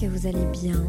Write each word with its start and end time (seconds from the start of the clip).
Que 0.00 0.06
vous 0.06 0.26
allez 0.26 0.44
bien. 0.46 0.84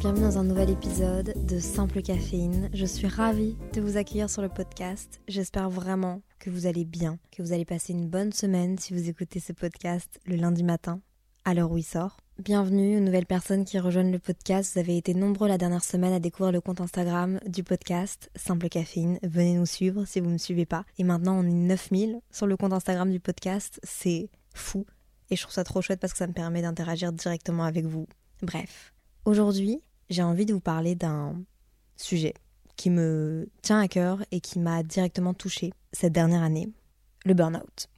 Bienvenue 0.00 0.24
dans 0.24 0.36
un 0.36 0.44
nouvel 0.44 0.68
épisode 0.68 1.32
de 1.46 1.58
Simple 1.58 2.02
Caféine. 2.02 2.68
Je 2.74 2.84
suis 2.84 3.06
ravie 3.06 3.56
de 3.72 3.80
vous 3.80 3.96
accueillir 3.96 4.28
sur 4.28 4.42
le 4.42 4.50
podcast. 4.50 5.22
J'espère 5.28 5.70
vraiment 5.70 6.20
que 6.38 6.50
vous 6.50 6.66
allez 6.66 6.84
bien, 6.84 7.18
que 7.32 7.42
vous 7.42 7.54
allez 7.54 7.64
passer 7.64 7.94
une 7.94 8.06
bonne 8.06 8.32
semaine 8.32 8.76
si 8.76 8.92
vous 8.92 9.08
écoutez 9.08 9.40
ce 9.40 9.54
podcast 9.54 10.20
le 10.26 10.36
lundi 10.36 10.62
matin, 10.62 11.00
à 11.46 11.54
l'heure 11.54 11.72
où 11.72 11.78
il 11.78 11.84
sort. 11.84 12.18
Bienvenue 12.38 12.98
aux 12.98 13.00
nouvelles 13.00 13.24
personnes 13.24 13.64
qui 13.64 13.78
rejoignent 13.78 14.12
le 14.12 14.18
podcast. 14.18 14.74
Vous 14.74 14.80
avez 14.80 14.98
été 14.98 15.14
nombreux 15.14 15.48
la 15.48 15.56
dernière 15.56 15.84
semaine 15.84 16.12
à 16.12 16.20
découvrir 16.20 16.52
le 16.52 16.60
compte 16.60 16.82
Instagram 16.82 17.40
du 17.46 17.64
podcast 17.64 18.30
Simple 18.36 18.68
Caféine. 18.68 19.18
Venez 19.22 19.54
nous 19.54 19.64
suivre 19.64 20.04
si 20.04 20.20
vous 20.20 20.26
ne 20.26 20.34
me 20.34 20.38
suivez 20.38 20.66
pas. 20.66 20.84
Et 20.98 21.04
maintenant, 21.04 21.38
on 21.38 21.44
est 21.44 21.52
9000 21.52 22.20
sur 22.30 22.46
le 22.46 22.58
compte 22.58 22.74
Instagram 22.74 23.10
du 23.10 23.20
podcast. 23.20 23.80
C'est 23.84 24.28
fou. 24.52 24.84
Et 25.30 25.36
je 25.36 25.42
trouve 25.42 25.54
ça 25.54 25.64
trop 25.64 25.80
chouette 25.80 26.00
parce 26.00 26.12
que 26.12 26.18
ça 26.18 26.26
me 26.26 26.34
permet 26.34 26.60
d'interagir 26.60 27.10
directement 27.12 27.64
avec 27.64 27.86
vous. 27.86 28.06
Bref, 28.42 28.94
aujourd'hui, 29.26 29.82
j'ai 30.08 30.22
envie 30.22 30.46
de 30.46 30.54
vous 30.54 30.60
parler 30.60 30.94
d'un 30.94 31.42
sujet 31.96 32.34
qui 32.76 32.88
me 32.88 33.50
tient 33.60 33.78
à 33.78 33.88
cœur 33.88 34.24
et 34.30 34.40
qui 34.40 34.58
m'a 34.58 34.82
directement 34.82 35.34
touchée 35.34 35.72
cette 35.92 36.14
dernière 36.14 36.42
année, 36.42 36.70
le 37.26 37.34
burn-out. 37.34 37.88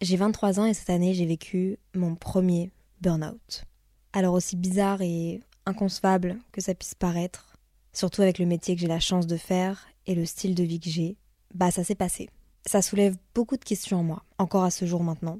J'ai 0.00 0.16
23 0.16 0.58
ans 0.58 0.64
et 0.64 0.74
cette 0.74 0.90
année, 0.90 1.14
j'ai 1.14 1.26
vécu 1.26 1.78
mon 1.94 2.16
premier 2.16 2.72
burn-out. 3.00 3.64
Alors 4.12 4.34
aussi 4.34 4.56
bizarre 4.56 5.00
et 5.02 5.40
inconcevable 5.66 6.38
que 6.50 6.60
ça 6.60 6.74
puisse 6.74 6.96
paraître, 6.96 7.56
surtout 7.92 8.22
avec 8.22 8.40
le 8.40 8.46
métier 8.46 8.74
que 8.74 8.80
j'ai 8.80 8.88
la 8.88 8.98
chance 8.98 9.28
de 9.28 9.36
faire 9.36 9.86
et 10.06 10.16
le 10.16 10.26
style 10.26 10.56
de 10.56 10.64
vie 10.64 10.80
que 10.80 10.90
j'ai, 10.90 11.16
bah 11.54 11.70
ça 11.70 11.84
s'est 11.84 11.94
passé. 11.94 12.28
Ça 12.66 12.82
soulève 12.82 13.16
beaucoup 13.36 13.56
de 13.56 13.64
questions 13.64 14.00
en 14.00 14.02
moi, 14.02 14.24
encore 14.38 14.64
à 14.64 14.72
ce 14.72 14.84
jour 14.84 15.04
maintenant. 15.04 15.38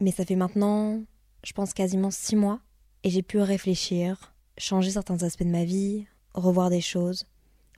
Mais 0.00 0.10
ça 0.10 0.24
fait 0.24 0.34
maintenant, 0.34 1.00
je 1.44 1.52
pense, 1.52 1.72
quasiment 1.72 2.10
six 2.10 2.34
mois, 2.34 2.60
et 3.04 3.10
j'ai 3.10 3.22
pu 3.22 3.38
réfléchir, 3.38 4.34
changer 4.58 4.90
certains 4.90 5.22
aspects 5.22 5.44
de 5.44 5.48
ma 5.48 5.64
vie, 5.64 6.06
revoir 6.34 6.70
des 6.70 6.80
choses. 6.80 7.24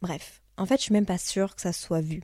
Bref, 0.00 0.42
en 0.56 0.66
fait, 0.66 0.76
je 0.78 0.82
suis 0.82 0.92
même 0.92 1.06
pas 1.06 1.18
sûre 1.18 1.54
que 1.54 1.62
ça 1.62 1.72
soit 1.72 2.00
vu, 2.00 2.22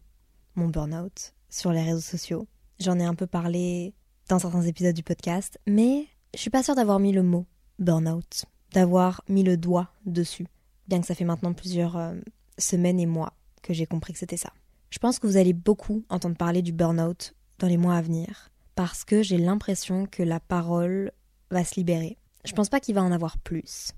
mon 0.55 0.69
burn-out, 0.69 1.35
sur 1.49 1.73
les 1.73 1.83
réseaux 1.83 2.01
sociaux. 2.01 2.47
J'en 2.81 2.99
ai 2.99 3.05
un 3.05 3.15
peu 3.15 3.27
parlé 3.27 3.95
dans 4.29 4.39
certains 4.39 4.63
épisodes 4.63 4.95
du 4.95 5.03
podcast, 5.03 5.59
mais 5.67 6.07
je 6.35 6.41
suis 6.41 6.51
pas 6.51 6.63
sûre 6.63 6.75
d'avoir 6.75 7.01
mis 7.01 7.13
le 7.13 7.23
mot 7.23 7.47
burn-out, 7.79 8.45
d'avoir 8.73 9.23
mis 9.29 9.43
le 9.43 9.57
doigt 9.57 9.89
dessus, 10.05 10.47
bien 10.87 11.01
que 11.01 11.07
ça 11.07 11.15
fait 11.15 11.25
maintenant 11.25 11.53
plusieurs 11.53 11.97
euh, 11.97 12.15
semaines 12.59 13.01
et 13.01 13.07
mois 13.07 13.33
que 13.63 13.73
j'ai 13.73 13.87
compris 13.87 14.13
que 14.13 14.19
c'était 14.19 14.37
ça. 14.37 14.53
Je 14.91 14.99
pense 14.99 15.19
que 15.19 15.27
vous 15.27 15.37
allez 15.37 15.53
beaucoup 15.53 16.05
entendre 16.09 16.37
parler 16.37 16.63
du 16.63 16.73
burn-out 16.73 17.35
dans 17.59 17.67
les 17.67 17.77
mois 17.77 17.97
à 17.97 18.03
venir, 18.03 18.51
parce 18.75 19.05
que 19.05 19.23
j'ai 19.23 19.39
l'impression 19.39 20.07
que 20.07 20.23
la 20.23 20.41
parole 20.41 21.13
va 21.51 21.65
se 21.65 21.77
libérer. 21.77 22.19
Je 22.45 22.53
pense 22.53 22.69
pas 22.69 22.81
qu'il 22.81 22.95
va 22.95 23.03
en 23.03 23.13
avoir 23.13 23.39
plus. 23.39 23.93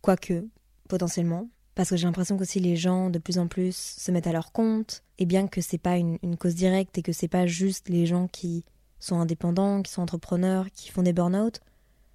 Quoique, 0.00 0.46
potentiellement, 0.88 1.48
parce 1.74 1.90
que 1.90 1.96
j'ai 1.96 2.06
l'impression 2.06 2.36
qu'aussi 2.38 2.58
les 2.58 2.74
gens 2.74 3.10
de 3.10 3.18
plus 3.18 3.38
en 3.38 3.48
plus 3.48 3.76
se 3.76 4.10
mettent 4.10 4.26
à 4.26 4.32
leur 4.32 4.52
compte, 4.52 5.02
et 5.18 5.26
bien 5.26 5.46
que 5.46 5.60
c'est 5.60 5.78
pas 5.78 5.96
une, 5.98 6.18
cause 6.38 6.54
directe 6.54 6.96
et 6.98 7.02
que 7.02 7.12
c'est 7.12 7.28
pas 7.28 7.46
juste 7.46 7.88
les 7.88 8.06
gens 8.06 8.28
qui 8.28 8.64
sont 8.98 9.20
indépendants, 9.20 9.82
qui 9.82 9.92
sont 9.92 10.02
entrepreneurs, 10.02 10.70
qui 10.72 10.90
font 10.90 11.02
des 11.02 11.12
burn-out, 11.12 11.60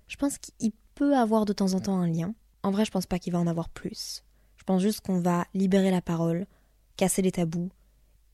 je 0.08 0.16
pense 0.16 0.38
qu'il 0.40 0.72
peut 0.96 1.16
avoir 1.16 1.46
de 1.46 1.54
temps 1.54 1.74
en 1.74 1.80
temps 1.80 2.00
un 2.00 2.08
lien. 2.08 2.34
En 2.64 2.72
vrai, 2.72 2.86
je 2.86 2.92
pense 2.92 3.06
pas 3.06 3.20
qu'il 3.20 3.34
va 3.34 3.40
en 3.40 3.48
avoir 3.48 3.70
plus. 3.70 4.24
Je 4.58 4.64
pense 4.64 4.82
juste 4.82 5.02
qu'on 5.02 5.20
va 5.20 5.46
libérer 5.54 5.92
la 5.92 6.02
parole, 6.02 6.48
casser 6.98 7.22
les 7.22 7.32
tabous, 7.32 7.70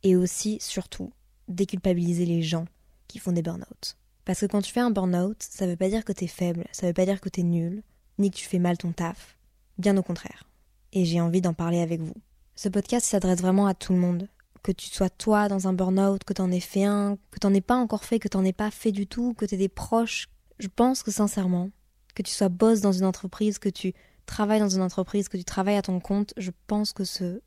et 0.04 0.16
aussi, 0.16 0.60
surtout, 0.62 1.12
déculpabiliser 1.50 2.26
les 2.26 2.42
gens 2.42 2.66
qui 3.08 3.20
font 3.20 3.32
des 3.32 3.42
burn-out. 3.42 3.98
Parce 4.28 4.42
que 4.42 4.46
quand 4.46 4.62
tu 4.62 4.74
fais 4.74 4.82
un 4.82 4.92
burn-out, 4.92 5.38
ça 5.40 5.66
veut 5.66 5.78
pas 5.78 5.88
dire 5.88 6.04
que 6.04 6.12
t'es 6.12 6.28
faible, 6.28 6.66
ça 6.74 6.86
veut 6.86 6.92
pas 6.92 7.06
dire 7.06 7.22
que 7.22 7.30
t'es 7.30 7.44
nul, 7.44 7.82
ni 8.18 8.30
que 8.30 8.36
tu 8.36 8.46
fais 8.46 8.60
mal 8.60 8.78
ton 8.78 8.92
taf. 8.92 9.38
Bien 9.78 9.96
au 9.96 10.04
contraire. 10.04 10.44
Et 10.92 11.06
j'ai 11.06 11.22
envie 11.22 11.40
d'en 11.40 11.54
parler 11.54 11.80
avec 11.80 12.02
vous. 12.02 12.14
Ce 12.54 12.68
podcast 12.68 13.06
s'adresse 13.06 13.40
vraiment 13.40 13.68
à 13.68 13.74
tout 13.74 13.94
le 13.94 14.00
monde. 14.00 14.28
Que 14.64 14.74
tu 14.74 14.90
sois 14.90 15.10
toi 15.10 15.48
dans 15.48 15.70
un 15.70 15.72
burn-out, 15.72 16.26
que 16.26 16.34
t'en 16.34 16.52
aies 16.52 16.60
fait 16.60 16.84
un, 16.84 17.18
que 17.32 17.40
t'en 17.40 17.54
aies 17.54 17.62
pas 17.62 17.78
encore 17.78 18.04
fait, 18.04 18.20
que 18.20 18.28
t'en 18.28 18.44
aies 18.44 18.52
pas 18.52 18.70
fait 18.70 18.92
du 18.92 19.08
tout, 19.08 19.34
que 19.34 19.46
t'aies 19.46 19.56
des 19.56 19.70
proches. 19.70 20.28
Je 20.60 20.68
pense 20.68 21.04
que 21.04 21.12
sincèrement, 21.12 21.70
que 22.14 22.22
tu 22.22 22.34
sois 22.34 22.50
boss 22.50 22.82
dans 22.82 22.92
une 22.92 23.06
entreprise, 23.06 23.60
que 23.60 23.70
tu 23.70 23.94
travailles 24.26 24.60
dans 24.60 24.68
une 24.68 24.82
entreprise, 24.82 25.30
que 25.30 25.38
tu 25.38 25.46
travailles 25.46 25.78
à 25.78 25.84
ton 25.84 26.02
compte, 26.02 26.34
je 26.36 26.52
pense 26.68 26.92
que 26.92 27.06
ce 27.06 27.40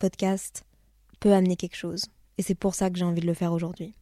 podcast 0.00 0.64
peut 1.20 1.32
amener 1.32 1.54
quelque 1.54 1.76
chose. 1.76 2.06
Et 2.38 2.42
c'est 2.42 2.56
pour 2.56 2.74
ça 2.74 2.90
que 2.90 2.98
j'ai 2.98 3.04
envie 3.04 3.20
de 3.20 3.26
le 3.28 3.34
faire 3.34 3.52
aujourd'hui. 3.52 3.94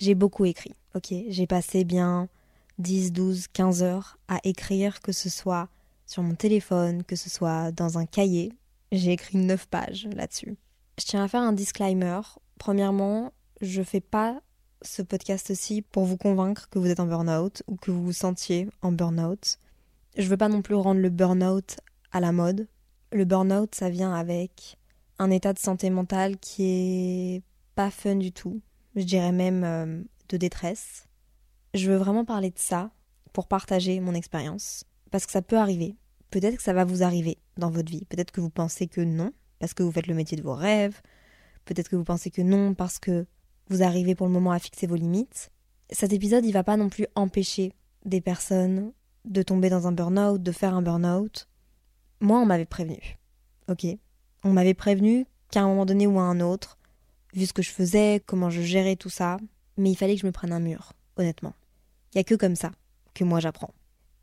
J'ai 0.00 0.14
beaucoup 0.14 0.46
écrit, 0.46 0.72
ok 0.94 1.12
J'ai 1.28 1.46
passé 1.46 1.84
bien 1.84 2.30
10, 2.78 3.12
12, 3.12 3.48
15 3.48 3.82
heures 3.82 4.18
à 4.28 4.40
écrire, 4.44 5.02
que 5.02 5.12
ce 5.12 5.28
soit 5.28 5.68
sur 6.06 6.22
mon 6.22 6.34
téléphone, 6.34 7.04
que 7.04 7.16
ce 7.16 7.28
soit 7.28 7.70
dans 7.70 7.98
un 7.98 8.06
cahier. 8.06 8.50
J'ai 8.92 9.12
écrit 9.12 9.36
9 9.36 9.66
pages 9.68 10.08
là-dessus. 10.16 10.56
Je 10.98 11.04
tiens 11.04 11.22
à 11.22 11.28
faire 11.28 11.42
un 11.42 11.52
disclaimer. 11.52 12.18
Premièrement, 12.58 13.34
je 13.60 13.82
fais 13.82 14.00
pas 14.00 14.40
ce 14.80 15.02
podcast-ci 15.02 15.82
pour 15.82 16.06
vous 16.06 16.16
convaincre 16.16 16.70
que 16.70 16.78
vous 16.78 16.88
êtes 16.88 17.00
en 17.00 17.06
burn-out 17.06 17.62
ou 17.66 17.76
que 17.76 17.90
vous 17.90 18.02
vous 18.02 18.14
sentiez 18.14 18.70
en 18.80 18.92
burn-out. 18.92 19.58
Je 20.16 20.26
veux 20.28 20.38
pas 20.38 20.48
non 20.48 20.62
plus 20.62 20.76
rendre 20.76 21.02
le 21.02 21.10
burn-out 21.10 21.76
à 22.10 22.20
la 22.20 22.32
mode. 22.32 22.68
Le 23.12 23.26
burn-out, 23.26 23.74
ça 23.74 23.90
vient 23.90 24.14
avec 24.14 24.78
un 25.18 25.30
état 25.30 25.52
de 25.52 25.58
santé 25.58 25.90
mentale 25.90 26.38
qui 26.38 26.64
est 26.64 27.42
pas 27.74 27.90
fun 27.90 28.14
du 28.14 28.32
tout 28.32 28.62
je 28.96 29.04
dirais 29.04 29.32
même 29.32 29.64
euh, 29.64 30.02
de 30.28 30.36
détresse. 30.36 31.08
Je 31.74 31.90
veux 31.90 31.96
vraiment 31.96 32.24
parler 32.24 32.50
de 32.50 32.58
ça 32.58 32.90
pour 33.32 33.46
partager 33.46 34.00
mon 34.00 34.14
expérience, 34.14 34.84
parce 35.10 35.26
que 35.26 35.32
ça 35.32 35.42
peut 35.42 35.58
arriver. 35.58 35.96
Peut-être 36.30 36.56
que 36.56 36.62
ça 36.62 36.72
va 36.72 36.84
vous 36.84 37.02
arriver 37.02 37.38
dans 37.56 37.70
votre 37.70 37.90
vie. 37.90 38.04
Peut-être 38.06 38.32
que 38.32 38.40
vous 38.40 38.50
pensez 38.50 38.86
que 38.86 39.00
non, 39.00 39.32
parce 39.58 39.74
que 39.74 39.82
vous 39.82 39.92
faites 39.92 40.06
le 40.06 40.14
métier 40.14 40.36
de 40.36 40.42
vos 40.42 40.54
rêves. 40.54 41.00
Peut-être 41.64 41.88
que 41.88 41.96
vous 41.96 42.04
pensez 42.04 42.30
que 42.30 42.42
non, 42.42 42.74
parce 42.74 42.98
que 42.98 43.26
vous 43.68 43.82
arrivez 43.82 44.14
pour 44.14 44.26
le 44.26 44.32
moment 44.32 44.52
à 44.52 44.58
fixer 44.58 44.86
vos 44.86 44.96
limites. 44.96 45.50
Cet 45.90 46.12
épisode, 46.12 46.44
il 46.44 46.52
va 46.52 46.64
pas 46.64 46.76
non 46.76 46.88
plus 46.88 47.06
empêcher 47.14 47.72
des 48.04 48.20
personnes 48.20 48.92
de 49.24 49.42
tomber 49.42 49.70
dans 49.70 49.86
un 49.86 49.92
burn-out, 49.92 50.42
de 50.42 50.52
faire 50.52 50.74
un 50.74 50.82
burn-out. 50.82 51.48
Moi, 52.20 52.38
on 52.40 52.46
m'avait 52.46 52.64
prévenu. 52.64 53.18
Ok? 53.68 53.86
On 54.42 54.52
m'avait 54.52 54.74
prévenu 54.74 55.26
qu'à 55.50 55.62
un 55.62 55.68
moment 55.68 55.86
donné 55.86 56.06
ou 56.06 56.18
à 56.18 56.22
un 56.22 56.40
autre, 56.40 56.78
vu 57.34 57.46
ce 57.46 57.52
que 57.52 57.62
je 57.62 57.70
faisais, 57.70 58.22
comment 58.26 58.50
je 58.50 58.60
gérais 58.62 58.96
tout 58.96 59.10
ça, 59.10 59.38
mais 59.76 59.90
il 59.90 59.96
fallait 59.96 60.14
que 60.14 60.20
je 60.20 60.26
me 60.26 60.32
prenne 60.32 60.52
un 60.52 60.60
mur, 60.60 60.92
honnêtement. 61.16 61.54
Il 62.12 62.18
n'y 62.18 62.20
a 62.20 62.24
que 62.24 62.34
comme 62.34 62.56
ça 62.56 62.72
que 63.14 63.24
moi 63.24 63.40
j'apprends. 63.40 63.74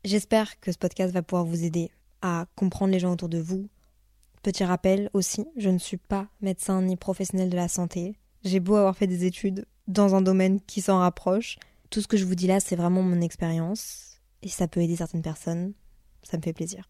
J'espère 0.04 0.60
que 0.60 0.72
ce 0.72 0.78
podcast 0.78 1.12
va 1.12 1.22
pouvoir 1.22 1.44
vous 1.44 1.64
aider 1.64 1.90
à 2.22 2.46
comprendre 2.54 2.92
les 2.92 2.98
gens 2.98 3.12
autour 3.12 3.28
de 3.28 3.38
vous. 3.38 3.68
Petit 4.42 4.64
rappel 4.64 5.10
aussi, 5.12 5.44
je 5.56 5.68
ne 5.68 5.78
suis 5.78 5.96
pas 5.96 6.28
médecin 6.40 6.82
ni 6.82 6.96
professionnel 6.96 7.50
de 7.50 7.56
la 7.56 7.68
santé. 7.68 8.16
J'ai 8.44 8.60
beau 8.60 8.76
avoir 8.76 8.96
fait 8.96 9.06
des 9.06 9.24
études 9.24 9.66
dans 9.88 10.14
un 10.14 10.22
domaine 10.22 10.60
qui 10.60 10.80
s'en 10.80 10.98
rapproche. 10.98 11.58
Tout 11.90 12.00
ce 12.00 12.08
que 12.08 12.16
je 12.16 12.24
vous 12.24 12.34
dis 12.34 12.46
là, 12.46 12.60
c'est 12.60 12.76
vraiment 12.76 13.02
mon 13.02 13.20
expérience. 13.20 14.20
Et 14.42 14.48
ça 14.48 14.68
peut 14.68 14.80
aider 14.80 14.96
certaines 14.96 15.22
personnes. 15.22 15.72
Ça 16.22 16.36
me 16.36 16.42
fait 16.42 16.52
plaisir. 16.52 16.88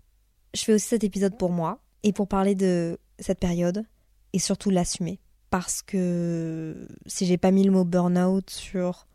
Je 0.55 0.62
fais 0.62 0.75
aussi 0.75 0.88
cet 0.88 1.05
épisode 1.05 1.37
pour 1.38 1.50
moi 1.50 1.81
et 2.03 2.12
pour 2.12 2.29
parler 2.29 2.55
de 2.55 2.99
cette 3.19 3.41
période 3.41 3.85
et 4.32 4.38
surtout 4.38 4.71
l'assumer 4.71 5.19
parce 5.50 5.83
que 5.83 6.89
si 7.06 7.27
j'ai 7.27 7.39
pas 7.39 7.50
mis 7.50 7.65
le 7.65 7.71
mot 7.71 7.85
burn-out 7.85 8.50
sur 8.50 9.06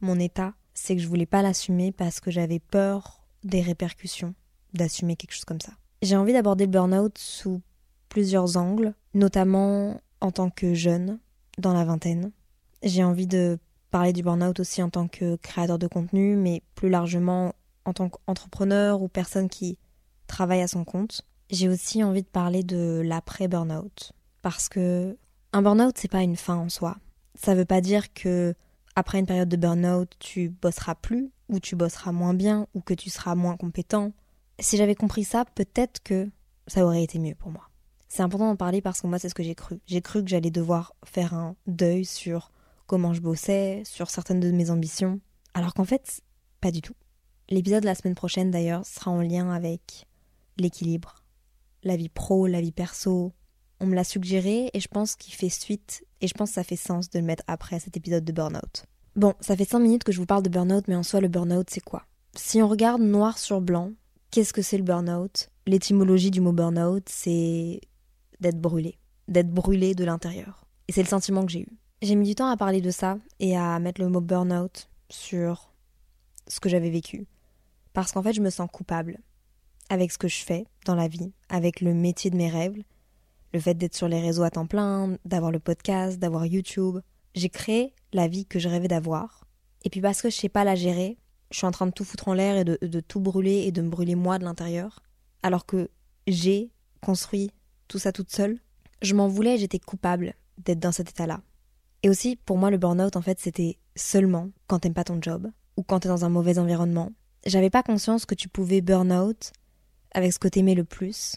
mon 0.00 0.18
état, 0.18 0.54
c'est 0.74 0.96
que 0.96 1.02
je 1.02 1.08
voulais 1.08 1.26
pas 1.26 1.42
l'assumer 1.42 1.92
parce 1.92 2.20
que 2.20 2.30
j'avais 2.30 2.58
peur 2.58 3.22
des 3.44 3.60
répercussions 3.60 4.34
d'assumer 4.74 5.16
quelque 5.16 5.32
chose 5.32 5.44
comme 5.44 5.60
ça. 5.60 5.72
J'ai 6.02 6.16
envie 6.16 6.32
d'aborder 6.32 6.64
le 6.64 6.70
burn-out 6.70 7.16
sous 7.18 7.60
plusieurs 8.08 8.56
angles, 8.56 8.94
notamment 9.14 10.00
en 10.20 10.30
tant 10.30 10.50
que 10.50 10.74
jeune, 10.74 11.18
dans 11.58 11.74
la 11.74 11.84
vingtaine. 11.84 12.32
J'ai 12.82 13.04
envie 13.04 13.26
de 13.26 13.58
parler 13.90 14.12
du 14.12 14.22
burn-out 14.22 14.60
aussi 14.60 14.82
en 14.82 14.90
tant 14.90 15.08
que 15.08 15.36
créateur 15.36 15.78
de 15.78 15.86
contenu, 15.86 16.36
mais 16.36 16.62
plus 16.74 16.88
largement 16.88 17.54
en 17.84 17.92
tant 17.92 18.08
qu'entrepreneur 18.08 19.02
ou 19.02 19.08
personne 19.08 19.48
qui 19.48 19.78
travaille 20.26 20.62
à 20.62 20.68
son 20.68 20.84
compte. 20.84 21.22
j'ai 21.50 21.68
aussi 21.68 22.04
envie 22.04 22.22
de 22.22 22.28
parler 22.28 22.62
de 22.62 23.02
l'après-burnout. 23.04 24.12
Parce 24.42 24.68
que 24.68 25.18
un 25.52 25.62
burnout, 25.62 25.96
c'est 25.96 26.10
pas 26.10 26.22
une 26.22 26.36
fin 26.36 26.56
en 26.56 26.68
soi. 26.68 26.98
Ça 27.34 27.54
veut 27.54 27.64
pas 27.64 27.80
dire 27.80 28.12
que 28.12 28.54
après 28.96 29.18
une 29.18 29.26
période 29.26 29.48
de 29.48 29.56
burnout, 29.56 30.08
tu 30.18 30.50
bosseras 30.50 30.94
plus, 30.94 31.30
ou 31.48 31.60
tu 31.60 31.76
bosseras 31.76 32.12
moins 32.12 32.34
bien, 32.34 32.66
ou 32.74 32.80
que 32.80 32.94
tu 32.94 33.10
seras 33.10 33.34
moins 33.34 33.56
compétent. 33.56 34.12
Si 34.58 34.76
j'avais 34.76 34.94
compris 34.94 35.24
ça, 35.24 35.44
peut-être 35.54 36.02
que 36.02 36.28
ça 36.66 36.84
aurait 36.84 37.02
été 37.02 37.18
mieux 37.18 37.34
pour 37.34 37.50
moi. 37.50 37.70
C'est 38.08 38.22
important 38.22 38.48
d'en 38.48 38.56
parler 38.56 38.82
parce 38.82 39.00
que 39.00 39.06
moi, 39.06 39.18
c'est 39.18 39.28
ce 39.28 39.34
que 39.34 39.42
j'ai 39.42 39.54
cru. 39.54 39.80
J'ai 39.86 40.02
cru 40.02 40.22
que 40.22 40.28
j'allais 40.28 40.50
devoir 40.50 40.94
faire 41.04 41.34
un 41.34 41.56
deuil 41.66 42.04
sur 42.04 42.50
comment 42.86 43.14
je 43.14 43.20
bossais, 43.20 43.82
sur 43.84 44.10
certaines 44.10 44.40
de 44.40 44.50
mes 44.50 44.70
ambitions, 44.70 45.20
alors 45.54 45.74
qu'en 45.74 45.84
fait, 45.84 46.20
pas 46.60 46.72
du 46.72 46.82
tout. 46.82 46.94
L'épisode 47.48 47.82
de 47.82 47.86
la 47.86 47.94
semaine 47.94 48.14
prochaine, 48.14 48.50
d'ailleurs, 48.50 48.84
sera 48.84 49.10
en 49.10 49.22
lien 49.22 49.50
avec 49.50 50.06
l'équilibre, 50.56 51.22
la 51.82 51.96
vie 51.96 52.08
pro, 52.08 52.46
la 52.46 52.60
vie 52.60 52.72
perso. 52.72 53.32
On 53.80 53.86
me 53.86 53.94
l'a 53.94 54.04
suggéré 54.04 54.70
et 54.72 54.80
je 54.80 54.88
pense 54.88 55.16
qu'il 55.16 55.34
fait 55.34 55.48
suite 55.48 56.04
et 56.20 56.28
je 56.28 56.34
pense 56.34 56.50
que 56.50 56.54
ça 56.54 56.64
fait 56.64 56.76
sens 56.76 57.10
de 57.10 57.18
le 57.18 57.24
mettre 57.24 57.42
après 57.46 57.80
cet 57.80 57.96
épisode 57.96 58.24
de 58.24 58.32
Burnout. 58.32 58.84
Bon, 59.16 59.34
ça 59.40 59.56
fait 59.56 59.64
5 59.64 59.78
minutes 59.78 60.04
que 60.04 60.12
je 60.12 60.18
vous 60.18 60.26
parle 60.26 60.42
de 60.42 60.50
Burnout, 60.50 60.86
mais 60.86 60.94
en 60.94 61.02
soi, 61.02 61.20
le 61.20 61.28
Burnout, 61.28 61.68
c'est 61.68 61.80
quoi? 61.80 62.04
Si 62.36 62.62
on 62.62 62.68
regarde 62.68 63.02
noir 63.02 63.38
sur 63.38 63.60
blanc, 63.60 63.92
qu'est-ce 64.30 64.52
que 64.52 64.62
c'est 64.62 64.76
le 64.76 64.84
Burnout? 64.84 65.50
L'étymologie 65.66 66.30
du 66.30 66.40
mot 66.40 66.52
Burnout, 66.52 67.08
c'est 67.08 67.80
d'être 68.38 68.60
brûlé, 68.60 68.98
d'être 69.28 69.50
brûlé 69.50 69.94
de 69.94 70.04
l'intérieur. 70.04 70.66
Et 70.88 70.92
c'est 70.92 71.02
le 71.02 71.08
sentiment 71.08 71.44
que 71.44 71.52
j'ai 71.52 71.62
eu. 71.62 71.78
J'ai 72.02 72.14
mis 72.14 72.26
du 72.26 72.34
temps 72.34 72.48
à 72.48 72.56
parler 72.56 72.80
de 72.80 72.90
ça 72.90 73.18
et 73.40 73.56
à 73.56 73.78
mettre 73.78 74.00
le 74.00 74.08
mot 74.08 74.20
Burnout 74.20 74.88
sur 75.08 75.72
ce 76.46 76.60
que 76.60 76.68
j'avais 76.68 76.90
vécu. 76.90 77.26
Parce 77.92 78.12
qu'en 78.12 78.22
fait, 78.22 78.32
je 78.32 78.40
me 78.40 78.50
sens 78.50 78.68
coupable 78.72 79.18
avec 79.88 80.12
ce 80.12 80.18
que 80.18 80.28
je 80.28 80.44
fais 80.44 80.66
dans 80.86 80.94
la 80.94 81.08
vie, 81.08 81.32
avec 81.48 81.80
le 81.80 81.94
métier 81.94 82.30
de 82.30 82.36
mes 82.36 82.48
rêves, 82.48 82.82
le 83.52 83.60
fait 83.60 83.74
d'être 83.74 83.96
sur 83.96 84.08
les 84.08 84.20
réseaux 84.20 84.42
à 84.42 84.50
temps 84.50 84.66
plein, 84.66 85.16
d'avoir 85.24 85.50
le 85.50 85.58
podcast, 85.58 86.18
d'avoir 86.18 86.46
YouTube. 86.46 86.98
J'ai 87.34 87.48
créé 87.48 87.94
la 88.12 88.28
vie 88.28 88.46
que 88.46 88.58
je 88.58 88.68
rêvais 88.68 88.88
d'avoir. 88.88 89.44
Et 89.84 89.90
puis 89.90 90.00
parce 90.00 90.22
que 90.22 90.30
je 90.30 90.36
sais 90.36 90.48
pas 90.48 90.64
la 90.64 90.74
gérer, 90.74 91.18
je 91.50 91.58
suis 91.58 91.66
en 91.66 91.70
train 91.70 91.86
de 91.86 91.92
tout 91.92 92.04
foutre 92.04 92.28
en 92.28 92.34
l'air 92.34 92.56
et 92.56 92.64
de, 92.64 93.00
tout 93.00 93.20
brûler 93.20 93.64
et 93.66 93.72
de 93.72 93.82
me 93.82 93.88
brûler 93.88 94.14
moi 94.14 94.38
de 94.38 94.44
l'intérieur. 94.44 95.02
Alors 95.42 95.66
que 95.66 95.90
j'ai 96.26 96.70
construit 97.00 97.50
tout 97.88 97.98
ça 97.98 98.12
toute 98.12 98.30
seule. 98.30 98.58
Je 99.02 99.14
m'en 99.14 99.28
voulais 99.28 99.58
j'étais 99.58 99.78
coupable 99.78 100.34
d'être 100.58 100.78
dans 100.78 100.92
cet 100.92 101.10
état-là. 101.10 101.40
Et 102.02 102.08
aussi, 102.08 102.36
pour 102.36 102.56
moi, 102.56 102.70
le 102.70 102.78
burn-out, 102.78 103.16
en 103.16 103.22
fait, 103.22 103.40
c'était 103.40 103.78
seulement 103.94 104.50
quand 104.66 104.80
t'aimes 104.80 104.94
pas 104.94 105.04
ton 105.04 105.20
job 105.20 105.50
ou 105.76 105.82
quand 105.82 106.00
t'es 106.00 106.08
dans 106.08 106.24
un 106.24 106.30
mauvais 106.30 106.58
environnement. 106.58 107.12
J'avais 107.46 107.70
pas 107.70 107.82
conscience 107.82 108.26
que 108.26 108.34
tu 108.34 108.48
pouvais 108.48 108.80
burn-out 108.80 109.52
avec 110.12 110.32
ce 110.32 110.38
que 110.38 110.48
t'aimais 110.48 110.74
le 110.74 110.84
plus, 110.84 111.36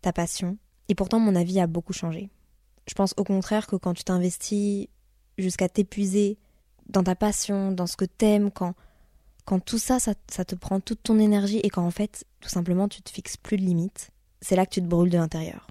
ta 0.00 0.12
passion. 0.12 0.56
Et 0.92 0.94
pourtant, 0.94 1.18
mon 1.18 1.34
avis 1.36 1.58
a 1.58 1.66
beaucoup 1.66 1.94
changé. 1.94 2.28
Je 2.86 2.92
pense 2.92 3.14
au 3.16 3.24
contraire 3.24 3.66
que 3.66 3.76
quand 3.76 3.94
tu 3.94 4.04
t'investis 4.04 4.88
jusqu'à 5.38 5.66
t'épuiser 5.66 6.36
dans 6.86 7.02
ta 7.02 7.14
passion, 7.14 7.72
dans 7.72 7.86
ce 7.86 7.96
que 7.96 8.04
t'aimes, 8.04 8.50
quand, 8.50 8.74
quand 9.46 9.58
tout 9.58 9.78
ça, 9.78 9.98
ça, 9.98 10.14
te 10.44 10.54
prend 10.54 10.80
toute 10.80 11.02
ton 11.02 11.18
énergie 11.18 11.60
et 11.60 11.70
quand 11.70 11.86
en 11.86 11.90
fait, 11.90 12.26
tout 12.40 12.50
simplement, 12.50 12.88
tu 12.88 13.00
te 13.00 13.08
fixes 13.08 13.38
plus 13.38 13.56
de 13.56 13.62
limites, 13.62 14.10
c'est 14.42 14.54
là 14.54 14.66
que 14.66 14.70
tu 14.74 14.82
te 14.82 14.86
brûles 14.86 15.08
de 15.08 15.16
l'intérieur. 15.16 15.66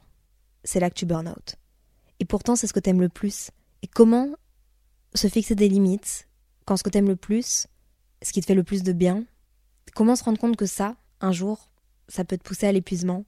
C'est 0.64 0.80
là 0.80 0.90
que 0.90 0.96
tu 0.96 1.06
burn 1.06 1.28
out. 1.28 1.56
Et 2.20 2.26
pourtant, 2.26 2.56
c'est 2.56 2.66
ce 2.66 2.74
que 2.74 2.80
t'aimes 2.80 3.00
le 3.00 3.10
plus. 3.10 3.52
Et 3.84 3.88
comment 3.88 4.28
se 5.14 5.28
fixer 5.28 5.54
des 5.54 5.70
limites 5.70 6.28
quand 6.66 6.78
ce 6.78 6.84
que 6.84 6.90
t'aimes 6.90 7.10
le 7.10 7.16
plus, 7.16 7.68
ce 8.24 8.34
qui 8.34 8.42
te 8.42 8.48
fait 8.48 8.56
le 8.56 8.64
plus 8.64 8.82
de 8.82 8.92
bien, 8.92 9.24
comment 9.94 10.16
se 10.16 10.24
rendre 10.24 10.40
compte 10.40 10.58
que 10.58 10.66
ça, 10.66 10.96
un 11.20 11.32
jour, 11.32 11.70
ça 12.08 12.26
peut 12.26 12.40
te 12.40 12.44
pousser 12.44 12.66
à 12.66 12.72
l'épuisement 12.72 13.24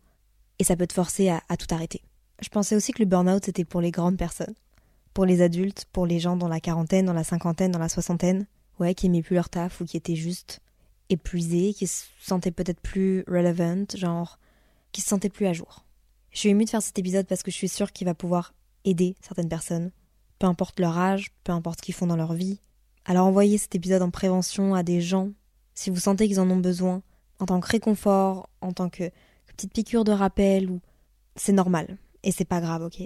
et 0.63 0.65
ça 0.65 0.77
peut 0.77 0.87
te 0.87 0.93
forcer 0.93 1.27
à, 1.27 1.57
tout 1.57 1.67
arrêter. 1.75 2.01
Je 2.41 2.47
pensais 2.47 2.73
aussi 2.77 2.93
que 2.93 2.99
le 2.99 3.05
burn-out 3.05 3.43
c'était 3.43 3.65
pour 3.65 3.81
les 3.81 3.91
grandes 3.91 4.15
personnes, 4.15 4.53
pour 5.13 5.25
les 5.25 5.41
adultes, 5.41 5.83
pour 5.91 6.05
les 6.05 6.19
gens 6.21 6.37
dans 6.37 6.47
la 6.47 6.61
quarantaine, 6.61 7.05
dans 7.05 7.11
la 7.11 7.25
cinquantaine, 7.25 7.73
dans 7.73 7.79
la 7.79 7.89
soixantaine, 7.89 8.47
ouais, 8.79 8.95
qui 8.95 9.07
aimaient 9.07 9.21
plus 9.21 9.35
leur 9.35 9.49
taf 9.49 9.81
ou 9.81 9.83
qui 9.83 9.97
étaient 9.97 10.15
juste 10.15 10.61
épuisés, 11.09 11.73
qui 11.73 11.85
se 11.85 12.05
sentaient 12.17 12.51
peut-être 12.51 12.79
plus 12.79 13.25
relevant, 13.27 13.83
genre, 13.93 14.39
qui 14.93 15.01
se 15.01 15.09
sentaient 15.09 15.27
plus 15.27 15.47
à 15.47 15.51
jour. 15.51 15.83
Je 16.31 16.39
suis 16.39 16.47
émue 16.47 16.63
de 16.63 16.69
faire 16.69 16.81
cet 16.81 16.97
épisode 16.97 17.27
parce 17.27 17.43
que 17.43 17.51
je 17.51 17.57
suis 17.57 17.67
sûre 17.67 17.91
qu'il 17.91 18.05
va 18.05 18.13
pouvoir 18.13 18.53
aider 18.85 19.17
certaines 19.19 19.49
personnes, 19.49 19.91
peu 20.39 20.47
importe 20.47 20.79
leur 20.79 20.97
âge, 20.97 21.31
peu 21.43 21.51
importe 21.51 21.79
ce 21.79 21.83
qu'ils 21.87 21.93
font 21.93 22.07
dans 22.07 22.15
leur 22.15 22.31
vie. 22.31 22.61
Alors 23.03 23.27
envoyez 23.27 23.57
cet 23.57 23.75
épisode 23.75 24.01
en 24.01 24.11
prévention 24.11 24.75
à 24.75 24.83
des 24.83 25.01
gens 25.01 25.31
si 25.75 25.89
vous 25.89 25.99
sentez 25.99 26.29
qu'ils 26.29 26.39
en 26.39 26.49
ont 26.49 26.55
besoin, 26.55 27.01
en 27.39 27.47
tant 27.47 27.59
que 27.59 27.67
réconfort, 27.67 28.47
en 28.61 28.71
tant 28.71 28.87
que 28.87 29.11
petite 29.55 29.73
piqûre 29.73 30.03
de 30.03 30.11
rappel, 30.11 30.69
ou 30.69 30.81
c'est 31.35 31.53
normal, 31.53 31.97
et 32.23 32.31
c'est 32.31 32.45
pas 32.45 32.61
grave, 32.61 32.83
ok? 32.83 33.01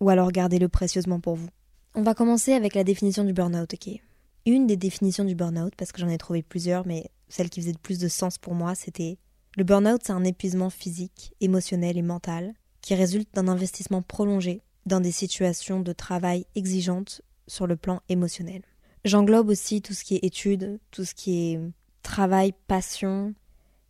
Ou 0.00 0.08
alors 0.08 0.32
gardez-le 0.32 0.68
précieusement 0.68 1.20
pour 1.20 1.36
vous. 1.36 1.48
On 1.94 2.02
va 2.02 2.14
commencer 2.14 2.52
avec 2.52 2.74
la 2.74 2.84
définition 2.84 3.24
du 3.24 3.32
burn-out, 3.32 3.74
ok? 3.74 4.00
Une 4.46 4.66
des 4.66 4.76
définitions 4.76 5.24
du 5.24 5.34
burn-out, 5.34 5.74
parce 5.76 5.92
que 5.92 6.00
j'en 6.00 6.08
ai 6.08 6.18
trouvé 6.18 6.42
plusieurs, 6.42 6.86
mais 6.86 7.10
celle 7.28 7.50
qui 7.50 7.60
faisait 7.60 7.72
le 7.72 7.78
plus 7.78 7.98
de 7.98 8.08
sens 8.08 8.38
pour 8.38 8.54
moi, 8.54 8.74
c'était 8.74 9.18
le 9.56 9.64
burn-out, 9.64 10.00
c'est 10.04 10.12
un 10.12 10.24
épuisement 10.24 10.70
physique, 10.70 11.32
émotionnel 11.40 11.96
et 11.96 12.02
mental 12.02 12.54
qui 12.80 12.94
résulte 12.94 13.32
d'un 13.34 13.48
investissement 13.48 14.02
prolongé 14.02 14.60
dans 14.84 15.00
des 15.00 15.12
situations 15.12 15.80
de 15.80 15.92
travail 15.92 16.44
exigeantes 16.54 17.22
sur 17.46 17.66
le 17.66 17.76
plan 17.76 18.02
émotionnel. 18.08 18.62
J'englobe 19.04 19.48
aussi 19.48 19.80
tout 19.80 19.94
ce 19.94 20.04
qui 20.04 20.16
est 20.16 20.24
études, 20.24 20.80
tout 20.90 21.04
ce 21.04 21.14
qui 21.14 21.52
est 21.52 21.60
travail, 22.02 22.52
passion, 22.66 23.32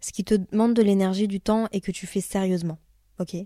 ce 0.04 0.12
qui 0.12 0.22
te 0.22 0.34
demande 0.34 0.74
de 0.74 0.82
l'énergie, 0.82 1.28
du 1.28 1.40
temps 1.40 1.66
et 1.72 1.80
que 1.80 1.90
tu 1.90 2.06
fais 2.06 2.20
sérieusement. 2.20 2.78
Ok? 3.18 3.36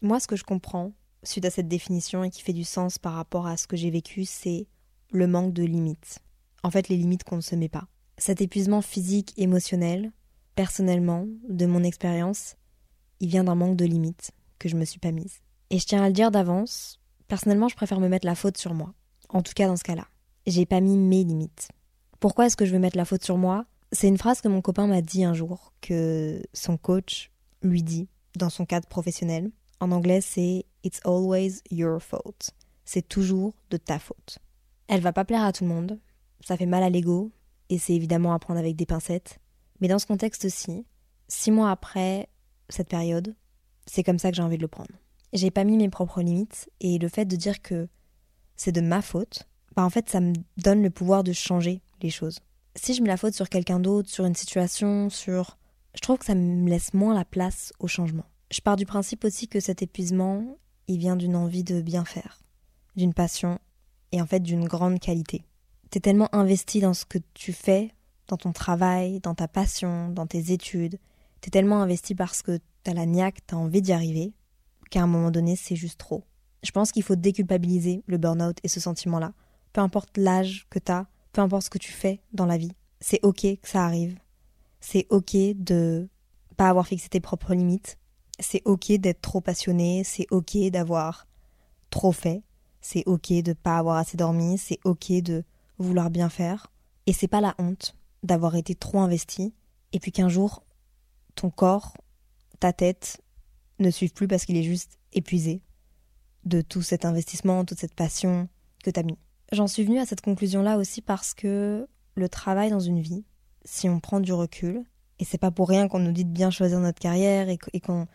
Moi, 0.00 0.18
ce 0.18 0.26
que 0.26 0.34
je 0.34 0.44
comprends, 0.44 0.92
suite 1.22 1.44
à 1.44 1.50
cette 1.50 1.68
définition 1.68 2.24
et 2.24 2.30
qui 2.30 2.40
fait 2.40 2.54
du 2.54 2.64
sens 2.64 2.98
par 2.98 3.12
rapport 3.12 3.46
à 3.46 3.58
ce 3.58 3.66
que 3.66 3.76
j'ai 3.76 3.90
vécu, 3.90 4.24
c'est 4.24 4.66
le 5.12 5.26
manque 5.26 5.52
de 5.52 5.62
limites. 5.62 6.20
En 6.62 6.70
fait, 6.70 6.88
les 6.88 6.96
limites 6.96 7.22
qu'on 7.24 7.36
ne 7.36 7.42
se 7.42 7.54
met 7.54 7.68
pas. 7.68 7.86
Cet 8.16 8.40
épuisement 8.40 8.80
physique, 8.80 9.34
émotionnel, 9.36 10.10
personnellement, 10.54 11.26
de 11.50 11.66
mon 11.66 11.84
expérience, 11.84 12.56
il 13.20 13.28
vient 13.28 13.44
d'un 13.44 13.54
manque 13.54 13.76
de 13.76 13.84
limites 13.84 14.30
que 14.58 14.70
je 14.70 14.76
me 14.76 14.86
suis 14.86 15.00
pas 15.00 15.12
mise. 15.12 15.40
Et 15.68 15.78
je 15.78 15.84
tiens 15.84 16.02
à 16.02 16.06
le 16.06 16.14
dire 16.14 16.30
d'avance, 16.30 16.98
personnellement, 17.28 17.68
je 17.68 17.76
préfère 17.76 18.00
me 18.00 18.08
mettre 18.08 18.26
la 18.26 18.34
faute 18.34 18.56
sur 18.56 18.72
moi. 18.72 18.94
En 19.28 19.42
tout 19.42 19.52
cas, 19.54 19.66
dans 19.66 19.76
ce 19.76 19.84
cas-là. 19.84 20.06
J'ai 20.46 20.64
pas 20.64 20.80
mis 20.80 20.96
mes 20.96 21.24
limites. 21.24 21.68
Pourquoi 22.20 22.46
est-ce 22.46 22.56
que 22.56 22.64
je 22.64 22.72
veux 22.72 22.78
mettre 22.78 22.96
la 22.96 23.04
faute 23.04 23.22
sur 23.22 23.36
moi? 23.36 23.66
C'est 23.92 24.08
une 24.08 24.18
phrase 24.18 24.40
que 24.40 24.48
mon 24.48 24.60
copain 24.60 24.86
m'a 24.86 25.02
dit 25.02 25.24
un 25.24 25.34
jour, 25.34 25.72
que 25.80 26.42
son 26.52 26.76
coach 26.76 27.30
lui 27.62 27.82
dit 27.82 28.08
dans 28.36 28.50
son 28.50 28.64
cadre 28.64 28.88
professionnel. 28.88 29.50
En 29.80 29.90
anglais, 29.92 30.20
c'est 30.20 30.64
It's 30.84 31.00
always 31.04 31.60
your 31.70 32.00
fault. 32.00 32.50
C'est 32.84 33.06
toujours 33.06 33.54
de 33.70 33.76
ta 33.76 33.98
faute. 33.98 34.38
Elle 34.88 35.00
va 35.00 35.12
pas 35.12 35.24
plaire 35.24 35.44
à 35.44 35.52
tout 35.52 35.64
le 35.64 35.70
monde, 35.70 35.98
ça 36.44 36.56
fait 36.56 36.66
mal 36.66 36.82
à 36.82 36.90
l'ego, 36.90 37.30
et 37.68 37.78
c'est 37.78 37.94
évidemment 37.94 38.32
à 38.32 38.38
prendre 38.38 38.58
avec 38.58 38.76
des 38.76 38.86
pincettes. 38.86 39.38
Mais 39.80 39.88
dans 39.88 39.98
ce 39.98 40.06
contexte-ci, 40.06 40.84
six 41.28 41.50
mois 41.50 41.70
après 41.70 42.28
cette 42.68 42.88
période, 42.88 43.34
c'est 43.86 44.02
comme 44.02 44.18
ça 44.18 44.30
que 44.30 44.36
j'ai 44.36 44.42
envie 44.42 44.56
de 44.56 44.62
le 44.62 44.68
prendre 44.68 44.94
j'ai 45.32 45.50
pas 45.50 45.64
mis 45.64 45.76
mes 45.76 45.88
propres 45.88 46.22
limites 46.22 46.68
et 46.80 46.98
le 46.98 47.08
fait 47.08 47.24
de 47.24 47.36
dire 47.36 47.62
que 47.62 47.88
c'est 48.56 48.72
de 48.72 48.80
ma 48.80 49.02
faute, 49.02 49.44
bah 49.76 49.84
en 49.84 49.90
fait 49.90 50.08
ça 50.08 50.20
me 50.20 50.32
donne 50.56 50.82
le 50.82 50.90
pouvoir 50.90 51.24
de 51.24 51.32
changer 51.32 51.82
les 52.02 52.10
choses. 52.10 52.40
Si 52.76 52.94
je 52.94 53.02
mets 53.02 53.08
la 53.08 53.16
faute 53.16 53.34
sur 53.34 53.48
quelqu'un 53.48 53.80
d'autre, 53.80 54.08
sur 54.08 54.24
une 54.24 54.34
situation, 54.34 55.10
sur 55.10 55.58
je 55.94 56.00
trouve 56.00 56.18
que 56.18 56.24
ça 56.24 56.34
me 56.34 56.68
laisse 56.68 56.94
moins 56.94 57.14
la 57.14 57.24
place 57.24 57.72
au 57.80 57.88
changement. 57.88 58.24
Je 58.50 58.60
pars 58.60 58.76
du 58.76 58.86
principe 58.86 59.24
aussi 59.24 59.48
que 59.48 59.60
cet 59.60 59.82
épuisement, 59.82 60.56
il 60.86 60.98
vient 60.98 61.16
d'une 61.16 61.36
envie 61.36 61.64
de 61.64 61.80
bien 61.80 62.04
faire, 62.04 62.40
d'une 62.96 63.14
passion 63.14 63.58
et 64.12 64.22
en 64.22 64.26
fait 64.26 64.40
d'une 64.40 64.66
grande 64.66 65.00
qualité. 65.00 65.44
T'es 65.90 66.00
tellement 66.00 66.32
investi 66.34 66.80
dans 66.80 66.94
ce 66.94 67.04
que 67.04 67.18
tu 67.34 67.52
fais, 67.52 67.92
dans 68.28 68.36
ton 68.36 68.52
travail, 68.52 69.18
dans 69.20 69.34
ta 69.34 69.48
passion, 69.48 70.08
dans 70.08 70.26
tes 70.26 70.52
études, 70.52 70.98
t'es 71.40 71.50
tellement 71.50 71.82
investi 71.82 72.14
parce 72.14 72.42
que 72.42 72.60
t'as 72.84 72.94
la 72.94 73.06
niaque, 73.06 73.38
t'as 73.46 73.56
envie 73.56 73.82
d'y 73.82 73.92
arriver, 73.92 74.32
qu'à 74.90 75.02
un 75.02 75.06
moment 75.06 75.30
donné, 75.30 75.56
c'est 75.56 75.76
juste 75.76 75.98
trop. 75.98 76.24
Je 76.62 76.70
pense 76.70 76.92
qu'il 76.92 77.02
faut 77.02 77.16
déculpabiliser 77.16 78.04
le 78.06 78.18
burn-out 78.18 78.58
et 78.62 78.68
ce 78.68 78.80
sentiment-là. 78.80 79.32
Peu 79.72 79.80
importe 79.80 80.16
l'âge 80.16 80.66
que 80.70 80.78
tu 80.78 80.92
as, 80.92 81.06
peu 81.32 81.40
importe 81.40 81.64
ce 81.64 81.70
que 81.70 81.78
tu 81.78 81.92
fais 81.92 82.20
dans 82.32 82.46
la 82.46 82.58
vie, 82.58 82.72
c'est 83.00 83.20
ok 83.22 83.40
que 83.60 83.68
ça 83.68 83.84
arrive. 83.84 84.18
C'est 84.80 85.06
ok 85.10 85.36
de 85.56 86.08
pas 86.56 86.68
avoir 86.68 86.86
fixé 86.86 87.08
tes 87.08 87.20
propres 87.20 87.54
limites. 87.54 87.98
C'est 88.38 88.62
ok 88.64 88.92
d'être 88.92 89.20
trop 89.20 89.40
passionné. 89.40 90.04
C'est 90.04 90.26
ok 90.30 90.56
d'avoir 90.70 91.26
trop 91.90 92.12
fait. 92.12 92.42
C'est 92.80 93.02
ok 93.06 93.42
de 93.42 93.52
pas 93.52 93.78
avoir 93.78 93.96
assez 93.96 94.16
dormi. 94.16 94.58
C'est 94.58 94.78
ok 94.84 95.12
de 95.22 95.44
vouloir 95.78 96.10
bien 96.10 96.28
faire. 96.28 96.72
Et 97.06 97.12
c'est 97.12 97.28
pas 97.28 97.40
la 97.40 97.54
honte 97.58 97.94
d'avoir 98.22 98.56
été 98.56 98.74
trop 98.74 99.00
investi. 99.00 99.54
Et 99.92 100.00
puis 100.00 100.12
qu'un 100.12 100.28
jour, 100.28 100.62
ton 101.34 101.50
corps, 101.50 101.94
ta 102.58 102.72
tête 102.72 103.20
ne 103.78 103.90
suivent 103.90 104.12
plus 104.12 104.28
parce 104.28 104.44
qu'il 104.44 104.56
est 104.56 104.62
juste 104.62 104.98
épuisé 105.12 105.62
de 106.44 106.60
tout 106.60 106.82
cet 106.82 107.04
investissement, 107.04 107.64
toute 107.64 107.78
cette 107.78 107.94
passion 107.94 108.48
que 108.82 108.90
tu 108.90 109.00
as 109.00 109.02
mis. 109.02 109.18
J'en 109.52 109.66
suis 109.66 109.82
venue 109.82 109.98
à 109.98 110.06
cette 110.06 110.20
conclusion-là 110.20 110.76
aussi 110.76 111.02
parce 111.02 111.34
que 111.34 111.88
le 112.14 112.28
travail 112.28 112.70
dans 112.70 112.80
une 112.80 113.00
vie, 113.00 113.24
si 113.64 113.88
on 113.88 113.98
prend 113.98 114.20
du 114.20 114.32
recul, 114.32 114.84
et 115.18 115.24
c'est 115.24 115.38
pas 115.38 115.50
pour 115.50 115.68
rien 115.68 115.88
qu'on 115.88 115.98
nous 115.98 116.12
dit 116.12 116.24
de 116.24 116.30
bien 116.30 116.50
choisir 116.50 116.78
notre 116.78 117.00
carrière 117.00 117.48
et 117.48 117.58
qu'on 117.80 118.06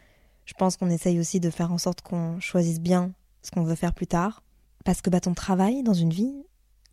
Je 0.45 0.53
pense 0.53 0.77
qu'on 0.77 0.89
essaye 0.89 1.19
aussi 1.19 1.39
de 1.39 1.49
faire 1.49 1.71
en 1.71 1.77
sorte 1.77 2.01
qu'on 2.01 2.39
choisisse 2.39 2.79
bien 2.79 3.13
ce 3.41 3.51
qu'on 3.51 3.63
veut 3.63 3.75
faire 3.75 3.93
plus 3.93 4.07
tard. 4.07 4.43
Parce 4.85 5.01
que 5.01 5.09
bah, 5.09 5.19
ton 5.19 5.33
travail 5.33 5.83
dans 5.83 5.93
une 5.93 6.11
vie, 6.11 6.33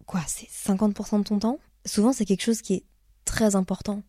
quoi, 0.06 0.20
c'est 0.26 0.48
50% 0.48 1.18
de 1.18 1.24
ton 1.24 1.38
temps? 1.38 1.58
Souvent, 1.86 2.12
c'est 2.12 2.24
quelque 2.24 2.42
chose 2.42 2.62
qui 2.62 2.74
est 2.74 2.84
très 3.24 3.54
important. 3.54 4.02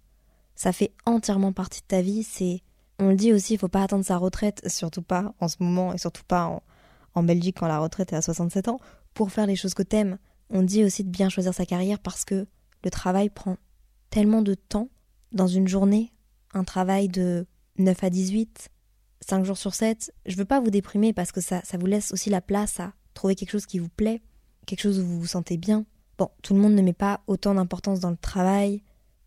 Ça 0.55 0.73
fait 0.73 0.93
entièrement 1.05 1.53
partie 1.53 1.81
de 1.81 1.87
ta 1.87 2.01
vie. 2.01 2.23
C'est, 2.23 2.61
on 2.99 3.09
le 3.09 3.15
dit 3.15 3.33
aussi, 3.33 3.53
il 3.53 3.59
faut 3.59 3.67
pas 3.67 3.83
attendre 3.83 4.05
sa 4.05 4.17
retraite, 4.17 4.67
surtout 4.67 5.03
pas 5.03 5.33
en 5.39 5.47
ce 5.47 5.57
moment 5.59 5.93
et 5.93 5.97
surtout 5.97 6.23
pas 6.27 6.45
en, 6.45 6.63
en 7.15 7.23
Belgique 7.23 7.57
quand 7.59 7.67
la 7.67 7.79
retraite 7.79 8.13
est 8.13 8.15
à 8.15 8.21
67 8.21 8.67
ans, 8.67 8.79
pour 9.13 9.31
faire 9.31 9.45
les 9.45 9.55
choses 9.55 9.73
que 9.73 9.83
t'aimes. 9.83 10.17
On 10.49 10.61
dit 10.61 10.83
aussi 10.83 11.03
de 11.03 11.09
bien 11.09 11.29
choisir 11.29 11.53
sa 11.53 11.65
carrière 11.65 11.99
parce 11.99 12.25
que 12.25 12.47
le 12.83 12.89
travail 12.89 13.29
prend 13.29 13.57
tellement 14.09 14.41
de 14.41 14.53
temps 14.53 14.89
dans 15.31 15.47
une 15.47 15.67
journée. 15.67 16.11
Un 16.53 16.63
travail 16.63 17.07
de 17.07 17.47
9 17.77 18.03
à 18.03 18.09
18, 18.09 18.69
5 19.21 19.45
jours 19.45 19.57
sur 19.57 19.73
7. 19.73 20.13
Je 20.25 20.35
veux 20.35 20.45
pas 20.45 20.59
vous 20.59 20.69
déprimer 20.69 21.13
parce 21.13 21.31
que 21.31 21.41
ça, 21.41 21.61
ça 21.63 21.77
vous 21.77 21.85
laisse 21.85 22.11
aussi 22.11 22.29
la 22.29 22.41
place 22.41 22.79
à 22.79 22.93
trouver 23.13 23.35
quelque 23.35 23.51
chose 23.51 23.65
qui 23.65 23.79
vous 23.79 23.89
plaît, 23.89 24.21
quelque 24.65 24.81
chose 24.81 24.99
où 24.99 25.05
vous 25.05 25.19
vous 25.19 25.27
sentez 25.27 25.57
bien. 25.57 25.85
Bon, 26.17 26.29
tout 26.41 26.53
le 26.53 26.59
monde 26.59 26.73
ne 26.73 26.81
met 26.81 26.93
pas 26.93 27.21
autant 27.27 27.55
d'importance 27.55 27.99
dans 27.99 28.11
le 28.11 28.17
travail, 28.17 28.83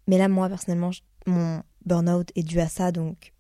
mais 0.06 0.18
là, 0.18 0.28
moi, 0.28 0.48
personnellement, 0.48 0.90
mon 1.26 1.62
burn-out 1.84 2.30
est 2.36 2.44
dû 2.44 2.60
à 2.60 2.68
ça, 2.68 2.92
donc. 2.92 3.32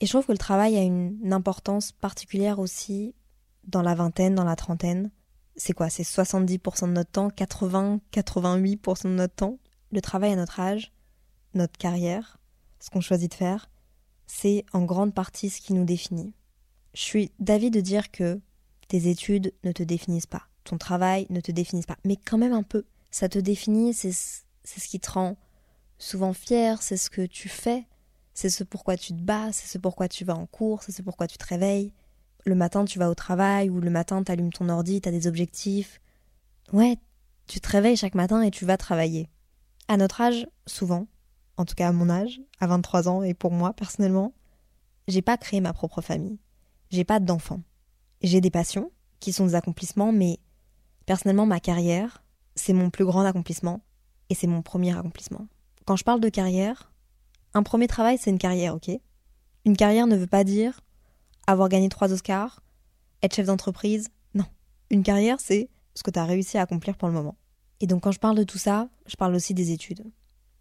Et 0.00 0.06
je 0.06 0.12
trouve 0.12 0.26
que 0.26 0.32
le 0.32 0.38
travail 0.38 0.76
a 0.76 0.82
une 0.82 1.32
importance 1.32 1.92
particulière 1.92 2.58
aussi 2.58 3.14
dans 3.66 3.80
la 3.80 3.94
vingtaine, 3.94 4.34
dans 4.34 4.44
la 4.44 4.56
trentaine. 4.56 5.10
C'est 5.56 5.72
quoi 5.72 5.88
C'est 5.88 6.02
70% 6.02 6.88
de 6.88 6.92
notre 6.92 7.10
temps, 7.10 7.30
80, 7.30 8.00
88% 8.12 9.04
de 9.04 9.08
notre 9.10 9.34
temps. 9.34 9.58
Le 9.92 10.00
travail 10.00 10.32
à 10.32 10.36
notre 10.36 10.58
âge, 10.58 10.92
notre 11.54 11.78
carrière, 11.78 12.38
ce 12.80 12.90
qu'on 12.90 13.00
choisit 13.00 13.30
de 13.30 13.36
faire, 13.36 13.70
c'est 14.26 14.64
en 14.72 14.82
grande 14.82 15.14
partie 15.14 15.50
ce 15.50 15.60
qui 15.60 15.72
nous 15.72 15.84
définit. 15.84 16.34
Je 16.94 17.00
suis 17.00 17.32
d'avis 17.38 17.70
de 17.70 17.80
dire 17.80 18.10
que 18.10 18.40
tes 18.88 19.08
études 19.08 19.52
ne 19.64 19.72
te 19.72 19.82
définissent 19.82 20.26
pas, 20.26 20.42
ton 20.64 20.78
travail 20.78 21.26
ne 21.30 21.40
te 21.40 21.52
définisse 21.52 21.86
pas, 21.86 21.98
mais 22.04 22.16
quand 22.16 22.38
même 22.38 22.52
un 22.52 22.62
peu. 22.62 22.84
Ça 23.10 23.28
te 23.28 23.38
définit, 23.38 23.94
c'est 23.94 24.12
ce 24.12 24.88
qui 24.88 25.00
te 25.00 25.10
rend 25.10 25.36
souvent 25.98 26.32
fier, 26.32 26.82
c'est 26.82 26.96
ce 26.96 27.10
que 27.10 27.26
tu 27.26 27.48
fais, 27.48 27.86
c'est 28.34 28.50
ce 28.50 28.64
pourquoi 28.64 28.96
tu 28.96 29.12
te 29.12 29.20
bats, 29.20 29.52
c'est 29.52 29.68
ce 29.68 29.78
pourquoi 29.78 30.08
tu 30.08 30.24
vas 30.24 30.34
en 30.34 30.46
cours, 30.46 30.82
c'est 30.82 30.92
ce 30.92 31.02
pourquoi 31.02 31.26
tu 31.26 31.38
te 31.38 31.46
réveilles. 31.46 31.92
Le 32.44 32.54
matin, 32.54 32.84
tu 32.84 32.98
vas 32.98 33.10
au 33.10 33.14
travail, 33.14 33.70
ou 33.70 33.80
le 33.80 33.90
matin, 33.90 34.22
tu 34.22 34.30
allumes 34.30 34.52
ton 34.52 34.68
ordi, 34.68 35.00
tu 35.00 35.08
as 35.08 35.12
des 35.12 35.26
objectifs. 35.26 36.00
Ouais, 36.72 36.98
tu 37.46 37.60
te 37.60 37.68
réveilles 37.68 37.96
chaque 37.96 38.14
matin 38.14 38.42
et 38.42 38.50
tu 38.50 38.64
vas 38.64 38.76
travailler. 38.76 39.28
À 39.88 39.96
notre 39.96 40.20
âge, 40.20 40.46
souvent, 40.66 41.06
en 41.56 41.64
tout 41.64 41.74
cas 41.74 41.88
à 41.88 41.92
mon 41.92 42.10
âge, 42.10 42.40
à 42.60 42.66
23 42.66 43.08
ans, 43.08 43.22
et 43.22 43.34
pour 43.34 43.50
moi 43.50 43.72
personnellement, 43.72 44.34
j'ai 45.08 45.22
pas 45.22 45.36
créé 45.36 45.60
ma 45.60 45.72
propre 45.72 46.00
famille. 46.00 46.38
J'ai 46.90 47.04
pas 47.04 47.20
d'enfants. 47.20 47.62
J'ai 48.22 48.40
des 48.40 48.50
passions, 48.50 48.90
qui 49.20 49.32
sont 49.32 49.46
des 49.46 49.54
accomplissements, 49.54 50.12
mais 50.12 50.38
personnellement, 51.06 51.46
ma 51.46 51.60
carrière, 51.60 52.22
c'est 52.56 52.72
mon 52.72 52.90
plus 52.90 53.04
grand 53.04 53.24
accomplissement, 53.24 53.80
et 54.30 54.34
c'est 54.34 54.46
mon 54.46 54.62
premier 54.62 54.96
accomplissement. 54.96 55.46
Quand 55.86 55.96
je 55.96 56.04
parle 56.04 56.20
de 56.20 56.28
carrière, 56.28 56.92
un 57.52 57.62
premier 57.62 57.86
travail, 57.86 58.18
c'est 58.18 58.30
une 58.30 58.38
carrière, 58.38 58.74
ok? 58.74 58.90
Une 59.64 59.76
carrière 59.76 60.06
ne 60.06 60.16
veut 60.16 60.26
pas 60.26 60.44
dire 60.44 60.80
avoir 61.46 61.68
gagné 61.68 61.88
trois 61.88 62.12
Oscars, 62.12 62.62
être 63.22 63.34
chef 63.34 63.46
d'entreprise. 63.46 64.08
Non. 64.34 64.44
Une 64.90 65.02
carrière, 65.02 65.40
c'est 65.40 65.68
ce 65.94 66.02
que 66.02 66.10
tu 66.10 66.18
as 66.18 66.24
réussi 66.24 66.58
à 66.58 66.62
accomplir 66.62 66.96
pour 66.96 67.08
le 67.08 67.14
moment. 67.14 67.36
Et 67.80 67.86
donc 67.86 68.02
quand 68.02 68.12
je 68.12 68.18
parle 68.18 68.36
de 68.36 68.44
tout 68.44 68.58
ça, 68.58 68.88
je 69.06 69.16
parle 69.16 69.34
aussi 69.34 69.54
des 69.54 69.72
études. 69.72 70.04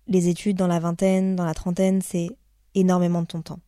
Les 0.07 0.27
études 0.27 0.57
dans 0.57 0.67
la 0.67 0.79
vingtaine, 0.79 1.35
dans 1.35 1.45
la 1.45 1.53
trentaine, 1.53 2.01
c'est 2.01 2.29
énormément 2.75 3.21
de 3.21 3.27
ton 3.27 3.41
temps. 3.41 3.59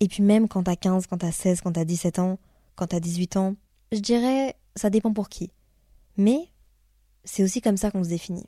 Et 0.00 0.08
puis 0.08 0.22
même 0.22 0.48
quand 0.48 0.64
t'as 0.64 0.76
15, 0.76 1.06
quand 1.06 1.18
t'as 1.18 1.32
16, 1.32 1.60
quand 1.60 1.72
t'as 1.72 1.84
17 1.84 2.18
ans, 2.18 2.38
quand 2.74 2.88
t'as 2.88 3.00
18 3.00 3.36
ans, 3.36 3.56
je 3.92 4.00
dirais, 4.00 4.56
ça 4.74 4.90
dépend 4.90 5.12
pour 5.12 5.28
qui. 5.28 5.50
Mais 6.16 6.50
c'est 7.24 7.42
aussi 7.42 7.60
comme 7.60 7.76
ça 7.76 7.90
qu'on 7.90 8.04
se 8.04 8.08
définit. 8.08 8.46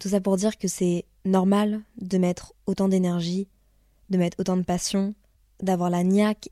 Tout 0.00 0.08
ça 0.08 0.20
pour 0.20 0.36
dire 0.36 0.58
que 0.58 0.68
c'est 0.68 1.04
normal 1.24 1.82
de 2.00 2.18
mettre 2.18 2.54
autant 2.66 2.88
d'énergie, 2.88 3.48
de 4.10 4.18
mettre 4.18 4.40
autant 4.40 4.56
de 4.56 4.62
passion, 4.62 5.14
d'avoir 5.62 5.90
la 5.90 6.02
niaque, 6.02 6.50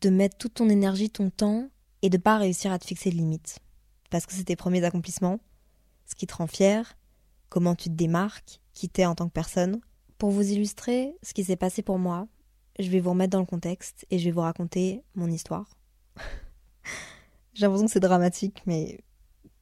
de 0.00 0.10
mettre 0.10 0.36
toute 0.36 0.54
ton 0.54 0.68
énergie, 0.68 1.10
ton 1.10 1.30
temps, 1.30 1.68
et 2.02 2.10
de 2.10 2.16
pas 2.16 2.38
réussir 2.38 2.72
à 2.72 2.78
te 2.78 2.86
fixer 2.86 3.10
de 3.10 3.16
limites. 3.16 3.58
Parce 4.10 4.26
que 4.26 4.32
c'est 4.32 4.44
tes 4.44 4.56
premiers 4.56 4.84
accomplissements, 4.84 5.40
ce 6.06 6.14
qui 6.14 6.26
te 6.26 6.34
rend 6.34 6.46
fier, 6.46 6.96
comment 7.48 7.74
tu 7.74 7.88
te 7.88 7.94
démarques, 7.94 8.60
qui 8.72 8.88
t'es 8.88 9.04
en 9.04 9.14
tant 9.14 9.26
que 9.26 9.32
personne. 9.32 9.80
Pour 10.18 10.30
vous 10.30 10.52
illustrer 10.52 11.14
ce 11.22 11.34
qui 11.34 11.44
s'est 11.44 11.56
passé 11.56 11.82
pour 11.82 11.98
moi, 11.98 12.26
je 12.78 12.88
vais 12.90 13.00
vous 13.00 13.10
remettre 13.10 13.32
dans 13.32 13.40
le 13.40 13.46
contexte 13.46 14.06
et 14.10 14.18
je 14.18 14.24
vais 14.26 14.30
vous 14.30 14.40
raconter 14.40 15.02
mon 15.14 15.28
histoire. 15.28 15.68
J'ai 17.54 17.66
l'impression 17.66 17.86
que 17.86 17.92
c'est 17.92 18.00
dramatique, 18.00 18.62
mais 18.66 19.00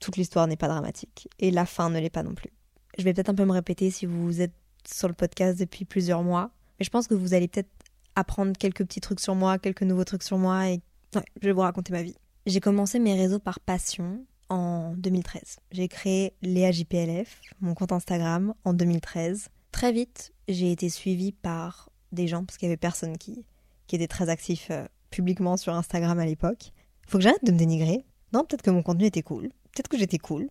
toute 0.01 0.17
l'histoire 0.17 0.47
n'est 0.47 0.57
pas 0.57 0.69
dramatique. 0.69 1.29
Et 1.39 1.51
la 1.51 1.65
fin 1.65 1.89
ne 1.89 1.99
l'est 1.99 2.11
pas 2.11 2.23
non 2.23 2.35
plus. 2.35 2.53
Je 2.99 3.05
vais 3.05 3.15
peut-être 3.15 3.31
un 3.31 3.35
peu 3.35 3.45
me 3.45 3.53
répéter 3.53 3.91
si 3.91 4.07
vous 4.07 4.41
êtes 4.41 4.55
sur 4.87 5.09
le 5.09 5.15
podcast 5.15 5.59
depuis 5.59 5.85
plusieurs 5.85 6.23
mois. 6.23 6.51
Mais 6.79 6.85
je 6.85 6.91
pense 6.91 7.07
que 7.07 7.15
vous 7.15 7.33
allez 7.35 7.49
peut-être 7.49 7.71
apprendre 8.17 8.57
quelques 8.59 8.85
petits 8.85 9.01
trucs 9.01 9.21
sur 9.21 9.35
moi, 9.35 9.59
quelques 9.59 9.83
nouveaux 9.83 10.05
trucs 10.05 10.23
sur 10.23 10.39
moi 10.39 10.71
et 10.71 10.81
je 11.15 11.47
vais 11.47 11.53
vous 11.53 11.61
raconter 11.61 11.93
ma 11.93 12.03
vie. 12.03 12.17
J'ai 12.47 12.61
commencé 12.61 12.99
mes 12.99 13.15
réseaux 13.15 13.39
par 13.39 13.61
passion 13.61 14.25
en 14.49 14.95
2013. 14.97 15.59
J'ai 15.73 15.89
créé 15.89 16.35
Léa 16.43 16.73
JPLF, 16.73 17.41
mon 17.61 17.75
compte 17.75 17.93
Instagram, 17.93 18.55
en 18.65 18.73
2013. 18.73 19.49
Très 19.73 19.93
vite, 19.93 20.33
j'ai 20.49 20.73
été 20.73 20.89
suivie 20.89 21.33
par 21.33 21.91
des 22.13 22.29
gens, 22.29 22.45
parce 22.45 22.57
qu'il 22.57 22.67
y 22.67 22.71
avait 22.71 22.77
personne 22.77 23.19
qui, 23.19 23.45
qui 23.87 23.97
était 23.97 24.07
très 24.07 24.29
actif 24.29 24.69
euh, 24.71 24.87
publiquement 25.11 25.57
sur 25.57 25.75
Instagram 25.75 26.19
à 26.19 26.27
l'époque. 26.27 26.73
Faut 27.09 27.19
que 27.19 27.25
j'arrête 27.25 27.45
de 27.45 27.53
me 27.53 27.59
dénigrer. 27.59 28.05
Non, 28.33 28.45
peut-être 28.45 28.63
que 28.63 28.71
mon 28.71 28.83
contenu 28.83 29.07
était 29.07 29.23
cool. 29.23 29.49
Peut-être 29.73 29.89
que 29.89 29.99
j'étais 29.99 30.19
cool. 30.19 30.49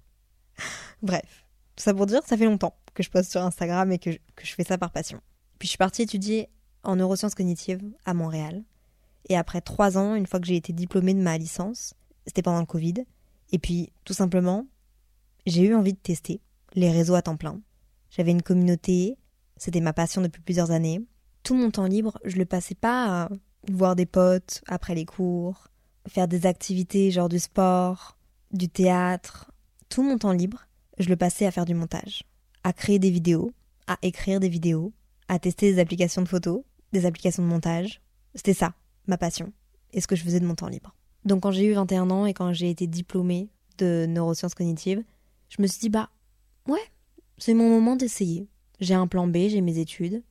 Bref, 1.02 1.44
tout 1.76 1.82
ça 1.82 1.92
pour 1.92 2.06
dire, 2.06 2.22
ça 2.24 2.36
fait 2.36 2.46
longtemps 2.46 2.76
que 2.94 3.02
je 3.02 3.10
poste 3.10 3.30
sur 3.32 3.42
Instagram 3.42 3.90
et 3.92 3.98
que 3.98 4.12
je, 4.12 4.18
que 4.36 4.46
je 4.46 4.54
fais 4.54 4.64
ça 4.64 4.78
par 4.78 4.90
passion. 4.90 5.20
Puis 5.58 5.66
je 5.66 5.70
suis 5.70 5.78
partie 5.78 6.02
étudier 6.02 6.48
en 6.84 6.96
neurosciences 6.96 7.34
cognitives 7.34 7.82
à 8.04 8.14
Montréal. 8.14 8.62
Et 9.28 9.36
après 9.36 9.60
trois 9.60 9.96
ans, 9.98 10.14
une 10.14 10.26
fois 10.26 10.40
que 10.40 10.46
j'ai 10.46 10.56
été 10.56 10.72
diplômée 10.72 11.14
de 11.14 11.22
ma 11.22 11.38
licence, 11.38 11.94
c'était 12.26 12.42
pendant 12.42 12.60
le 12.60 12.66
Covid. 12.66 13.04
Et 13.52 13.58
puis, 13.58 13.92
tout 14.04 14.12
simplement, 14.12 14.66
j'ai 15.46 15.62
eu 15.62 15.74
envie 15.74 15.92
de 15.92 15.98
tester 15.98 16.40
les 16.74 16.90
réseaux 16.90 17.14
à 17.14 17.22
temps 17.22 17.36
plein. 17.36 17.60
J'avais 18.10 18.30
une 18.30 18.42
communauté, 18.42 19.16
c'était 19.56 19.80
ma 19.80 19.92
passion 19.92 20.22
depuis 20.22 20.42
plusieurs 20.42 20.70
années. 20.70 21.02
Tout 21.42 21.54
mon 21.54 21.70
temps 21.70 21.86
libre, 21.86 22.18
je 22.24 22.36
le 22.36 22.44
passais 22.44 22.74
pas 22.74 23.24
à 23.24 23.28
voir 23.70 23.96
des 23.96 24.06
potes 24.06 24.62
après 24.66 24.94
les 24.94 25.04
cours, 25.04 25.68
faire 26.08 26.28
des 26.28 26.46
activités 26.46 27.10
genre 27.10 27.28
du 27.28 27.38
sport, 27.38 28.16
du 28.52 28.68
théâtre. 28.68 29.50
Tout 29.88 30.02
mon 30.02 30.18
temps 30.18 30.32
libre, 30.32 30.66
je 30.98 31.08
le 31.08 31.16
passais 31.16 31.46
à 31.46 31.50
faire 31.50 31.64
du 31.64 31.74
montage, 31.74 32.24
à 32.62 32.72
créer 32.72 32.98
des 32.98 33.10
vidéos, 33.10 33.52
à 33.86 33.98
écrire 34.02 34.40
des 34.40 34.48
vidéos, 34.48 34.92
à 35.28 35.38
tester 35.38 35.72
des 35.72 35.80
applications 35.80 36.22
de 36.22 36.28
photos, 36.28 36.62
des 36.94 37.04
applications 37.04 37.42
de 37.42 37.48
montage. 37.48 38.00
C'était 38.34 38.54
ça, 38.54 38.72
ma 39.06 39.18
passion, 39.18 39.52
et 39.92 40.00
ce 40.00 40.06
que 40.06 40.16
je 40.16 40.24
faisais 40.24 40.40
de 40.40 40.46
mon 40.46 40.54
temps 40.54 40.68
libre. 40.68 40.94
Donc 41.26 41.42
quand 41.42 41.50
j'ai 41.50 41.66
eu 41.66 41.74
21 41.74 42.10
ans 42.10 42.24
et 42.24 42.32
quand 42.32 42.52
j'ai 42.52 42.70
été 42.70 42.86
diplômée 42.86 43.50
de 43.78 44.06
neurosciences 44.08 44.54
cognitives, 44.54 45.02
je 45.50 45.60
me 45.60 45.66
suis 45.66 45.80
dit, 45.80 45.88
bah 45.90 46.08
ouais, 46.66 46.80
c'est 47.38 47.54
mon 47.54 47.68
moment 47.68 47.96
d'essayer. 47.96 48.48
J'ai 48.80 48.94
un 48.94 49.06
plan 49.06 49.26
B, 49.26 49.48
j'ai 49.48 49.60
mes 49.60 49.78
études. 49.78 50.22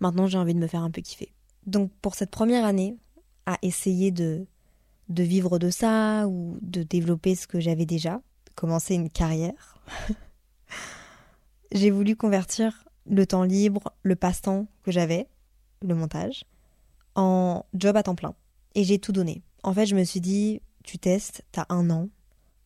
Maintenant, 0.00 0.26
j'ai 0.26 0.38
envie 0.38 0.54
de 0.54 0.58
me 0.58 0.66
faire 0.66 0.82
un 0.82 0.90
peu 0.90 1.00
kiffer. 1.00 1.32
Donc 1.66 1.90
pour 2.00 2.14
cette 2.14 2.30
première 2.30 2.64
année, 2.64 2.96
à 3.46 3.58
essayer 3.62 4.10
de, 4.10 4.46
de 5.08 5.22
vivre 5.22 5.58
de 5.58 5.70
ça 5.70 6.26
ou 6.28 6.58
de 6.60 6.82
développer 6.82 7.34
ce 7.34 7.46
que 7.46 7.60
j'avais 7.60 7.86
déjà, 7.86 8.20
commencer 8.54 8.94
une 8.94 9.10
carrière, 9.10 9.78
j'ai 11.72 11.90
voulu 11.90 12.16
convertir 12.16 12.84
le 13.06 13.26
temps 13.26 13.44
libre, 13.44 13.92
le 14.02 14.16
passe-temps 14.16 14.66
que 14.84 14.92
j'avais, 14.92 15.26
le 15.82 15.94
montage, 15.94 16.44
en 17.14 17.64
job 17.74 17.96
à 17.96 18.02
temps 18.02 18.14
plein. 18.14 18.34
Et 18.74 18.84
j'ai 18.84 18.98
tout 18.98 19.12
donné. 19.12 19.42
En 19.62 19.72
fait, 19.72 19.86
je 19.86 19.94
me 19.94 20.04
suis 20.04 20.20
dit, 20.20 20.60
tu 20.82 20.98
testes, 20.98 21.44
t'as 21.52 21.66
un 21.68 21.90
an. 21.90 22.08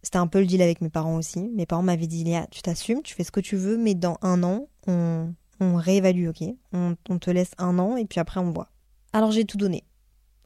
C'était 0.03 0.19
un 0.19 0.27
peu 0.29 0.39
le 0.39 0.47
deal 0.47 0.63
avec 0.63 0.81
mes 0.81 0.89
parents 0.89 1.17
aussi. 1.17 1.51
Mes 1.55 1.67
parents 1.67 1.83
m'avaient 1.83 2.07
dit, 2.07 2.25
Léa, 2.25 2.47
tu 2.51 2.63
t'assumes, 2.63 3.03
tu 3.03 3.15
fais 3.15 3.25
ce 3.25 3.33
que 3.33 3.41
tu 3.41 3.57
veux, 3.57 3.77
mais 3.77 3.95
dans 3.95 4.19
un 4.23 4.43
an, 4.45 4.69
on, 4.87 5.35
réévalue, 5.61 6.29
ok? 6.29 6.45
On, 6.73 6.97
on 7.09 7.19
te 7.19 7.31
laisse 7.31 7.51
un 7.59 7.79
an 7.79 7.97
et 7.97 8.05
puis 8.05 8.21
après 8.21 8.41
on 8.41 8.51
voit. 8.51 8.71
Alors 9.13 9.33
j'ai 9.33 9.45
tout 9.45 9.57
donné. 9.57 9.85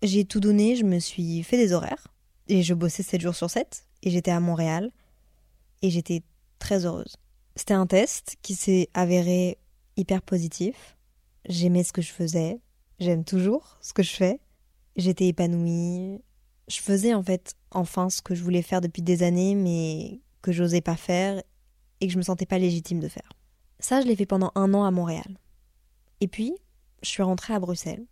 J'ai 0.02 0.24
tout 0.24 0.40
donné, 0.40 0.76
je 0.76 0.84
me 0.84 0.98
suis 0.98 1.42
fait 1.42 1.58
des 1.58 1.72
horaires. 1.72 2.08
Et 2.48 2.62
je 2.62 2.72
bossais 2.74 3.02
7 3.02 3.20
jours 3.20 3.34
sur 3.34 3.50
7. 3.50 3.86
Et 4.02 4.10
j'étais 4.10 4.30
à 4.30 4.40
Montréal. 4.40 4.90
Et 5.82 5.90
j'étais 5.90 6.22
très 6.58 6.86
heureuse. 6.86 7.16
C'était 7.54 7.74
un 7.74 7.86
test 7.86 8.36
qui 8.42 8.54
s'est 8.54 8.88
avéré 8.94 9.58
hyper 9.96 10.22
positif. 10.22 10.96
J'aimais 11.50 11.82
ce 11.82 11.92
que 11.92 12.00
je 12.00 12.12
faisais. 12.12 12.60
J'aime 13.00 13.24
toujours 13.24 13.76
ce 13.80 13.92
que 13.92 14.04
je 14.04 14.14
fais. 14.14 14.40
J'étais 14.94 15.26
épanouie. 15.26 16.22
Je 16.68 16.80
faisais 16.80 17.12
en 17.12 17.24
fait 17.24 17.56
enfin 17.72 18.08
ce 18.08 18.22
que 18.22 18.36
je 18.36 18.44
voulais 18.44 18.62
faire 18.62 18.80
depuis 18.80 19.02
des 19.02 19.24
années, 19.24 19.56
mais 19.56 20.20
que 20.42 20.52
j'osais 20.52 20.80
pas 20.80 20.96
faire 20.96 21.42
et 22.00 22.06
que 22.06 22.12
je 22.12 22.18
me 22.18 22.22
sentais 22.22 22.46
pas 22.46 22.58
légitime 22.58 23.00
de 23.00 23.08
faire. 23.08 23.28
Ça, 23.80 24.00
je 24.00 24.06
l'ai 24.06 24.14
fait 24.14 24.26
pendant 24.26 24.52
un 24.54 24.72
an 24.74 24.84
à 24.84 24.92
Montréal. 24.92 25.38
Et 26.20 26.28
puis, 26.28 26.54
je 27.02 27.08
suis 27.08 27.24
rentrée 27.24 27.52
à 27.52 27.58
Bruxelles. 27.58 28.06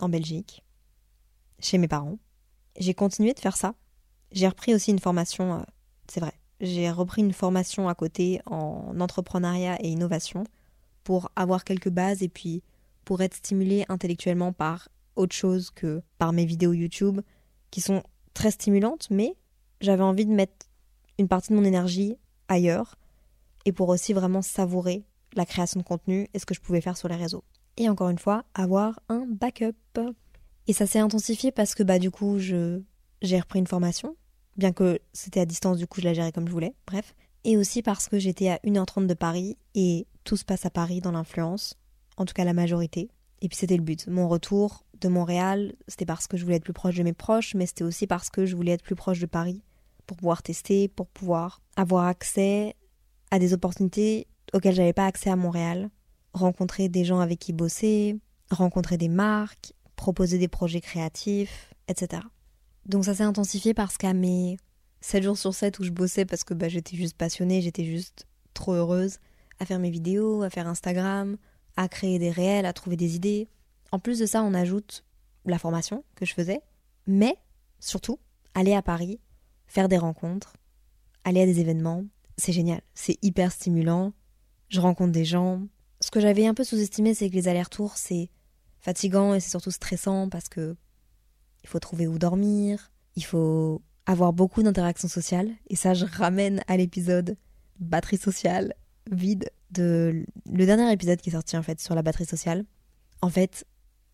en 0.00 0.08
Belgique, 0.08 0.62
chez 1.58 1.78
mes 1.78 1.88
parents. 1.88 2.18
J'ai 2.78 2.94
continué 2.94 3.34
de 3.34 3.40
faire 3.40 3.56
ça. 3.56 3.74
J'ai 4.30 4.46
repris 4.46 4.74
aussi 4.74 4.92
une 4.92 5.00
formation, 5.00 5.54
euh, 5.54 5.62
c'est 6.08 6.20
vrai, 6.20 6.34
j'ai 6.60 6.90
repris 6.90 7.22
une 7.22 7.32
formation 7.32 7.88
à 7.88 7.94
côté 7.94 8.40
en 8.46 9.00
entrepreneuriat 9.00 9.76
et 9.80 9.88
innovation 9.88 10.44
pour 11.04 11.30
avoir 11.36 11.64
quelques 11.64 11.90
bases 11.90 12.22
et 12.22 12.28
puis 12.28 12.62
pour 13.04 13.20
être 13.22 13.34
stimulé 13.34 13.84
intellectuellement 13.88 14.52
par 14.52 14.88
autre 15.16 15.34
chose 15.34 15.70
que 15.70 16.02
par 16.18 16.32
mes 16.32 16.44
vidéos 16.44 16.72
YouTube 16.72 17.20
qui 17.70 17.80
sont 17.80 18.02
très 18.32 18.50
stimulantes, 18.50 19.08
mais 19.10 19.36
j'avais 19.80 20.02
envie 20.02 20.26
de 20.26 20.32
mettre 20.32 20.66
une 21.18 21.28
partie 21.28 21.52
de 21.52 21.56
mon 21.56 21.64
énergie 21.64 22.16
ailleurs 22.48 22.96
et 23.64 23.72
pour 23.72 23.88
aussi 23.88 24.12
vraiment 24.12 24.42
savourer 24.42 25.04
la 25.34 25.46
création 25.46 25.80
de 25.80 25.84
contenu 25.84 26.28
et 26.34 26.38
ce 26.38 26.46
que 26.46 26.54
je 26.54 26.60
pouvais 26.60 26.80
faire 26.80 26.96
sur 26.96 27.08
les 27.08 27.16
réseaux. 27.16 27.44
Et 27.76 27.88
encore 27.88 28.08
une 28.08 28.18
fois, 28.18 28.44
avoir 28.54 29.00
un 29.08 29.26
backup. 29.26 29.98
Et 30.66 30.72
ça 30.72 30.86
s'est 30.86 30.98
intensifié 30.98 31.52
parce 31.52 31.74
que 31.74 31.82
bah 31.82 31.98
du 31.98 32.10
coup, 32.10 32.38
je 32.38 32.80
j'ai 33.22 33.38
repris 33.38 33.58
une 33.58 33.66
formation, 33.66 34.16
bien 34.56 34.72
que 34.72 34.98
c'était 35.12 35.40
à 35.40 35.46
distance, 35.46 35.78
du 35.78 35.86
coup 35.86 36.00
je 36.00 36.06
la 36.06 36.14
gérais 36.14 36.32
comme 36.32 36.46
je 36.46 36.52
voulais, 36.52 36.74
bref. 36.86 37.14
Et 37.44 37.56
aussi 37.56 37.82
parce 37.82 38.08
que 38.08 38.18
j'étais 38.18 38.48
à 38.48 38.56
1h30 38.64 39.06
de 39.06 39.14
Paris 39.14 39.56
et 39.74 40.06
tout 40.24 40.36
se 40.36 40.44
passe 40.44 40.66
à 40.66 40.70
Paris 40.70 41.00
dans 41.00 41.12
l'influence, 41.12 41.74
en 42.16 42.24
tout 42.24 42.34
cas 42.34 42.44
la 42.44 42.52
majorité. 42.52 43.10
Et 43.40 43.48
puis 43.48 43.56
c'était 43.56 43.76
le 43.76 43.82
but. 43.82 44.06
Mon 44.08 44.28
retour 44.28 44.84
de 45.00 45.08
Montréal, 45.08 45.74
c'était 45.86 46.06
parce 46.06 46.26
que 46.26 46.36
je 46.36 46.44
voulais 46.44 46.56
être 46.56 46.64
plus 46.64 46.72
proche 46.72 46.96
de 46.96 47.02
mes 47.02 47.12
proches, 47.12 47.54
mais 47.54 47.66
c'était 47.66 47.84
aussi 47.84 48.06
parce 48.06 48.30
que 48.30 48.46
je 48.46 48.56
voulais 48.56 48.72
être 48.72 48.82
plus 48.82 48.94
proche 48.94 49.20
de 49.20 49.26
Paris 49.26 49.62
pour 50.06 50.16
pouvoir 50.16 50.42
tester, 50.42 50.88
pour 50.88 51.06
pouvoir 51.06 51.60
avoir 51.76 52.06
accès 52.06 52.74
à 53.30 53.38
des 53.38 53.52
opportunités 53.52 54.26
auxquelles 54.52 54.74
j'avais 54.74 54.92
pas 54.92 55.06
accès 55.06 55.30
à 55.30 55.36
Montréal, 55.36 55.90
rencontrer 56.32 56.88
des 56.88 57.04
gens 57.04 57.20
avec 57.20 57.38
qui 57.38 57.52
bosser, 57.52 58.16
rencontrer 58.50 58.96
des 58.96 59.08
marques, 59.08 59.72
proposer 59.96 60.38
des 60.38 60.48
projets 60.48 60.80
créatifs, 60.80 61.74
etc. 61.88 62.22
Donc 62.86 63.04
ça 63.04 63.14
s'est 63.14 63.22
intensifié 63.24 63.74
parce 63.74 63.96
qu'à 63.96 64.12
mes 64.12 64.56
7 65.00 65.22
jours 65.22 65.38
sur 65.38 65.54
7 65.54 65.78
où 65.78 65.84
je 65.84 65.90
bossais 65.90 66.24
parce 66.24 66.44
que 66.44 66.54
bah, 66.54 66.68
j'étais 66.68 66.96
juste 66.96 67.16
passionnée, 67.16 67.60
j'étais 67.60 67.84
juste 67.84 68.26
trop 68.52 68.72
heureuse 68.72 69.18
à 69.64 69.66
faire 69.66 69.78
mes 69.78 69.90
vidéos, 69.90 70.42
à 70.42 70.50
faire 70.50 70.68
Instagram, 70.68 71.38
à 71.76 71.88
créer 71.88 72.18
des 72.18 72.30
réels, 72.30 72.66
à 72.66 72.74
trouver 72.74 72.96
des 72.96 73.16
idées. 73.16 73.48
En 73.92 73.98
plus 73.98 74.18
de 74.18 74.26
ça, 74.26 74.42
on 74.42 74.52
ajoute 74.52 75.04
la 75.46 75.58
formation 75.58 76.04
que 76.14 76.26
je 76.26 76.34
faisais, 76.34 76.60
mais 77.06 77.36
surtout 77.80 78.18
aller 78.54 78.74
à 78.74 78.82
Paris, 78.82 79.20
faire 79.66 79.88
des 79.88 79.96
rencontres, 79.96 80.54
aller 81.24 81.40
à 81.40 81.46
des 81.46 81.60
événements, 81.60 82.04
c'est 82.36 82.52
génial, 82.52 82.82
c'est 82.94 83.16
hyper 83.22 83.52
stimulant. 83.52 84.12
Je 84.68 84.80
rencontre 84.80 85.12
des 85.12 85.24
gens. 85.24 85.62
Ce 86.00 86.10
que 86.10 86.20
j'avais 86.20 86.46
un 86.46 86.54
peu 86.54 86.64
sous-estimé, 86.64 87.14
c'est 87.14 87.30
que 87.30 87.34
les 87.34 87.48
allers-retours, 87.48 87.96
c'est 87.96 88.28
fatigant 88.80 89.32
et 89.34 89.40
c'est 89.40 89.50
surtout 89.50 89.70
stressant 89.70 90.28
parce 90.28 90.48
que 90.48 90.76
il 91.62 91.68
faut 91.68 91.78
trouver 91.78 92.06
où 92.06 92.18
dormir, 92.18 92.92
il 93.16 93.24
faut 93.24 93.80
avoir 94.04 94.34
beaucoup 94.34 94.62
d'interactions 94.62 95.08
sociales. 95.08 95.50
Et 95.68 95.76
ça, 95.76 95.94
je 95.94 96.04
ramène 96.04 96.62
à 96.66 96.76
l'épisode 96.76 97.38
batterie 97.78 98.18
sociale 98.18 98.74
vide 99.10 99.50
de 99.70 100.24
le 100.50 100.66
dernier 100.66 100.90
épisode 100.92 101.20
qui 101.20 101.30
est 101.30 101.32
sorti 101.32 101.56
en 101.56 101.62
fait 101.62 101.80
sur 101.80 101.94
la 101.94 102.02
batterie 102.02 102.26
sociale. 102.26 102.64
En 103.22 103.28
fait, 103.28 103.64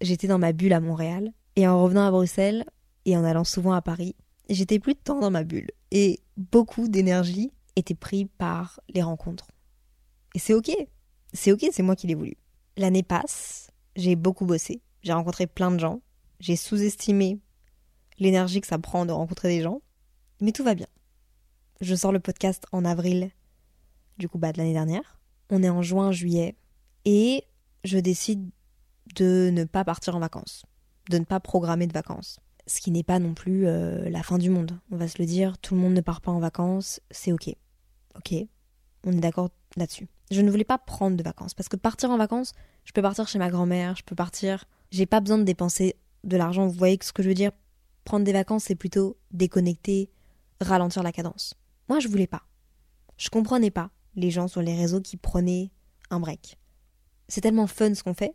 j'étais 0.00 0.26
dans 0.26 0.38
ma 0.38 0.52
bulle 0.52 0.72
à 0.72 0.80
Montréal 0.80 1.32
et 1.56 1.66
en 1.66 1.82
revenant 1.82 2.06
à 2.06 2.10
Bruxelles 2.10 2.64
et 3.04 3.16
en 3.16 3.24
allant 3.24 3.44
souvent 3.44 3.72
à 3.72 3.82
Paris, 3.82 4.14
j'étais 4.48 4.78
plus 4.78 4.94
de 4.94 4.98
temps 4.98 5.20
dans 5.20 5.30
ma 5.30 5.44
bulle 5.44 5.70
et 5.90 6.20
beaucoup 6.36 6.88
d'énergie 6.88 7.52
était 7.76 7.94
pris 7.94 8.26
par 8.26 8.80
les 8.88 9.02
rencontres. 9.02 9.48
Et 10.34 10.38
c'est 10.38 10.54
ok, 10.54 10.70
c'est 11.32 11.52
ok, 11.52 11.66
c'est 11.72 11.82
moi 11.82 11.96
qui 11.96 12.06
l'ai 12.06 12.14
voulu. 12.14 12.36
L'année 12.76 13.02
passe, 13.02 13.70
j'ai 13.96 14.16
beaucoup 14.16 14.46
bossé, 14.46 14.80
j'ai 15.02 15.12
rencontré 15.12 15.46
plein 15.46 15.70
de 15.70 15.80
gens, 15.80 16.00
j'ai 16.38 16.56
sous-estimé 16.56 17.40
l'énergie 18.18 18.60
que 18.60 18.66
ça 18.66 18.78
prend 18.78 19.06
de 19.06 19.12
rencontrer 19.12 19.48
des 19.48 19.62
gens, 19.62 19.80
mais 20.40 20.52
tout 20.52 20.64
va 20.64 20.74
bien. 20.74 20.86
Je 21.80 21.94
sors 21.94 22.12
le 22.12 22.20
podcast 22.20 22.66
en 22.72 22.84
avril, 22.84 23.30
du 24.20 24.28
coup 24.28 24.38
bah 24.38 24.52
de 24.52 24.58
l'année 24.58 24.74
dernière. 24.74 25.18
On 25.50 25.64
est 25.64 25.68
en 25.68 25.82
juin, 25.82 26.12
juillet, 26.12 26.54
et 27.04 27.44
je 27.82 27.98
décide 27.98 28.48
de 29.16 29.50
ne 29.52 29.64
pas 29.64 29.84
partir 29.84 30.14
en 30.14 30.20
vacances, 30.20 30.64
de 31.10 31.18
ne 31.18 31.24
pas 31.24 31.40
programmer 31.40 31.88
de 31.88 31.92
vacances. 31.92 32.38
Ce 32.68 32.80
qui 32.80 32.92
n'est 32.92 33.02
pas 33.02 33.18
non 33.18 33.34
plus 33.34 33.66
euh, 33.66 34.08
la 34.10 34.22
fin 34.22 34.38
du 34.38 34.50
monde, 34.50 34.78
on 34.92 34.96
va 34.96 35.08
se 35.08 35.18
le 35.18 35.26
dire, 35.26 35.58
tout 35.58 35.74
le 35.74 35.80
monde 35.80 35.94
ne 35.94 36.00
part 36.00 36.20
pas 36.20 36.30
en 36.30 36.38
vacances, 36.38 37.00
c'est 37.10 37.32
ok. 37.32 37.52
Ok, 38.16 38.34
on 39.04 39.12
est 39.12 39.20
d'accord 39.20 39.50
là-dessus. 39.76 40.06
Je 40.30 40.40
ne 40.42 40.50
voulais 40.50 40.64
pas 40.64 40.78
prendre 40.78 41.16
de 41.16 41.22
vacances, 41.24 41.54
parce 41.54 41.68
que 41.68 41.76
partir 41.76 42.10
en 42.10 42.16
vacances, 42.16 42.52
je 42.84 42.92
peux 42.92 43.02
partir 43.02 43.26
chez 43.26 43.38
ma 43.38 43.50
grand-mère, 43.50 43.96
je 43.96 44.04
peux 44.04 44.14
partir... 44.14 44.66
J'ai 44.92 45.06
pas 45.06 45.20
besoin 45.20 45.38
de 45.38 45.44
dépenser 45.44 45.96
de 46.24 46.36
l'argent, 46.36 46.66
vous 46.66 46.76
voyez 46.76 46.98
ce 47.00 47.12
que 47.12 47.22
je 47.22 47.28
veux 47.28 47.34
dire? 47.34 47.52
Prendre 48.04 48.24
des 48.24 48.32
vacances, 48.32 48.64
c'est 48.64 48.74
plutôt 48.74 49.16
déconnecter, 49.30 50.10
ralentir 50.60 51.02
la 51.02 51.12
cadence. 51.12 51.54
Moi, 51.88 52.00
je 52.00 52.08
voulais 52.08 52.26
pas. 52.26 52.42
Je 53.16 53.28
comprenais 53.28 53.70
pas 53.70 53.90
les 54.14 54.30
gens 54.30 54.48
sur 54.48 54.62
les 54.62 54.74
réseaux 54.74 55.00
qui 55.00 55.16
prenaient 55.16 55.70
un 56.10 56.20
break. 56.20 56.58
C'est 57.28 57.40
tellement 57.40 57.66
fun 57.66 57.94
ce 57.94 58.02
qu'on 58.02 58.14
fait, 58.14 58.34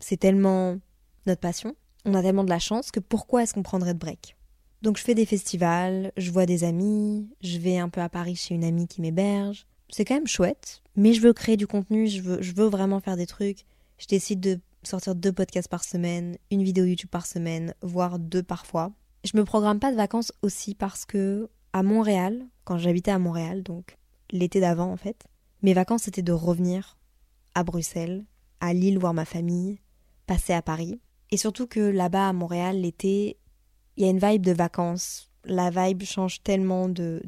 c'est 0.00 0.16
tellement 0.16 0.78
notre 1.26 1.40
passion, 1.40 1.76
on 2.04 2.14
a 2.14 2.22
tellement 2.22 2.44
de 2.44 2.50
la 2.50 2.58
chance 2.58 2.90
que 2.90 3.00
pourquoi 3.00 3.42
est-ce 3.42 3.54
qu'on 3.54 3.62
prendrait 3.62 3.94
de 3.94 3.98
break? 3.98 4.36
Donc 4.82 4.98
je 4.98 5.04
fais 5.04 5.14
des 5.14 5.26
festivals, 5.26 6.12
je 6.16 6.32
vois 6.32 6.46
des 6.46 6.64
amis, 6.64 7.28
je 7.40 7.58
vais 7.58 7.78
un 7.78 7.88
peu 7.88 8.00
à 8.00 8.08
Paris 8.08 8.34
chez 8.34 8.54
une 8.54 8.64
amie 8.64 8.88
qui 8.88 9.00
m'héberge. 9.00 9.66
C'est 9.88 10.04
quand 10.04 10.14
même 10.14 10.26
chouette, 10.26 10.82
mais 10.96 11.12
je 11.12 11.20
veux 11.20 11.32
créer 11.32 11.56
du 11.56 11.68
contenu, 11.68 12.08
je 12.08 12.20
veux, 12.20 12.42
je 12.42 12.52
veux 12.52 12.66
vraiment 12.66 12.98
faire 12.98 13.16
des 13.16 13.26
trucs. 13.26 13.64
Je 13.98 14.06
décide 14.06 14.40
de 14.40 14.58
sortir 14.82 15.14
deux 15.14 15.32
podcasts 15.32 15.68
par 15.68 15.84
semaine, 15.84 16.36
une 16.50 16.64
vidéo 16.64 16.84
YouTube 16.84 17.10
par 17.10 17.26
semaine, 17.26 17.74
voire 17.82 18.18
deux 18.18 18.42
parfois. 18.42 18.92
Je 19.22 19.36
me 19.36 19.44
programme 19.44 19.78
pas 19.78 19.92
de 19.92 19.96
vacances 19.96 20.32
aussi 20.42 20.74
parce 20.74 21.04
que 21.04 21.48
à 21.72 21.84
Montréal, 21.84 22.44
quand 22.64 22.78
j'habitais 22.78 23.12
à 23.12 23.20
Montréal, 23.20 23.62
donc 23.62 23.96
l'été 24.32 24.60
d'avant 24.60 24.90
en 24.90 24.96
fait, 24.96 25.26
mes 25.62 25.74
vacances 25.74 26.02
c'était 26.04 26.22
de 26.22 26.32
revenir 26.32 26.98
à 27.54 27.62
Bruxelles, 27.62 28.24
à 28.60 28.72
Lille 28.72 28.98
voir 28.98 29.14
ma 29.14 29.24
famille, 29.24 29.78
passer 30.26 30.52
à 30.52 30.62
Paris. 30.62 31.00
Et 31.30 31.36
surtout 31.36 31.66
que 31.66 31.80
là-bas 31.80 32.28
à 32.28 32.32
Montréal, 32.32 32.80
l'été, 32.80 33.38
il 33.96 34.04
y 34.04 34.06
a 34.06 34.10
une 34.10 34.18
vibe 34.18 34.44
de 34.44 34.52
vacances. 34.52 35.30
La 35.44 35.70
vibe 35.70 36.02
change 36.02 36.42
tellement 36.42 36.88
de, 36.88 37.22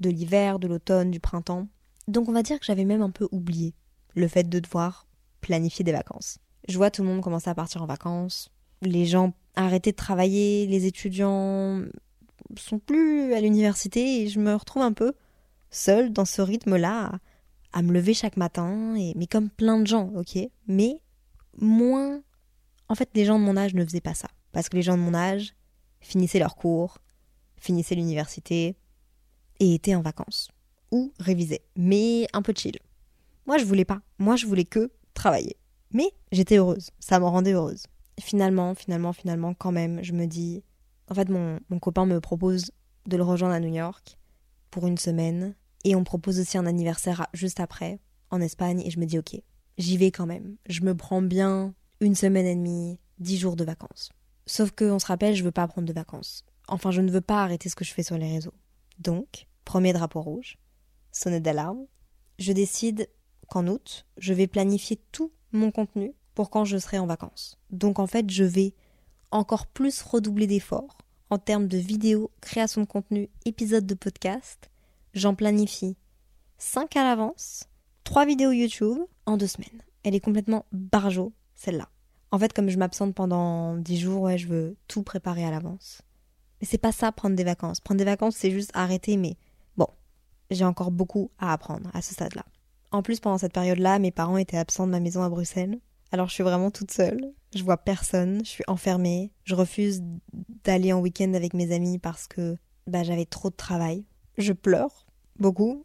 de 0.00 0.10
l'hiver, 0.10 0.58
de 0.58 0.66
l'automne, 0.66 1.10
du 1.10 1.20
printemps. 1.20 1.68
Donc 2.08 2.28
on 2.28 2.32
va 2.32 2.42
dire 2.42 2.58
que 2.58 2.66
j'avais 2.66 2.84
même 2.84 3.02
un 3.02 3.10
peu 3.10 3.28
oublié 3.32 3.74
le 4.14 4.28
fait 4.28 4.48
de 4.48 4.58
devoir 4.58 5.06
planifier 5.40 5.84
des 5.84 5.92
vacances. 5.92 6.38
Je 6.68 6.76
vois 6.76 6.90
tout 6.90 7.02
le 7.02 7.08
monde 7.08 7.20
commencer 7.20 7.50
à 7.50 7.54
partir 7.54 7.82
en 7.82 7.86
vacances. 7.86 8.50
Les 8.82 9.06
gens 9.06 9.32
arrêter 9.56 9.92
de 9.92 9.96
travailler, 9.96 10.66
les 10.66 10.86
étudiants 10.86 11.82
sont 12.56 12.78
plus 12.78 13.32
à 13.34 13.40
l'université 13.40 14.22
et 14.22 14.28
je 14.28 14.40
me 14.40 14.54
retrouve 14.54 14.82
un 14.82 14.92
peu 14.92 15.14
seule 15.74 16.12
dans 16.12 16.24
ce 16.24 16.42
rythme-là 16.42 17.18
à, 17.72 17.82
me 17.82 17.92
lever 17.92 18.14
chaque 18.14 18.36
matin 18.36 18.94
et 18.94 19.12
mais 19.16 19.26
comme 19.26 19.50
plein 19.50 19.78
de 19.80 19.86
gens, 19.86 20.10
ok, 20.14 20.38
mais 20.66 21.00
moins. 21.58 22.22
En 22.88 22.94
fait, 22.94 23.08
les 23.14 23.24
gens 23.24 23.38
de 23.38 23.44
mon 23.44 23.56
âge 23.56 23.74
ne 23.74 23.84
faisaient 23.84 24.00
pas 24.00 24.14
ça 24.14 24.28
parce 24.52 24.68
que 24.68 24.76
les 24.76 24.82
gens 24.82 24.96
de 24.96 25.02
mon 25.02 25.14
âge 25.14 25.54
finissaient 26.00 26.38
leurs 26.38 26.56
cours, 26.56 26.98
finissaient 27.56 27.94
l'université 27.94 28.76
et 29.58 29.74
étaient 29.74 29.94
en 29.94 30.02
vacances 30.02 30.48
ou 30.90 31.12
révisaient, 31.18 31.64
mais 31.76 32.26
un 32.32 32.42
peu 32.42 32.52
chill. 32.56 32.78
Moi, 33.46 33.58
je 33.58 33.64
voulais 33.64 33.84
pas. 33.84 34.00
Moi, 34.18 34.36
je 34.36 34.46
voulais 34.46 34.64
que 34.64 34.90
travailler. 35.12 35.56
Mais 35.90 36.12
j'étais 36.32 36.56
heureuse. 36.56 36.90
Ça 36.98 37.18
me 37.18 37.24
rendait 37.24 37.52
heureuse 37.52 37.86
finalement, 38.20 38.74
finalement, 38.74 39.12
finalement, 39.12 39.54
quand 39.54 39.72
même, 39.72 40.02
je 40.02 40.12
me 40.12 40.26
dis. 40.26 40.62
En 41.08 41.14
fait, 41.14 41.28
mon, 41.28 41.60
mon 41.68 41.78
copain 41.78 42.06
me 42.06 42.20
propose 42.20 42.70
de 43.06 43.16
le 43.16 43.22
rejoindre 43.22 43.54
à 43.54 43.60
New 43.60 43.72
York 43.72 44.16
pour 44.70 44.86
une 44.86 44.98
semaine. 44.98 45.54
Et 45.84 45.94
on 45.94 46.04
propose 46.04 46.40
aussi 46.40 46.58
un 46.58 46.66
anniversaire 46.66 47.26
juste 47.32 47.60
après, 47.60 48.00
en 48.30 48.40
Espagne. 48.40 48.82
Et 48.84 48.90
je 48.90 48.98
me 48.98 49.06
dis, 49.06 49.18
ok, 49.18 49.36
j'y 49.78 49.96
vais 49.96 50.10
quand 50.10 50.26
même. 50.26 50.56
Je 50.66 50.82
me 50.82 50.94
prends 50.94 51.22
bien 51.22 51.74
une 52.00 52.14
semaine 52.14 52.46
et 52.46 52.54
demie, 52.54 52.98
dix 53.18 53.38
jours 53.38 53.56
de 53.56 53.64
vacances. 53.64 54.10
Sauf 54.46 54.70
qu'on 54.72 54.98
se 54.98 55.06
rappelle, 55.06 55.34
je 55.34 55.44
veux 55.44 55.50
pas 55.50 55.68
prendre 55.68 55.86
de 55.86 55.92
vacances. 55.92 56.44
Enfin, 56.68 56.90
je 56.90 57.00
ne 57.00 57.10
veux 57.10 57.20
pas 57.20 57.42
arrêter 57.42 57.68
ce 57.68 57.76
que 57.76 57.84
je 57.84 57.92
fais 57.92 58.02
sur 58.02 58.18
les 58.18 58.30
réseaux. 58.30 58.54
Donc, 58.98 59.46
premier 59.64 59.92
drapeau 59.92 60.20
rouge, 60.20 60.58
sonnette 61.12 61.42
d'alarme. 61.42 61.86
Je 62.38 62.52
décide 62.52 63.08
qu'en 63.48 63.66
août, 63.66 64.06
je 64.18 64.34
vais 64.34 64.46
planifier 64.46 65.00
tout 65.12 65.32
mon 65.52 65.70
contenu 65.70 66.12
pour 66.34 66.50
quand 66.50 66.64
je 66.64 66.78
serai 66.78 66.98
en 66.98 67.06
vacances. 67.06 67.58
Donc 67.70 67.98
en 67.98 68.06
fait, 68.06 68.30
je 68.30 68.44
vais 68.44 68.74
encore 69.30 69.66
plus 69.66 70.02
redoubler 70.02 70.46
d'efforts 70.46 70.98
en 71.30 71.38
termes 71.38 71.68
de 71.68 71.78
vidéos, 71.78 72.30
création 72.40 72.80
de 72.80 72.86
contenu, 72.86 73.30
épisodes 73.44 73.86
de 73.86 73.94
podcast. 73.94 74.70
J'en 75.14 75.36
planifie 75.36 75.96
5 76.58 76.96
à 76.96 77.04
l'avance, 77.04 77.68
3 78.02 78.26
vidéos 78.26 78.50
YouTube 78.50 78.98
en 79.26 79.36
2 79.36 79.46
semaines. 79.46 79.82
Elle 80.02 80.16
est 80.16 80.20
complètement 80.20 80.66
barjo, 80.72 81.32
celle-là. 81.54 81.88
En 82.32 82.38
fait, 82.40 82.52
comme 82.52 82.68
je 82.68 82.78
m'absente 82.78 83.14
pendant 83.14 83.76
10 83.76 83.96
jours, 83.96 84.36
je 84.36 84.48
veux 84.48 84.76
tout 84.88 85.04
préparer 85.04 85.44
à 85.44 85.52
l'avance. 85.52 86.02
Mais 86.60 86.66
c'est 86.66 86.78
pas 86.78 86.90
ça 86.90 87.12
prendre 87.12 87.36
des 87.36 87.44
vacances. 87.44 87.78
Prendre 87.78 88.00
des 88.00 88.04
vacances, 88.04 88.34
c'est 88.34 88.50
juste 88.50 88.72
arrêter, 88.74 89.16
mais 89.16 89.36
bon, 89.76 89.86
j'ai 90.50 90.64
encore 90.64 90.90
beaucoup 90.90 91.30
à 91.38 91.52
apprendre 91.52 91.90
à 91.94 92.02
ce 92.02 92.12
stade-là. 92.12 92.44
En 92.90 93.02
plus, 93.02 93.20
pendant 93.20 93.38
cette 93.38 93.52
période-là, 93.52 94.00
mes 94.00 94.10
parents 94.10 94.36
étaient 94.36 94.58
absents 94.58 94.86
de 94.86 94.92
ma 94.92 95.00
maison 95.00 95.22
à 95.22 95.28
Bruxelles. 95.28 95.78
Alors 96.10 96.28
je 96.28 96.34
suis 96.34 96.42
vraiment 96.42 96.72
toute 96.72 96.90
seule. 96.90 97.32
je 97.54 97.62
vois 97.62 97.76
personne, 97.76 98.44
je 98.44 98.50
suis 98.50 98.64
enfermée, 98.66 99.30
je 99.44 99.54
refuse 99.54 100.02
d'aller 100.64 100.92
en 100.92 101.00
week-end 101.00 101.34
avec 101.34 101.54
mes 101.54 101.72
amis 101.72 102.00
parce 102.00 102.26
que 102.26 102.56
bah, 102.88 103.04
j'avais 103.04 103.26
trop 103.26 103.50
de 103.50 103.54
travail. 103.54 104.04
Je 104.38 104.52
pleure 104.52 105.03
beaucoup 105.38 105.84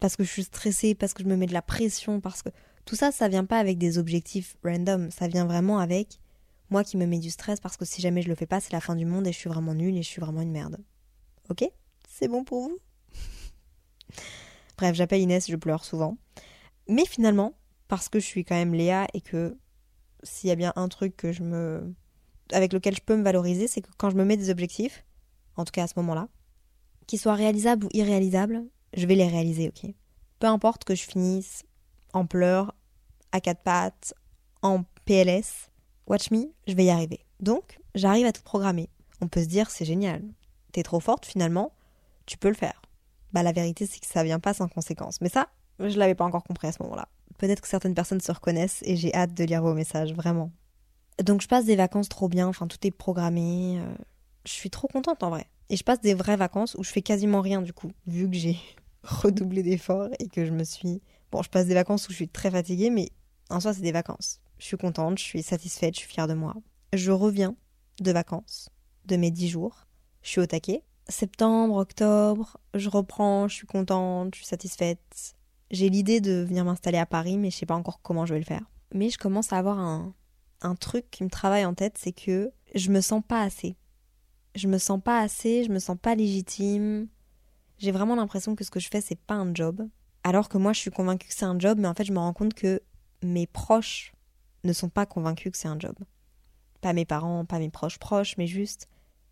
parce 0.00 0.16
que 0.16 0.24
je 0.24 0.30
suis 0.30 0.42
stressée, 0.42 0.94
parce 0.94 1.14
que 1.14 1.22
je 1.22 1.28
me 1.28 1.36
mets 1.36 1.46
de 1.46 1.52
la 1.52 1.62
pression, 1.62 2.20
parce 2.20 2.42
que 2.42 2.48
tout 2.84 2.96
ça, 2.96 3.12
ça 3.12 3.28
vient 3.28 3.44
pas 3.44 3.58
avec 3.58 3.78
des 3.78 3.98
objectifs 3.98 4.56
random, 4.64 5.10
ça 5.10 5.28
vient 5.28 5.46
vraiment 5.46 5.78
avec 5.78 6.18
moi 6.70 6.82
qui 6.82 6.96
me 6.96 7.06
mets 7.06 7.20
du 7.20 7.30
stress 7.30 7.60
parce 7.60 7.76
que 7.76 7.84
si 7.84 8.02
jamais 8.02 8.22
je 8.22 8.28
le 8.28 8.34
fais 8.34 8.46
pas, 8.46 8.58
c'est 8.58 8.72
la 8.72 8.80
fin 8.80 8.96
du 8.96 9.04
monde 9.04 9.26
et 9.26 9.32
je 9.32 9.38
suis 9.38 9.48
vraiment 9.48 9.74
nulle 9.74 9.96
et 9.96 10.02
je 10.02 10.08
suis 10.08 10.20
vraiment 10.20 10.40
une 10.40 10.50
merde. 10.50 10.78
Ok? 11.50 11.64
C'est 12.08 12.28
bon 12.28 12.42
pour 12.44 12.62
vous? 12.62 12.78
Bref, 14.78 14.96
j'appelle 14.96 15.20
Inès, 15.20 15.48
je 15.48 15.56
pleure 15.56 15.84
souvent. 15.84 16.16
Mais 16.88 17.04
finalement, 17.04 17.54
parce 17.88 18.08
que 18.08 18.18
je 18.18 18.24
suis 18.24 18.44
quand 18.44 18.54
même 18.54 18.74
Léa 18.74 19.06
et 19.14 19.20
que 19.20 19.56
s'il 20.22 20.48
y 20.48 20.52
a 20.52 20.56
bien 20.56 20.72
un 20.76 20.88
truc 20.88 21.16
que 21.16 21.30
je 21.30 21.42
me 21.42 21.94
avec 22.52 22.72
lequel 22.72 22.94
je 22.94 23.00
peux 23.00 23.16
me 23.16 23.22
valoriser, 23.22 23.68
c'est 23.68 23.80
que 23.80 23.90
quand 23.96 24.10
je 24.10 24.16
me 24.16 24.24
mets 24.24 24.36
des 24.36 24.50
objectifs, 24.50 25.04
en 25.56 25.64
tout 25.64 25.72
cas 25.72 25.84
à 25.84 25.86
ce 25.86 25.94
moment-là, 25.96 26.28
qu'ils 27.06 27.20
soient 27.20 27.34
réalisables 27.34 27.86
ou 27.86 27.88
irréalisables, 27.92 28.64
je 28.94 29.06
vais 29.06 29.14
les 29.14 29.28
réaliser, 29.28 29.68
ok 29.68 29.90
Peu 30.38 30.46
importe 30.46 30.84
que 30.84 30.94
je 30.94 31.04
finisse 31.04 31.64
en 32.12 32.26
pleurs, 32.26 32.74
à 33.32 33.40
quatre 33.40 33.62
pattes, 33.62 34.14
en 34.62 34.84
PLS, 35.04 35.70
watch 36.06 36.30
me, 36.30 36.52
je 36.66 36.74
vais 36.74 36.84
y 36.84 36.90
arriver. 36.90 37.20
Donc, 37.40 37.80
j'arrive 37.94 38.26
à 38.26 38.32
tout 38.32 38.42
programmer. 38.42 38.88
On 39.20 39.28
peut 39.28 39.42
se 39.42 39.48
dire, 39.48 39.70
c'est 39.70 39.84
génial. 39.84 40.22
T'es 40.72 40.82
trop 40.82 41.00
forte 41.00 41.26
finalement, 41.26 41.72
tu 42.26 42.38
peux 42.38 42.48
le 42.48 42.54
faire. 42.54 42.80
Bah 43.32 43.42
la 43.42 43.52
vérité 43.52 43.86
c'est 43.86 43.98
que 43.98 44.06
ça 44.06 44.22
vient 44.24 44.40
pas 44.40 44.54
sans 44.54 44.68
conséquence. 44.68 45.20
Mais 45.20 45.28
ça, 45.28 45.48
je 45.78 45.98
l'avais 45.98 46.14
pas 46.14 46.24
encore 46.24 46.44
compris 46.44 46.68
à 46.68 46.72
ce 46.72 46.82
moment-là. 46.82 47.08
Peut-être 47.38 47.60
que 47.60 47.68
certaines 47.68 47.94
personnes 47.94 48.20
se 48.20 48.32
reconnaissent 48.32 48.80
et 48.82 48.96
j'ai 48.96 49.14
hâte 49.14 49.34
de 49.34 49.44
lire 49.44 49.62
vos 49.62 49.74
messages, 49.74 50.12
vraiment. 50.12 50.50
Donc 51.22 51.42
je 51.42 51.48
passe 51.48 51.64
des 51.64 51.76
vacances 51.76 52.08
trop 52.08 52.28
bien, 52.28 52.48
enfin 52.48 52.66
tout 52.66 52.78
est 52.86 52.90
programmé. 52.90 53.80
Euh, 53.80 53.94
je 54.44 54.52
suis 54.52 54.70
trop 54.70 54.88
contente 54.88 55.22
en 55.22 55.30
vrai. 55.30 55.46
Et 55.68 55.76
je 55.76 55.84
passe 55.84 56.00
des 56.00 56.14
vraies 56.14 56.36
vacances 56.36 56.74
où 56.78 56.84
je 56.84 56.90
fais 56.90 57.02
quasiment 57.02 57.40
rien 57.40 57.62
du 57.62 57.72
coup, 57.72 57.92
vu 58.06 58.28
que 58.28 58.36
j'ai 58.36 58.58
redoublé 59.02 59.62
d'efforts 59.62 60.08
et 60.18 60.28
que 60.28 60.44
je 60.44 60.52
me 60.52 60.64
suis... 60.64 61.02
Bon, 61.30 61.42
je 61.42 61.50
passe 61.50 61.66
des 61.66 61.74
vacances 61.74 62.08
où 62.08 62.12
je 62.12 62.16
suis 62.16 62.28
très 62.28 62.50
fatiguée, 62.50 62.90
mais 62.90 63.10
en 63.50 63.60
soi 63.60 63.72
c'est 63.74 63.82
des 63.82 63.92
vacances. 63.92 64.40
Je 64.58 64.66
suis 64.66 64.76
contente, 64.76 65.18
je 65.18 65.24
suis 65.24 65.42
satisfaite, 65.42 65.94
je 65.94 66.00
suis 66.00 66.08
fière 66.08 66.28
de 66.28 66.34
moi. 66.34 66.54
Je 66.92 67.10
reviens 67.10 67.56
de 68.00 68.12
vacances, 68.12 68.68
de 69.06 69.16
mes 69.16 69.30
dix 69.30 69.48
jours. 69.48 69.86
Je 70.22 70.28
suis 70.28 70.40
au 70.40 70.46
taquet. 70.46 70.84
Septembre, 71.08 71.76
octobre, 71.76 72.58
je 72.74 72.88
reprends, 72.88 73.48
je 73.48 73.56
suis 73.56 73.66
contente, 73.66 74.34
je 74.34 74.40
suis 74.40 74.46
satisfaite. 74.46 75.34
J'ai 75.70 75.88
l'idée 75.88 76.20
de 76.20 76.44
venir 76.46 76.64
m'installer 76.64 76.98
à 76.98 77.06
Paris, 77.06 77.38
mais 77.38 77.50
je 77.50 77.56
sais 77.56 77.66
pas 77.66 77.74
encore 77.74 78.00
comment 78.02 78.26
je 78.26 78.34
vais 78.34 78.40
le 78.40 78.46
faire. 78.46 78.64
Mais 78.94 79.10
je 79.10 79.18
commence 79.18 79.52
à 79.52 79.58
avoir 79.58 79.78
un, 79.78 80.14
un 80.60 80.74
truc 80.74 81.10
qui 81.10 81.24
me 81.24 81.30
travaille 81.30 81.64
en 81.64 81.74
tête, 81.74 81.98
c'est 81.98 82.12
que 82.12 82.52
je 82.74 82.90
me 82.90 83.00
sens 83.00 83.22
pas 83.26 83.42
assez. 83.42 83.76
Je 84.54 84.68
me 84.68 84.78
sens 84.78 85.00
pas 85.02 85.20
assez, 85.20 85.64
je 85.64 85.70
me 85.70 85.78
sens 85.78 85.96
pas 86.00 86.14
légitime. 86.14 87.08
J'ai 87.82 87.90
vraiment 87.90 88.14
l'impression 88.14 88.54
que 88.54 88.62
ce 88.62 88.70
que 88.70 88.78
je 88.78 88.88
fais, 88.88 89.00
c'est 89.00 89.18
pas 89.18 89.34
un 89.34 89.52
job. 89.52 89.88
Alors 90.22 90.48
que 90.48 90.56
moi, 90.56 90.72
je 90.72 90.78
suis 90.78 90.92
convaincue 90.92 91.26
que 91.26 91.34
c'est 91.34 91.44
un 91.44 91.58
job, 91.58 91.78
mais 91.80 91.88
en 91.88 91.94
fait, 91.94 92.04
je 92.04 92.12
me 92.12 92.18
rends 92.20 92.32
compte 92.32 92.54
que 92.54 92.80
mes 93.24 93.48
proches 93.48 94.12
ne 94.62 94.72
sont 94.72 94.88
pas 94.88 95.04
convaincus 95.04 95.50
que 95.50 95.58
c'est 95.58 95.66
un 95.66 95.80
job. 95.80 95.96
Pas 96.80 96.92
mes 96.92 97.04
parents, 97.04 97.44
pas 97.44 97.58
mes 97.58 97.70
proches 97.70 97.98
proches, 97.98 98.36
mais 98.38 98.46
juste, 98.46 98.88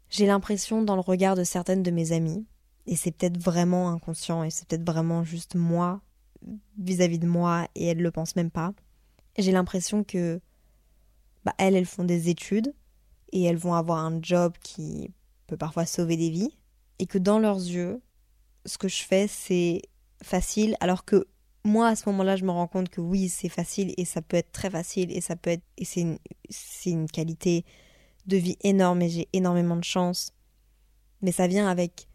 j'ai 0.09 0.27
l'impression 0.27 0.83
dans 0.83 0.97
le 0.97 1.01
regard 1.01 1.37
de 1.37 1.45
certaines 1.45 1.85
de 1.85 1.93
mes 1.93 2.11
amies, 2.11 2.45
et 2.87 2.97
c'est 2.97 3.13
peut-être 3.13 3.39
vraiment 3.39 3.89
inconscient, 3.89 4.43
et 4.43 4.51
c'est 4.51 4.67
peut-être 4.67 4.85
vraiment 4.85 5.23
juste 5.23 5.55
moi 5.55 6.01
vis-à-vis 6.77 7.21
de 7.21 7.29
moi 7.29 7.69
et 7.77 7.87
elles 7.87 8.03
le 8.03 8.11
pensent 8.11 8.35
même 8.35 8.51
pas. 8.51 8.75
J'ai 9.39 9.53
l'impression 9.53 10.03
que 10.03 10.41
bah, 11.45 11.55
elles, 11.59 11.77
elles 11.77 11.87
font 11.87 12.03
des 12.03 12.31
études 12.31 12.75
et 13.31 13.45
elles 13.45 13.59
vont 13.59 13.75
avoir 13.75 14.05
un 14.05 14.19
job 14.21 14.55
qui 14.61 15.13
peut 15.47 15.57
parfois 15.57 15.87
sauver 15.87 16.17
des 16.17 16.31
vies 16.31 16.57
et 16.99 17.07
que 17.07 17.19
dans 17.19 17.39
leurs 17.39 17.59
yeux, 17.59 18.01
ce 18.67 18.79
que 18.79 18.89
je 18.89 19.03
fais, 19.03 19.27
c'est 19.27 19.83
facile 20.23 20.77
alors 20.81 21.05
que 21.05 21.27
moi 21.65 21.89
à 21.89 21.97
ce 21.97 22.09
moment-là, 22.09 22.37
je 22.37 22.45
me 22.45 22.51
rends 22.51 22.67
compte 22.67 22.89
que 22.89 23.01
oui, 23.01 23.29
c'est 23.29 23.49
facile 23.49 23.95
et 23.97 24.05
ça 24.05 24.23
peut 24.23 24.37
être 24.37 24.53
très 24.53 24.71
facile 24.71 25.11
et 25.17 25.21
ça 25.21 25.37
peut 25.37 25.51
être 25.51 25.65
et 25.77 25.85
c'est 25.85 26.01
une, 26.01 26.19
une 26.87 27.09
qualité 27.09 27.65
de 28.27 28.37
vie 28.37 28.57
énorme 28.63 29.03
et 29.03 29.09
j'ai 29.09 29.29
énormément 29.33 29.77
de 29.77 29.85
chance. 29.85 30.33
Mais 31.23 31.33
ça 31.33 31.47
vient 31.47 31.69
avec 31.69 32.09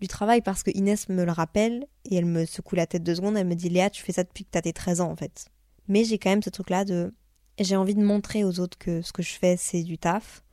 du 0.00 0.08
travail 0.08 0.42
parce 0.42 0.62
que 0.62 0.70
Inès 0.74 1.08
me 1.08 1.24
le 1.24 1.32
rappelle 1.32 1.86
et 2.04 2.16
elle 2.16 2.26
me 2.26 2.44
secoue 2.44 2.76
la 2.76 2.86
tête 2.86 3.02
deux 3.02 3.16
secondes. 3.16 3.36
Elle 3.36 3.46
me 3.46 3.54
dit 3.54 3.68
Léa, 3.68 3.90
tu 3.90 4.02
fais 4.02 4.12
ça 4.12 4.24
depuis 4.24 4.44
que 4.44 4.50
t'as 4.50 4.62
tes 4.62 4.72
13 4.72 5.00
ans 5.00 5.10
en 5.10 5.16
fait. 5.16 5.46
Mais 5.88 6.04
j'ai 6.04 6.18
quand 6.18 6.30
même 6.30 6.42
ce 6.42 6.50
truc-là 6.50 6.84
de. 6.84 7.14
J'ai 7.58 7.76
envie 7.76 7.94
de 7.94 8.04
montrer 8.04 8.44
aux 8.44 8.60
autres 8.60 8.78
que 8.78 9.02
ce 9.02 9.12
que 9.12 9.22
je 9.22 9.32
fais, 9.32 9.56
c'est 9.56 9.82
du 9.82 9.98
taf, 9.98 10.44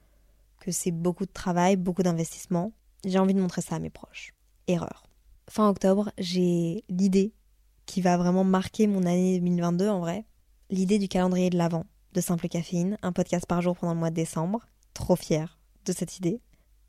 que 0.59 0.71
c'est 0.71 0.91
beaucoup 0.91 1.25
de 1.25 1.31
travail, 1.31 1.75
beaucoup 1.75 2.01
d'investissement. 2.01 2.71
J'ai 3.05 3.19
envie 3.19 3.35
de 3.35 3.39
montrer 3.39 3.61
ça 3.61 3.75
à 3.75 3.79
mes 3.79 3.91
proches. 3.91 4.33
Erreur. 4.67 5.04
Fin 5.49 5.69
octobre, 5.69 6.11
j'ai 6.17 6.83
l'idée 6.89 7.33
qui 7.85 8.01
va 8.01 8.17
vraiment 8.17 8.43
marquer 8.43 8.87
mon 8.87 9.03
année 9.03 9.39
2022 9.39 9.89
en 9.89 9.99
vrai. 9.99 10.25
L'idée 10.69 10.97
du 10.97 11.07
calendrier 11.07 11.49
de 11.49 11.57
l'Avent 11.57 11.85
de 12.13 12.21
Simple 12.21 12.47
Caféine, 12.47 12.97
un 13.03 13.11
podcast 13.11 13.45
par 13.45 13.61
jour 13.61 13.77
pendant 13.77 13.93
le 13.93 13.99
mois 13.99 14.09
de 14.09 14.15
décembre. 14.15 14.65
Trop 14.93 15.15
fière 15.15 15.59
de 15.85 15.91
cette 15.91 16.17
idée. 16.17 16.41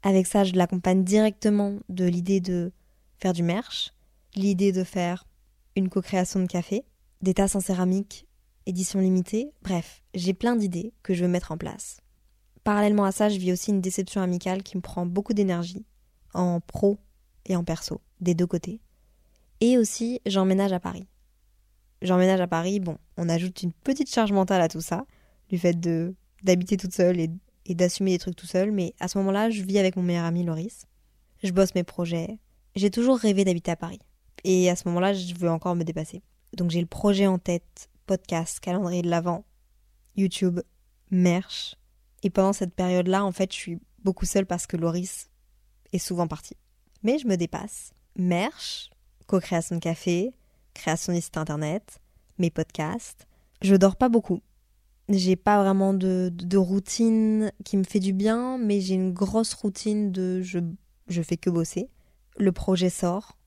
Avec 0.03 0.27
ça, 0.27 0.45
je 0.45 0.55
l'accompagne 0.55 1.05
directement 1.05 1.79
de 1.89 2.05
l'idée 2.05 2.41
de 2.41 2.73
faire 3.19 3.33
du 3.33 3.43
merch, 3.43 3.93
l'idée 4.35 4.73
de 4.73 4.85
faire 4.85 5.27
une 5.75 5.89
co-création 5.89 6.41
de 6.41 6.47
café, 6.47 6.85
des 7.23 7.35
tasses 7.35 7.57
en 7.57 7.61
céramique, 7.61 8.27
édition 8.67 9.01
limitée, 9.01 9.53
bref, 9.63 10.03
j'ai 10.15 10.33
plein 10.33 10.57
d'idées 10.57 10.93
que 11.03 11.13
je 11.13 11.25
veux 11.25 11.31
mettre 11.31 11.53
en 11.53 11.59
place. 11.59 12.01
Parallèlement 12.65 13.05
à 13.05 13.13
ça, 13.13 13.29
je 13.29 13.39
vis 13.39 13.53
aussi 13.53 13.71
une 13.71 13.81
déception 13.81 14.23
amicale 14.23 14.63
qui 14.63 14.77
me 14.77 14.83
prend 14.83 15.07
beaucoup 15.07 15.35
d'énergie, 15.35 15.85
en 16.35 16.61
pro 16.61 16.99
et 17.45 17.57
en 17.57 17.65
perso, 17.65 18.01
des 18.21 18.35
deux 18.35 18.47
côtés. 18.47 18.81
Et 19.61 19.79
aussi, 19.79 20.21
j'emménage 20.27 20.73
à 20.73 20.81
Paris. 20.81 21.07
J'emménage 22.03 22.41
à 22.41 22.47
Paris, 22.47 22.81
bon, 22.81 22.99
on 23.17 23.29
ajoute 23.29 23.63
une 23.63 23.73
petite 23.73 24.13
charge 24.13 24.33
mentale 24.33 24.61
à 24.61 24.69
tout 24.69 24.81
ça, 24.83 25.07
du 25.49 25.59
fait 25.59 25.79
de 25.79 26.15
d'habiter 26.43 26.77
toute 26.77 26.93
seule 26.93 27.19
et 27.19 27.75
d'assumer 27.75 28.13
des 28.13 28.19
trucs 28.19 28.37
tout 28.37 28.47
seul, 28.47 28.71
mais 28.71 28.95
à 29.01 29.09
ce 29.09 29.19
moment-là, 29.19 29.51
je 29.51 29.63
vis 29.63 29.79
avec 29.79 29.97
mon 29.97 30.03
meilleur 30.03 30.25
ami 30.25 30.45
Loris. 30.45 30.87
Je 31.43 31.51
bosse 31.51 31.75
mes 31.75 31.83
projets. 31.83 32.39
J'ai 32.75 32.91
toujours 32.91 33.19
rêvé 33.19 33.45
d'habiter 33.45 33.71
à 33.71 33.77
Paris. 33.77 34.01
Et 34.45 34.71
à 34.71 34.77
ce 34.77 34.87
moment-là, 34.89 35.13
je 35.15 35.35
veux 35.35 35.51
encore 35.51 35.75
me 35.75 35.83
dépasser. 35.83 36.23
Donc 36.53 36.71
j'ai 36.71 36.81
le 36.81 36.87
projet 36.87 37.27
en 37.27 37.39
tête, 37.39 37.91
podcast, 38.07 38.61
calendrier 38.61 39.03
de 39.03 39.11
l'Avent, 39.11 39.45
YouTube, 40.17 40.61
merch. 41.11 41.77
Et 42.23 42.31
pendant 42.31 42.53
cette 42.53 42.75
période-là, 42.75 43.25
en 43.25 43.33
fait, 43.33 43.53
je 43.53 43.57
suis 43.57 43.79
beaucoup 44.05 44.27
seule 44.27 44.47
parce 44.47 44.67
que 44.67 44.77
Loris 44.77 45.31
est 45.93 45.99
souvent 45.99 46.29
parti. 46.29 46.55
Mais 47.03 47.19
je 47.19 47.27
me 47.27 47.37
dépasse. 47.37 47.93
Merch, 48.17 48.91
co-création 49.27 49.77
de 49.77 49.81
café, 49.81 50.33
création 50.75 51.13
internet, 51.13 52.01
mes 52.39 52.51
podcasts. 52.51 53.27
Je 53.63 53.75
dors 53.75 53.97
pas 53.97 54.09
beaucoup. 54.09 54.43
J'ai 55.09 55.37
pas 55.37 55.63
vraiment 55.63 55.95
de, 55.95 56.31
de, 56.33 56.57
routine 56.57 57.53
qui 57.65 57.77
me 57.77 57.85
fait 57.85 58.01
du 58.01 58.13
bien, 58.13 58.59
mais 58.59 58.81
j'ai 58.81 58.95
une 58.95 59.13
grosse 59.13 59.55
routine 59.55 60.11
de 60.11 60.43
je, 60.43 60.59
je 61.09 61.23
fais 61.23 61.37
que 61.37 61.51
bosser. 61.51 61.89
Le 62.39 62.51
projet 62.53 62.91
sort, 62.91 63.39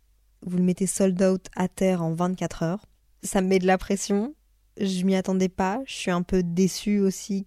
vous 0.41 0.57
le 0.57 0.63
mettez 0.63 0.87
sold 0.87 1.21
out 1.21 1.47
à 1.55 1.67
terre 1.67 2.01
en 2.01 2.13
24 2.13 2.63
heures. 2.63 2.85
Ça 3.23 3.41
me 3.41 3.47
met 3.47 3.59
de 3.59 3.67
la 3.67 3.77
pression, 3.77 4.33
je 4.79 5.03
m'y 5.03 5.15
attendais 5.15 5.49
pas, 5.49 5.81
je 5.85 5.93
suis 5.93 6.11
un 6.11 6.21
peu 6.21 6.43
déçue 6.43 6.99
aussi 6.99 7.45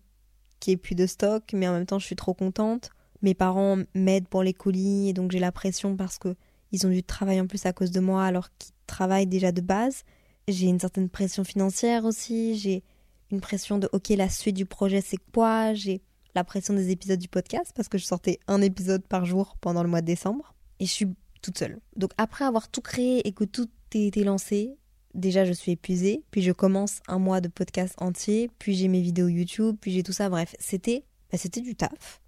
qu'il 0.60 0.72
n'y 0.72 0.74
ait 0.74 0.76
plus 0.76 0.94
de 0.94 1.06
stock, 1.06 1.42
mais 1.54 1.66
en 1.66 1.72
même 1.72 1.86
temps 1.86 1.98
je 1.98 2.06
suis 2.06 2.16
trop 2.16 2.34
contente. 2.34 2.90
Mes 3.22 3.34
parents 3.34 3.78
m'aident 3.94 4.28
pour 4.28 4.42
les 4.42 4.52
colis 4.52 5.08
et 5.08 5.12
donc 5.14 5.32
j'ai 5.32 5.38
la 5.38 5.52
pression 5.52 5.96
parce 5.96 6.18
que 6.18 6.36
ils 6.72 6.86
ont 6.86 6.90
du 6.90 7.02
travail 7.02 7.40
en 7.40 7.46
plus 7.46 7.64
à 7.66 7.72
cause 7.72 7.90
de 7.90 8.00
moi 8.00 8.24
alors 8.24 8.48
qu'ils 8.58 8.74
travaillent 8.86 9.26
déjà 9.26 9.52
de 9.52 9.60
base. 9.60 10.02
J'ai 10.48 10.66
une 10.66 10.80
certaine 10.80 11.08
pression 11.08 11.44
financière 11.44 12.04
aussi, 12.04 12.58
j'ai 12.58 12.82
une 13.30 13.40
pression 13.40 13.78
de 13.78 13.88
ok 13.92 14.08
la 14.10 14.28
suite 14.28 14.56
du 14.56 14.66
projet 14.66 15.00
c'est 15.00 15.18
quoi, 15.32 15.74
j'ai 15.74 16.02
la 16.34 16.44
pression 16.44 16.74
des 16.74 16.90
épisodes 16.90 17.18
du 17.18 17.28
podcast 17.28 17.72
parce 17.74 17.88
que 17.88 17.98
je 17.98 18.04
sortais 18.04 18.40
un 18.48 18.60
épisode 18.62 19.06
par 19.06 19.24
jour 19.24 19.56
pendant 19.60 19.82
le 19.82 19.88
mois 19.88 20.00
de 20.00 20.06
décembre. 20.06 20.54
Et 20.80 20.86
je 20.86 20.90
suis 20.90 21.06
toute 21.42 21.58
seule. 21.58 21.78
Donc 21.96 22.12
après 22.16 22.44
avoir 22.44 22.68
tout 22.68 22.80
créé 22.80 23.26
et 23.26 23.32
que 23.32 23.44
tout 23.44 23.68
a 23.94 23.98
été 23.98 24.24
lancé, 24.24 24.76
déjà 25.14 25.44
je 25.44 25.52
suis 25.52 25.72
épuisée, 25.72 26.24
puis 26.30 26.42
je 26.42 26.52
commence 26.52 27.00
un 27.06 27.18
mois 27.18 27.40
de 27.40 27.48
podcast 27.48 27.94
entier, 27.98 28.50
puis 28.58 28.74
j'ai 28.74 28.88
mes 28.88 29.02
vidéos 29.02 29.28
YouTube, 29.28 29.76
puis 29.80 29.92
j'ai 29.92 30.02
tout 30.02 30.12
ça, 30.12 30.30
bref, 30.30 30.56
c'était 30.58 31.04
bah, 31.30 31.38
c'était 31.38 31.60
du 31.60 31.74
taf. 31.74 32.20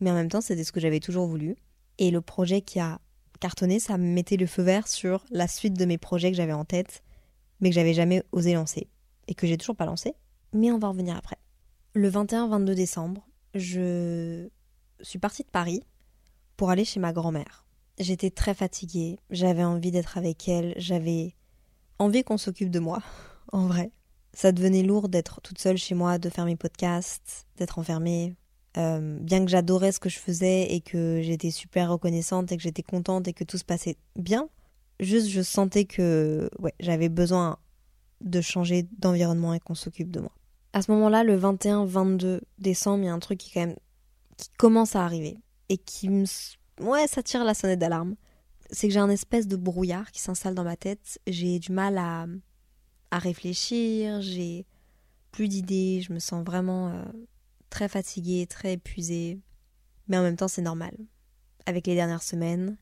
Mais 0.00 0.10
en 0.10 0.14
même 0.14 0.28
temps, 0.28 0.40
c'était 0.40 0.64
ce 0.64 0.72
que 0.72 0.80
j'avais 0.80 1.00
toujours 1.00 1.26
voulu. 1.26 1.56
Et 1.98 2.10
le 2.10 2.20
projet 2.20 2.60
qui 2.60 2.80
a 2.80 3.00
cartonné, 3.36 3.80
ça 3.80 3.98
me 3.98 4.12
mettait 4.12 4.36
le 4.36 4.46
feu 4.46 4.62
vert 4.62 4.88
sur 4.88 5.24
la 5.30 5.48
suite 5.48 5.74
de 5.74 5.84
mes 5.84 5.98
projets 5.98 6.30
que 6.30 6.36
j'avais 6.36 6.52
en 6.52 6.64
tête 6.64 7.02
mais 7.60 7.70
que 7.70 7.74
j'avais 7.74 7.94
jamais 7.94 8.22
osé 8.32 8.54
lancer 8.54 8.88
et 9.28 9.34
que 9.34 9.46
j'ai 9.46 9.58
toujours 9.58 9.76
pas 9.76 9.86
lancé, 9.86 10.14
mais 10.52 10.70
on 10.70 10.78
va 10.78 10.88
en 10.88 10.92
revenir 10.92 11.16
après. 11.16 11.38
Le 11.94 12.10
21-22 12.10 12.74
décembre, 12.74 13.26
je 13.54 14.48
suis 15.00 15.18
partie 15.18 15.42
de 15.42 15.48
Paris 15.48 15.82
pour 16.56 16.70
aller 16.70 16.84
chez 16.84 17.00
ma 17.00 17.12
grand-mère. 17.12 17.66
J'étais 17.98 18.30
très 18.30 18.54
fatiguée, 18.54 19.18
j'avais 19.30 19.64
envie 19.64 19.90
d'être 19.90 20.18
avec 20.18 20.48
elle, 20.48 20.74
j'avais 20.76 21.34
envie 21.98 22.24
qu'on 22.24 22.36
s'occupe 22.36 22.70
de 22.70 22.78
moi, 22.78 23.02
en 23.52 23.66
vrai. 23.66 23.90
Ça 24.32 24.52
devenait 24.52 24.82
lourd 24.82 25.08
d'être 25.08 25.40
toute 25.40 25.58
seule 25.58 25.78
chez 25.78 25.94
moi, 25.94 26.18
de 26.18 26.28
faire 26.28 26.44
mes 26.44 26.56
podcasts, 26.56 27.46
d'être 27.56 27.78
enfermée. 27.78 28.36
Euh, 28.76 29.18
bien 29.20 29.44
que 29.44 29.50
j'adorais 29.50 29.92
ce 29.92 30.00
que 30.00 30.10
je 30.10 30.18
faisais 30.18 30.74
et 30.74 30.80
que 30.80 31.20
j'étais 31.22 31.50
super 31.50 31.90
reconnaissante 31.90 32.52
et 32.52 32.56
que 32.56 32.62
j'étais 32.62 32.82
contente 32.82 33.26
et 33.26 33.32
que 33.32 33.42
tout 33.42 33.56
se 33.56 33.64
passait 33.64 33.96
bien, 34.16 34.50
juste 35.00 35.28
je 35.28 35.40
sentais 35.40 35.86
que 35.86 36.50
ouais, 36.58 36.74
j'avais 36.78 37.08
besoin 37.08 37.58
de 38.20 38.40
changer 38.40 38.86
d'environnement 38.98 39.54
et 39.54 39.60
qu'on 39.60 39.74
s'occupe 39.74 40.10
de 40.10 40.20
moi. 40.20 40.32
À 40.74 40.82
ce 40.82 40.90
moment-là, 40.92 41.24
le 41.24 41.38
21-22 41.38 42.40
décembre, 42.58 43.04
il 43.04 43.06
y 43.06 43.08
a 43.08 43.14
un 43.14 43.18
truc 43.18 43.38
qui 43.38 43.50
quand 43.50 43.60
même 43.60 43.76
qui 44.36 44.50
commence 44.58 44.94
à 44.94 45.04
arriver 45.04 45.38
et 45.70 45.78
qui 45.78 46.10
me 46.10 46.26
ouais, 46.80 47.06
ça 47.06 47.22
tire 47.22 47.44
la 47.44 47.54
sonnette 47.54 47.78
d'alarme. 47.78 48.14
C'est 48.70 48.88
que 48.88 48.92
j'ai 48.92 49.00
un 49.00 49.08
espèce 49.08 49.46
de 49.46 49.56
brouillard 49.56 50.10
qui 50.12 50.20
s'installe 50.20 50.54
dans 50.54 50.64
ma 50.64 50.76
tête, 50.76 51.18
j'ai 51.26 51.58
du 51.58 51.72
mal 51.72 51.96
à 51.96 52.26
à 53.10 53.18
réfléchir, 53.18 54.20
j'ai 54.20 54.66
plus 55.32 55.48
d'idées, 55.48 56.02
je 56.02 56.12
me 56.12 56.18
sens 56.18 56.44
vraiment 56.44 56.88
euh, 56.88 57.04
très 57.70 57.88
fatiguée, 57.88 58.46
très 58.46 58.74
épuisée. 58.74 59.40
Mais 60.08 60.18
en 60.18 60.22
même 60.22 60.36
temps, 60.36 60.48
c'est 60.48 60.62
normal. 60.62 60.96
Avec 61.66 61.86
les 61.86 61.94
dernières 61.94 62.22
semaines, 62.22 62.76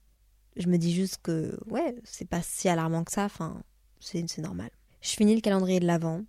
je 0.57 0.69
me 0.69 0.77
dis 0.77 0.93
juste 0.93 1.19
que, 1.23 1.59
ouais, 1.67 1.97
c'est 2.05 2.29
pas 2.29 2.43
si 2.43 2.69
alarmant 2.69 3.05
que 3.05 3.13
ça, 3.13 3.25
enfin, 3.25 3.63
c'est 4.01 4.39
normal. 4.39 4.71
Je 5.01 5.11
finis 5.11 5.35
le 5.35 5.41
calendrier 5.41 5.81
de 5.81 5.87
l'avant, 5.87 6.25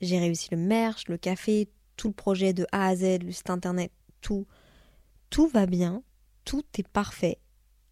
j'ai 0.00 0.18
réussi 0.18 0.48
le 0.50 0.56
merch, 0.56 1.08
le 1.08 1.18
café, 1.18 1.68
tout 1.96 2.08
le 2.08 2.14
projet 2.14 2.52
de 2.52 2.66
A 2.72 2.88
à 2.88 2.96
Z, 2.96 3.22
le 3.22 3.32
site 3.32 3.50
internet, 3.50 3.92
tout. 4.20 4.46
Tout 5.30 5.48
va 5.48 5.66
bien, 5.66 6.02
tout 6.44 6.64
est 6.78 6.88
parfait, 6.88 7.38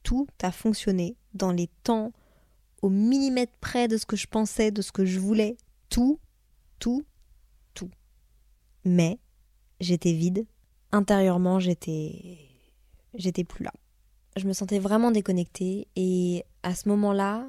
tout 0.02 0.26
a 0.42 0.52
fonctionné 0.52 1.16
dans 1.35 1.52
les 1.52 1.68
temps, 1.83 2.12
au 2.83 2.88
millimètre 2.88 3.52
près 3.61 3.88
de 3.88 3.96
ce 3.96 4.07
que 4.07 4.16
je 4.16 4.26
pensais, 4.26 4.70
de 4.70 4.83
ce 4.83 4.92
que 4.92 5.05
je 5.05 5.18
voulais. 5.18 5.57
Tout, 5.88 6.18
tout, 6.79 7.05
tout. 7.74 7.90
Mais 8.85 9.18
j'étais 9.81 10.12
vide. 10.12 10.47
Intérieurement, 10.93 11.59
j'étais. 11.59 12.39
J'étais 13.15 13.45
plus 13.45 13.65
là. 13.65 13.73
Je 14.37 14.47
me 14.47 14.53
sentais 14.53 14.79
vraiment 14.79 15.11
déconnectée 15.11 15.89
et 15.97 16.45
à 16.62 16.75
ce 16.75 16.89
moment-là, 16.91 17.47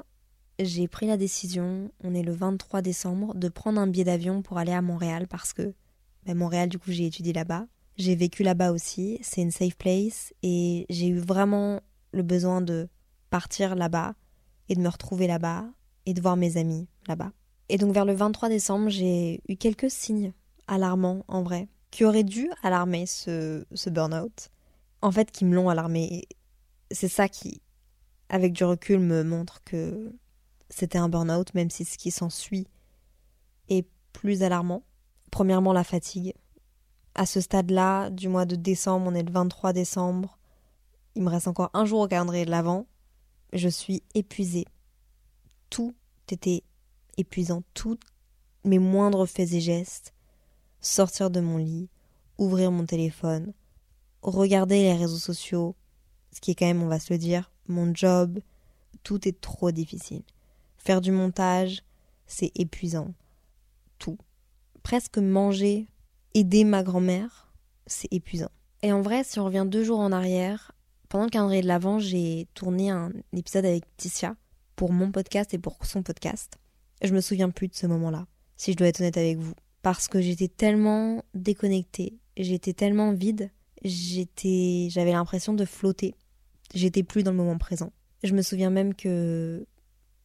j'ai 0.60 0.88
pris 0.88 1.06
la 1.06 1.18
décision, 1.18 1.92
on 2.04 2.14
est 2.14 2.24
le 2.24 2.32
23 2.32 2.82
décembre, 2.82 3.36
de 3.36 3.50
prendre 3.50 3.80
un 3.80 3.88
billet 3.88 4.06
d'avion 4.06 4.42
pour 4.42 4.58
aller 4.58 4.72
à 4.72 4.82
Montréal 4.82 5.28
parce 5.28 5.54
que 5.54 5.74
ben, 6.26 6.38
Montréal, 6.38 6.70
du 6.70 6.80
coup, 6.80 6.92
j'ai 6.92 7.06
étudié 7.06 7.34
là-bas. 7.34 7.68
J'ai 7.98 8.16
vécu 8.16 8.44
là-bas 8.44 8.72
aussi, 8.72 9.18
c'est 9.22 9.42
une 9.42 9.52
safe 9.52 9.76
place 9.76 10.34
et 10.44 10.86
j'ai 10.90 11.08
eu 11.08 11.18
vraiment 11.18 11.82
le 12.12 12.24
besoin 12.24 12.62
de 12.62 12.88
partir 13.30 13.76
là-bas 13.76 14.14
et 14.70 14.76
de 14.76 14.82
me 14.82 14.90
retrouver 14.90 15.28
là-bas 15.28 15.66
et 16.06 16.14
de 16.14 16.22
voir 16.22 16.38
mes 16.38 16.58
amis 16.58 16.88
là-bas. 17.08 17.32
Et 17.70 17.78
donc 17.78 17.94
vers 17.94 18.06
le 18.06 18.14
23 18.14 18.50
décembre, 18.50 18.90
j'ai 18.90 19.42
eu 19.50 19.58
quelques 19.58 19.90
signes 19.90 20.32
alarmants 20.68 21.26
en 21.28 21.42
vrai 21.42 21.68
qui 21.92 22.06
auraient 22.06 22.24
dû 22.24 22.50
alarmer 22.64 23.06
ce, 23.06 23.66
ce 23.74 23.90
burn-out, 23.90 24.50
en 25.02 25.12
fait 25.12 25.32
qui 25.32 25.46
me 25.46 25.56
l'ont 25.56 25.70
alarmé. 25.70 26.28
C'est 26.92 27.08
ça 27.08 27.28
qui, 27.30 27.62
avec 28.30 28.54
du 28.54 28.64
recul, 28.64 29.00
me 29.00 29.24
montre 29.24 29.64
que 29.64 30.14
c'était 30.70 30.98
un 30.98 31.10
burn-out, 31.10 31.54
même 31.54 31.70
si 31.70 31.86
ce 31.86 31.98
qui 31.98 32.12
s'ensuit 32.12 32.68
est 33.70 33.88
plus 34.14 34.44
alarmant. 34.44 34.84
Premièrement, 35.32 35.74
la 35.74 35.84
fatigue. 35.84 36.34
À 37.16 37.26
ce 37.26 37.42
stade-là, 37.42 38.10
du 38.10 38.28
mois 38.28 38.46
de 38.46 38.56
décembre, 38.56 39.08
on 39.10 39.16
est 39.16 39.24
le 39.24 39.32
23 39.32 39.74
décembre, 39.74 40.38
il 41.16 41.24
me 41.24 41.30
reste 41.30 41.48
encore 41.48 41.72
un 41.74 41.84
jour 41.84 42.02
au 42.02 42.08
calendrier 42.08 42.46
de 42.46 42.52
l'avant, 42.52 42.86
je 43.52 43.70
suis 43.70 44.04
épuisée. 44.14 44.66
Tout 45.72 45.96
était 46.30 46.64
épuisant, 47.18 47.64
tous 47.74 47.98
mes 48.64 48.78
moindres 48.78 49.28
faits 49.28 49.52
et 49.54 49.62
gestes 49.62 50.14
sortir 50.88 51.30
de 51.30 51.40
mon 51.40 51.58
lit, 51.58 51.90
ouvrir 52.38 52.72
mon 52.72 52.86
téléphone, 52.86 53.54
regarder 54.22 54.84
les 54.84 54.94
réseaux 54.94 55.18
sociaux, 55.18 55.76
ce 56.32 56.42
qui 56.42 56.52
est 56.52 56.56
quand 56.56 56.66
même, 56.66 56.84
on 56.84 56.88
va 56.88 57.00
se 57.00 57.14
le 57.14 57.20
dire, 57.20 57.52
mon 57.68 57.94
job, 57.94 58.40
tout 59.04 59.28
est 59.28 59.40
trop 59.40 59.72
difficile. 59.72 60.24
Faire 60.78 61.02
du 61.02 61.12
montage, 61.12 61.84
c'est 62.26 62.52
épuisant. 62.56 63.14
Tout. 64.00 64.18
Presque 64.84 65.18
manger, 65.18 65.88
aider 66.34 66.64
ma 66.64 66.84
grand-mère, 66.84 67.52
c'est 67.86 68.12
épuisant. 68.12 68.52
Et 68.84 68.94
en 68.94 69.02
vrai, 69.02 69.24
si 69.24 69.40
on 69.40 69.46
revient 69.46 69.66
deux 69.68 69.84
jours 69.84 70.00
en 70.00 70.12
arrière, 70.12 70.72
pendant 71.10 71.26
le 71.26 71.30
calendrier 71.30 71.62
de 71.62 71.68
l'Avent, 71.68 72.00
j'ai 72.00 72.48
tourné 72.54 72.90
un 72.90 73.12
épisode 73.34 73.66
avec 73.66 73.84
Ticia 73.98 74.36
pour 74.76 74.94
mon 74.94 75.12
podcast 75.12 75.54
et 75.54 75.58
pour 75.58 75.86
son 75.86 76.04
podcast. 76.04 76.58
Je 77.02 77.14
me 77.14 77.22
souviens 77.22 77.50
plus 77.50 77.68
de 77.68 77.76
ce 77.76 77.88
moment-là, 77.88 78.28
si 78.56 78.72
je 78.72 78.78
dois 78.78 78.88
être 78.88 79.02
honnête 79.02 79.18
avec 79.18 79.38
vous 79.38 79.54
parce 79.82 80.08
que 80.08 80.22
j'étais 80.22 80.48
tellement 80.48 81.24
déconnectée, 81.34 82.18
j'étais 82.36 82.74
tellement 82.74 83.14
vide, 83.14 83.52
j'étais 83.84 84.88
j'avais 84.90 85.12
l'impression 85.12 85.54
de 85.54 85.66
flotter. 85.66 86.16
J'étais 86.74 87.04
plus 87.04 87.24
dans 87.24 87.32
le 87.32 87.38
moment 87.38 87.58
présent. 87.58 87.94
Je 88.24 88.34
me 88.34 88.42
souviens 88.42 88.70
même 88.70 88.94
que 88.94 89.66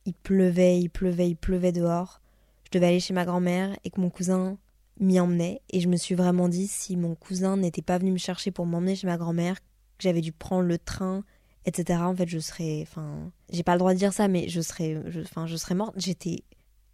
il 0.05 0.15
pleuvait, 0.15 0.81
il 0.81 0.89
pleuvait, 0.89 1.31
il 1.31 1.37
pleuvait 1.37 1.73
dehors. 1.73 2.21
Je 2.65 2.71
devais 2.71 2.89
aller 2.89 3.01
chez 3.01 3.15
ma 3.15 3.25
grand-mère 3.25 3.77
et 3.85 3.91
que 3.91 4.01
mon 4.01 4.11
cousin 4.11 4.59
m'y 4.99 5.21
emmenait 5.21 5.61
et 5.71 5.81
je 5.81 5.89
me 5.89 5.97
suis 5.97 6.15
vraiment 6.15 6.49
dit 6.49 6.67
si 6.67 6.97
mon 6.97 7.15
cousin 7.15 7.57
n'était 7.57 7.83
pas 7.83 7.99
venu 7.99 8.13
me 8.13 8.19
chercher 8.19 8.51
pour 8.51 8.67
m'emmener 8.67 8.97
chez 8.97 9.07
ma 9.07 9.17
grand-mère, 9.17 9.61
que 9.61 9.65
j'avais 10.01 10.21
dû 10.21 10.33
prendre 10.33 10.67
le 10.67 10.79
train, 10.79 11.25
etc. 11.67 12.01
En 12.03 12.15
fait, 12.15 12.29
je 12.29 12.39
serais, 12.39 12.81
enfin, 12.83 13.31
j'ai 13.51 13.63
pas 13.63 13.73
le 13.73 13.79
droit 13.79 13.93
de 13.93 13.99
dire 13.99 14.13
ça, 14.13 14.29
mais 14.29 14.49
je 14.49 14.61
serais, 14.61 15.01
enfin, 15.23 15.47
je 15.47 15.57
serais 15.57 15.75
morte. 15.75 15.95
J'étais, 15.97 16.45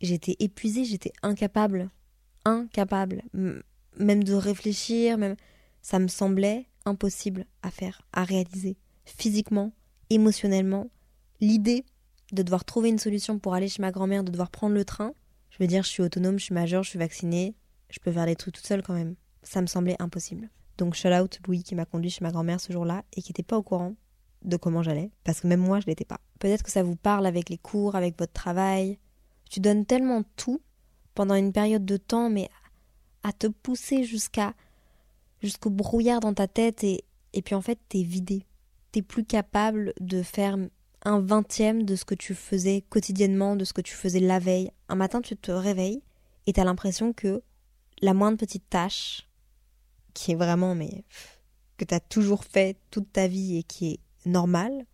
j'étais 0.01 0.37
épuisée, 0.41 0.85
j'étais 0.85 1.13
incapable 1.23 1.91
incapable, 2.49 3.23
même 3.33 4.25
de 4.25 4.35
réfléchir, 4.35 5.19
même 5.19 5.37
ça 5.83 5.99
me 5.99 6.09
semblait 6.09 6.67
impossible 6.85 7.47
à 7.63 7.71
faire, 7.71 8.03
à 8.13 8.25
réaliser, 8.25 8.77
physiquement, 9.05 9.73
émotionnellement. 10.11 10.91
L'idée 11.41 11.85
de 12.33 12.43
devoir 12.43 12.65
trouver 12.65 12.89
une 12.89 12.99
solution 12.99 13.39
pour 13.39 13.55
aller 13.55 13.69
chez 13.69 13.83
ma 13.83 13.91
grand-mère, 13.91 14.25
de 14.25 14.31
devoir 14.31 14.51
prendre 14.51 14.75
le 14.75 14.85
train, 14.85 15.13
je 15.51 15.59
veux 15.61 15.67
dire, 15.67 15.83
je 15.83 15.89
suis 15.89 16.03
autonome, 16.03 16.39
je 16.39 16.45
suis 16.45 16.55
majeure, 16.55 16.83
je 16.83 16.91
suis 16.91 16.99
vaccinée, 16.99 17.55
je 17.91 17.99
peux 18.01 18.13
faire 18.13 18.27
des 18.27 18.37
trucs 18.37 18.55
toute 18.55 18.67
seule 18.67 18.83
quand 18.83 18.95
même. 18.95 19.15
Ça 19.43 19.63
me 19.63 19.67
semblait 19.67 19.97
impossible. 19.99 20.51
Donc 20.77 20.95
shout 20.95 21.09
out 21.09 21.39
Louis 21.47 21.63
qui 21.63 21.75
m'a 21.75 21.85
conduit 21.85 22.11
chez 22.11 22.23
ma 22.23 22.31
grand-mère 22.31 22.61
ce 22.61 22.73
jour-là 22.73 23.03
et 23.17 23.23
qui 23.23 23.31
n'était 23.31 23.43
pas 23.43 23.57
au 23.57 23.63
courant 23.63 23.95
de 24.45 24.57
comment 24.57 24.83
j'allais, 24.83 25.11
parce 25.25 25.41
que 25.41 25.49
même 25.49 25.61
moi 25.61 25.81
je 25.81 25.87
l'étais 25.87 26.05
pas. 26.05 26.21
Peut-être 26.39 26.63
que 26.63 26.71
ça 26.71 26.83
vous 26.83 26.97
parle 26.97 27.27
avec 27.27 27.49
les 27.49 27.59
cours, 27.59 27.97
avec 27.97 28.17
votre 28.19 28.33
travail. 28.33 28.99
Tu 29.51 29.61
donnes 29.61 29.87
tellement 29.87 30.23
tout 30.37 30.61
pendant 31.19 31.35
une 31.35 31.53
période 31.53 31.85
de 31.85 31.97
temps, 31.97 32.31
mais 32.31 32.49
à 33.25 33.33
te 33.33 33.49
pousser 33.49 34.05
jusqu'à 34.05 34.55
jusqu'au 35.43 35.69
brouillard 35.69 36.21
dans 36.21 36.33
ta 36.33 36.47
tête 36.47 36.85
et, 36.85 37.03
et 37.33 37.43
puis 37.43 37.57
en 37.57 37.61
fait 37.61 37.77
t'es 37.89 38.05
vidé. 38.05 38.47
T'es 38.93 39.03
plus 39.03 39.25
capable 39.25 39.95
de 39.99 40.23
faire 40.23 40.57
un 41.03 41.21
vingtième 41.21 41.83
de 41.83 41.97
ce 41.97 42.05
que 42.05 42.15
tu 42.15 42.37
faisais 42.37 42.85
quotidiennement, 42.89 43.57
de 43.57 43.65
ce 43.65 43.73
que 43.73 43.81
tu 43.81 43.97
faisais 43.97 44.21
la 44.21 44.39
veille. 44.39 44.71
Un 44.89 44.95
matin 44.95 45.21
tu 45.21 45.37
te 45.37 45.51
réveilles 45.51 46.05
et 46.47 46.53
t'as 46.53 46.63
l'impression 46.63 47.13
que 47.13 47.43
la 48.01 48.15
moindre 48.15 48.39
petite 48.39 48.71
tâche, 48.71 49.29
qui 50.15 50.31
est 50.31 50.37
vraiment 50.37 50.77
mais 50.77 51.03
que 51.79 51.85
t'as 51.85 51.99
toujours 51.99 52.45
fait 52.45 52.79
toute 52.93 53.13
ta 53.13 53.27
vie 53.27 53.57
et 53.57 53.65
qui 53.65 53.91
est 53.91 54.01
normale, 54.25 54.87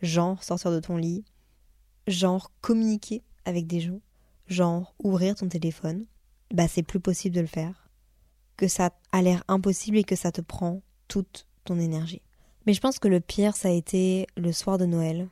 genre 0.00 0.44
sortir 0.44 0.70
de 0.70 0.78
ton 0.78 0.96
lit, 0.96 1.24
genre 2.06 2.52
communiquer 2.60 3.24
avec 3.44 3.66
des 3.66 3.80
gens, 3.80 4.00
genre 4.48 4.94
ouvrir 5.02 5.34
ton 5.34 5.48
téléphone, 5.48 6.06
bah 6.52 6.68
c'est 6.68 6.82
plus 6.82 7.00
possible 7.00 7.34
de 7.34 7.40
le 7.40 7.46
faire. 7.46 7.88
Que 8.56 8.68
ça 8.68 8.90
a 9.12 9.22
l'air 9.22 9.44
impossible 9.48 9.98
et 9.98 10.04
que 10.04 10.16
ça 10.16 10.32
te 10.32 10.40
prend 10.40 10.82
toute 11.08 11.46
ton 11.64 11.78
énergie. 11.78 12.22
Mais 12.66 12.72
je 12.72 12.80
pense 12.80 12.98
que 12.98 13.08
le 13.08 13.20
pire, 13.20 13.56
ça 13.56 13.68
a 13.68 13.72
été 13.72 14.26
le 14.36 14.52
soir 14.52 14.78
de 14.78 14.86
Noël. 14.86 15.28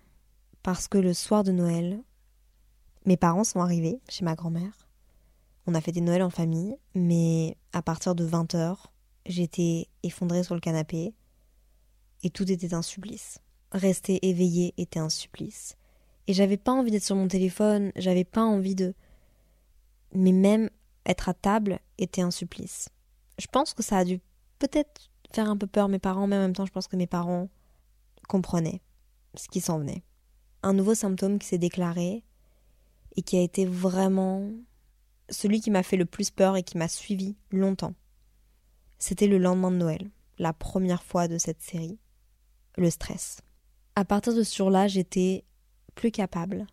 Parce 0.62 0.88
que 0.88 0.98
le 0.98 1.12
soir 1.12 1.44
de 1.44 1.52
Noël, 1.52 2.00
mes 3.06 3.16
parents 3.16 3.44
sont 3.44 3.60
arrivés 3.60 4.00
chez 4.08 4.24
ma 4.24 4.34
grand-mère. 4.34 4.88
On 5.66 5.74
a 5.74 5.80
fêté 5.80 6.00
Noël 6.00 6.22
en 6.22 6.30
famille, 6.30 6.76
mais 6.94 7.56
à 7.72 7.82
partir 7.82 8.14
de 8.14 8.26
20h, 8.26 8.76
j'étais 9.26 9.88
effondrée 10.02 10.44
sur 10.44 10.54
le 10.54 10.60
canapé 10.60 11.14
et 12.22 12.30
tout 12.30 12.50
était 12.50 12.74
un 12.74 12.82
supplice. 12.82 13.38
Rester 13.72 14.26
éveillée 14.28 14.74
était 14.76 15.00
un 15.00 15.08
supplice. 15.08 15.76
Et 16.26 16.32
j'avais 16.32 16.56
pas 16.56 16.72
envie 16.72 16.90
d'être 16.90 17.04
sur 17.04 17.16
mon 17.16 17.28
téléphone, 17.28 17.92
j'avais 17.96 18.24
pas 18.24 18.42
envie 18.42 18.74
de 18.74 18.94
mais 20.14 20.32
même 20.32 20.70
être 21.06 21.28
à 21.28 21.34
table 21.34 21.80
était 21.98 22.22
un 22.22 22.30
supplice. 22.30 22.88
Je 23.38 23.46
pense 23.46 23.74
que 23.74 23.82
ça 23.82 23.98
a 23.98 24.04
dû 24.04 24.20
peut-être 24.58 25.10
faire 25.32 25.50
un 25.50 25.56
peu 25.56 25.66
peur 25.66 25.88
mes 25.88 25.98
parents, 25.98 26.26
mais 26.26 26.36
en 26.36 26.40
même 26.40 26.52
temps, 26.54 26.66
je 26.66 26.72
pense 26.72 26.88
que 26.88 26.96
mes 26.96 27.06
parents 27.06 27.48
comprenaient 28.28 28.80
ce 29.34 29.48
qui 29.48 29.60
s'en 29.60 29.78
venait. 29.78 30.02
Un 30.62 30.72
nouveau 30.72 30.94
symptôme 30.94 31.38
qui 31.38 31.48
s'est 31.48 31.58
déclaré 31.58 32.24
et 33.16 33.22
qui 33.22 33.36
a 33.36 33.42
été 33.42 33.66
vraiment 33.66 34.50
celui 35.28 35.60
qui 35.60 35.70
m'a 35.70 35.82
fait 35.82 35.96
le 35.96 36.06
plus 36.06 36.30
peur 36.30 36.56
et 36.56 36.62
qui 36.62 36.78
m'a 36.78 36.88
suivi 36.88 37.36
longtemps. 37.50 37.94
C'était 38.98 39.26
le 39.26 39.38
lendemain 39.38 39.70
de 39.70 39.76
Noël, 39.76 40.10
la 40.38 40.52
première 40.52 41.02
fois 41.02 41.28
de 41.28 41.38
cette 41.38 41.62
série, 41.62 41.98
le 42.76 42.90
stress. 42.90 43.40
À 43.96 44.04
partir 44.04 44.34
de 44.34 44.42
ce 44.42 44.56
jour-là, 44.56 44.88
j'étais 44.88 45.44
plus 45.94 46.10
capable, 46.10 46.66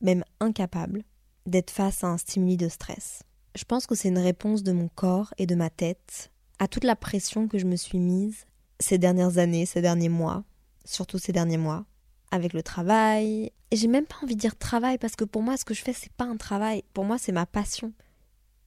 même 0.00 0.24
incapable, 0.40 1.04
d'être 1.46 1.70
face 1.70 2.04
à 2.04 2.08
un 2.08 2.18
stimuli 2.18 2.56
de 2.56 2.68
stress. 2.68 3.22
Je 3.56 3.64
pense 3.64 3.86
que 3.86 3.94
c'est 3.94 4.08
une 4.08 4.18
réponse 4.18 4.62
de 4.62 4.72
mon 4.72 4.88
corps 4.88 5.34
et 5.38 5.46
de 5.46 5.54
ma 5.54 5.70
tête 5.70 6.30
à 6.58 6.68
toute 6.68 6.84
la 6.84 6.96
pression 6.96 7.48
que 7.48 7.58
je 7.58 7.66
me 7.66 7.76
suis 7.76 7.98
mise 7.98 8.46
ces 8.78 8.98
dernières 8.98 9.38
années, 9.38 9.66
ces 9.66 9.82
derniers 9.82 10.08
mois, 10.08 10.44
surtout 10.84 11.18
ces 11.18 11.32
derniers 11.32 11.58
mois, 11.58 11.84
avec 12.30 12.52
le 12.52 12.62
travail. 12.62 13.52
Et 13.70 13.76
j'ai 13.76 13.88
même 13.88 14.06
pas 14.06 14.16
envie 14.22 14.36
de 14.36 14.40
dire 14.40 14.56
travail 14.56 14.98
parce 14.98 15.16
que 15.16 15.24
pour 15.24 15.42
moi, 15.42 15.56
ce 15.56 15.64
que 15.64 15.74
je 15.74 15.82
fais, 15.82 15.92
c'est 15.92 16.12
pas 16.12 16.24
un 16.24 16.36
travail. 16.36 16.84
Pour 16.92 17.04
moi, 17.04 17.18
c'est 17.18 17.32
ma 17.32 17.46
passion. 17.46 17.92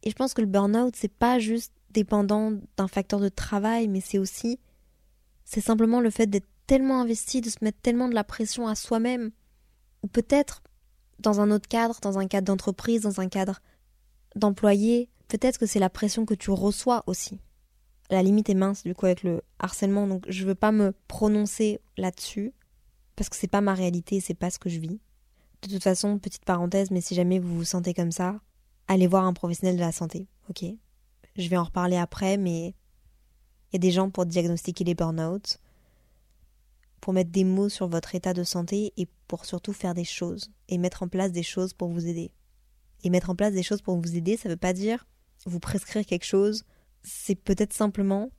Et 0.04 0.10
je 0.10 0.16
pense 0.16 0.34
que 0.34 0.42
le 0.42 0.48
burn-out, 0.48 0.96
c'est 0.96 1.14
pas 1.14 1.40
juste 1.40 1.72
dépendant 1.92 2.52
d'un 2.78 2.88
facteur 2.88 3.20
de 3.20 3.30
travail, 3.30 3.88
mais 3.88 4.02
c'est 4.02 4.18
aussi, 4.18 4.60
c'est 5.46 5.62
simplement 5.62 6.02
le 6.02 6.10
fait 6.10 6.28
d'être 6.28 6.48
tellement 6.68 7.02
investi, 7.02 7.42
de 7.42 7.50
se 7.50 7.58
mettre 7.62 7.80
tellement 7.82 8.10
de 8.10 8.16
la 8.16 8.24
pression 8.24 8.68
à 8.68 8.76
soi-même. 8.76 9.32
Ou 10.02 10.08
peut-être 10.08 10.64
dans 11.24 11.42
un 11.42 11.52
autre 11.52 11.68
cadre, 11.68 11.98
dans 12.02 12.20
un 12.20 12.28
cadre 12.28 12.46
d'entreprise, 12.46 13.02
dans 13.02 13.20
un 13.20 13.30
cadre 13.30 13.62
d'employé, 14.36 15.10
peut-être 15.28 15.58
que 15.58 15.66
c'est 15.66 15.80
la 15.80 15.90
pression 15.90 16.26
que 16.26 16.34
tu 16.34 16.52
reçois 16.52 17.04
aussi. 17.08 17.40
La 18.10 18.22
limite 18.22 18.50
est 18.50 18.56
mince 18.56 18.84
du 18.84 18.94
coup 18.94 19.06
avec 19.06 19.24
le 19.24 19.42
harcèlement, 19.60 20.08
donc 20.08 20.26
je 20.28 20.46
veux 20.46 20.56
pas 20.56 20.72
me 20.72 20.94
prononcer 21.08 21.80
là-dessus 21.98 22.54
parce 23.16 23.30
que 23.30 23.36
c'est 23.36 23.48
pas 23.48 23.62
ma 23.62 23.74
réalité, 23.74 24.20
c'est 24.20 24.34
pas 24.34 24.50
ce 24.50 24.60
que 24.60 24.70
je 24.70 24.80
vis. 24.80 25.00
De 25.62 25.70
toute 25.70 25.84
façon, 25.84 26.20
petite 26.20 26.46
parenthèse, 26.46 26.92
mais 26.92 27.02
si 27.02 27.16
jamais 27.16 27.40
vous 27.40 27.56
vous 27.56 27.64
sentez 27.64 27.94
comme 27.94 28.12
ça, 28.12 28.40
allez 28.88 29.08
voir 29.08 29.26
un 29.26 29.34
professionnel 29.34 29.76
de 29.76 29.82
la 29.82 29.92
santé, 29.92 30.28
ok? 30.50 30.66
Je 31.36 31.48
vais 31.48 31.58
en 31.58 31.64
reparler 31.64 31.98
après, 31.98 32.38
mais 32.38 32.76
il 33.72 33.74
y 33.74 33.76
a 33.78 33.80
des 33.80 33.92
gens 33.92 34.10
pour 34.10 34.26
diagnostiquer 34.26 34.84
les 34.84 34.94
burn-out, 34.94 35.60
pour 37.04 37.12
mettre 37.12 37.32
des 37.32 37.44
mots 37.44 37.68
sur 37.68 37.90
votre 37.90 38.16
état 38.16 38.34
de 38.34 38.46
santé 38.46 38.94
et 38.96 39.10
pour 39.28 39.44
surtout 39.44 39.74
faire 39.74 39.94
des 39.94 40.06
choses 40.06 40.54
et 40.70 40.78
mettre 40.78 41.04
en 41.04 41.10
place 41.10 41.34
des 41.34 41.44
choses 41.44 41.74
pour 41.74 41.90
vous 41.90 42.08
aider. 42.08 42.32
Et 43.04 43.10
mettre 43.10 43.30
en 43.30 43.36
place 43.36 43.52
des 43.52 43.62
choses 43.62 43.82
pour 43.82 44.00
vous 44.00 44.16
aider, 44.16 44.38
ça 44.38 44.48
ne 44.48 44.54
veut 44.54 44.58
pas 44.58 44.72
dire 44.72 45.06
vous 45.46 45.60
prescrire 45.60 46.06
quelque 46.06 46.24
chose, 46.24 46.64
c'est 47.02 47.36
peut-être 47.36 47.74
simplement 47.74 48.32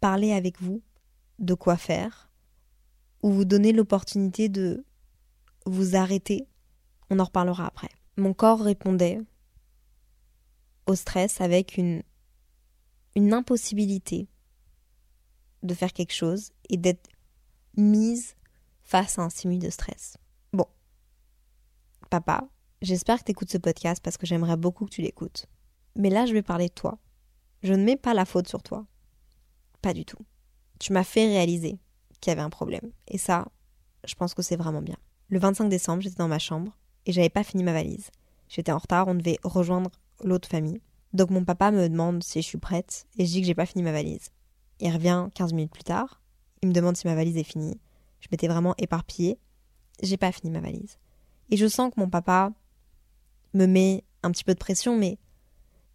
parler 0.00 0.32
avec 0.32 0.60
vous 0.60 0.82
de 1.38 1.54
quoi 1.54 1.78
faire 1.78 2.30
ou 3.22 3.30
vous 3.30 3.46
donner 3.46 3.72
l'opportunité 3.72 4.50
de 4.50 4.84
vous 5.64 5.96
arrêter. 5.96 6.46
On 7.08 7.20
en 7.20 7.24
reparlera 7.24 7.66
après. 7.66 7.88
Mon 8.18 8.34
corps 8.34 8.60
répondait 8.60 9.22
au 10.84 10.94
stress 10.94 11.40
avec 11.40 11.78
une, 11.78 12.02
une 13.16 13.32
impossibilité 13.32 14.28
de 15.62 15.72
faire 15.72 15.94
quelque 15.94 16.12
chose 16.12 16.50
et 16.68 16.76
d'être 16.76 17.08
mise 17.76 18.34
face 18.82 19.18
à 19.18 19.22
un 19.22 19.30
stimuli 19.30 19.58
de 19.58 19.70
stress. 19.70 20.16
Bon. 20.52 20.66
Papa, 22.10 22.48
j'espère 22.82 23.18
que 23.18 23.24
tu 23.24 23.30
écoutes 23.32 23.50
ce 23.50 23.58
podcast 23.58 24.02
parce 24.02 24.16
que 24.16 24.26
j'aimerais 24.26 24.56
beaucoup 24.56 24.84
que 24.84 24.90
tu 24.90 25.02
l'écoutes. 25.02 25.46
Mais 25.96 26.10
là, 26.10 26.26
je 26.26 26.32
vais 26.32 26.42
parler 26.42 26.68
de 26.68 26.74
toi. 26.74 26.98
Je 27.62 27.74
ne 27.74 27.84
mets 27.84 27.96
pas 27.96 28.14
la 28.14 28.24
faute 28.24 28.48
sur 28.48 28.62
toi. 28.62 28.86
Pas 29.82 29.92
du 29.92 30.04
tout. 30.04 30.24
Tu 30.78 30.92
m'as 30.92 31.04
fait 31.04 31.26
réaliser 31.26 31.78
qu'il 32.20 32.30
y 32.30 32.32
avait 32.32 32.40
un 32.40 32.50
problème. 32.50 32.90
Et 33.08 33.18
ça, 33.18 33.46
je 34.04 34.14
pense 34.14 34.34
que 34.34 34.42
c'est 34.42 34.56
vraiment 34.56 34.82
bien. 34.82 34.96
Le 35.28 35.38
25 35.38 35.68
décembre, 35.68 36.02
j'étais 36.02 36.16
dans 36.16 36.28
ma 36.28 36.38
chambre 36.38 36.76
et 37.06 37.12
j'avais 37.12 37.28
pas 37.28 37.44
fini 37.44 37.62
ma 37.62 37.72
valise. 37.72 38.10
J'étais 38.48 38.72
en 38.72 38.78
retard, 38.78 39.08
on 39.08 39.14
devait 39.14 39.38
rejoindre 39.44 39.90
l'autre 40.24 40.48
famille. 40.48 40.80
Donc 41.12 41.30
mon 41.30 41.44
papa 41.44 41.70
me 41.70 41.88
demande 41.88 42.22
si 42.22 42.42
je 42.42 42.46
suis 42.46 42.58
prête 42.58 43.06
et 43.16 43.26
je 43.26 43.30
dis 43.30 43.40
que 43.40 43.46
j'ai 43.46 43.54
pas 43.54 43.66
fini 43.66 43.82
ma 43.82 43.92
valise. 43.92 44.30
Il 44.80 44.92
revient 44.92 45.28
15 45.34 45.52
minutes 45.52 45.72
plus 45.72 45.84
tard, 45.84 46.20
il 46.62 46.68
me 46.68 46.74
demande 46.74 46.96
si 46.96 47.06
ma 47.06 47.14
valise 47.14 47.36
est 47.36 47.44
finie. 47.44 47.78
Je 48.20 48.28
m'étais 48.30 48.48
vraiment 48.48 48.74
éparpillée. 48.78 49.38
J'ai 50.02 50.16
pas 50.16 50.32
fini 50.32 50.50
ma 50.50 50.60
valise. 50.60 50.98
Et 51.50 51.56
je 51.56 51.66
sens 51.66 51.92
que 51.92 52.00
mon 52.00 52.08
papa 52.08 52.52
me 53.54 53.66
met 53.66 54.04
un 54.22 54.30
petit 54.30 54.44
peu 54.44 54.54
de 54.54 54.58
pression, 54.58 54.96
mais 54.96 55.18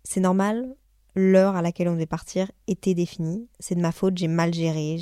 c'est 0.03 0.19
normal. 0.19 0.75
L'heure 1.15 1.55
à 1.55 1.61
laquelle 1.61 1.87
on 1.87 1.93
devait 1.93 2.05
partir 2.05 2.51
était 2.67 2.93
définie. 2.93 3.47
C'est 3.59 3.75
de 3.75 3.81
ma 3.81 3.91
faute, 3.93 4.17
j'ai 4.17 4.27
mal 4.27 4.53
géré, 4.53 4.97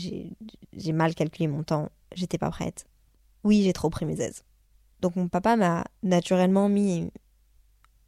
j'ai 0.74 0.92
mal 0.92 1.16
calculé 1.16 1.48
mon 1.48 1.64
temps, 1.64 1.90
j'étais 2.14 2.38
pas 2.38 2.52
prête. 2.52 2.86
Oui, 3.44 3.64
j'ai 3.64 3.74
trop 3.74 3.90
pris 3.90 4.06
mes 4.06 4.22
aises. 4.22 4.44
Donc 5.02 5.16
mon 5.16 5.28
papa 5.28 5.56
m'a 5.56 5.86
naturellement 6.04 6.70
mis 6.70 7.12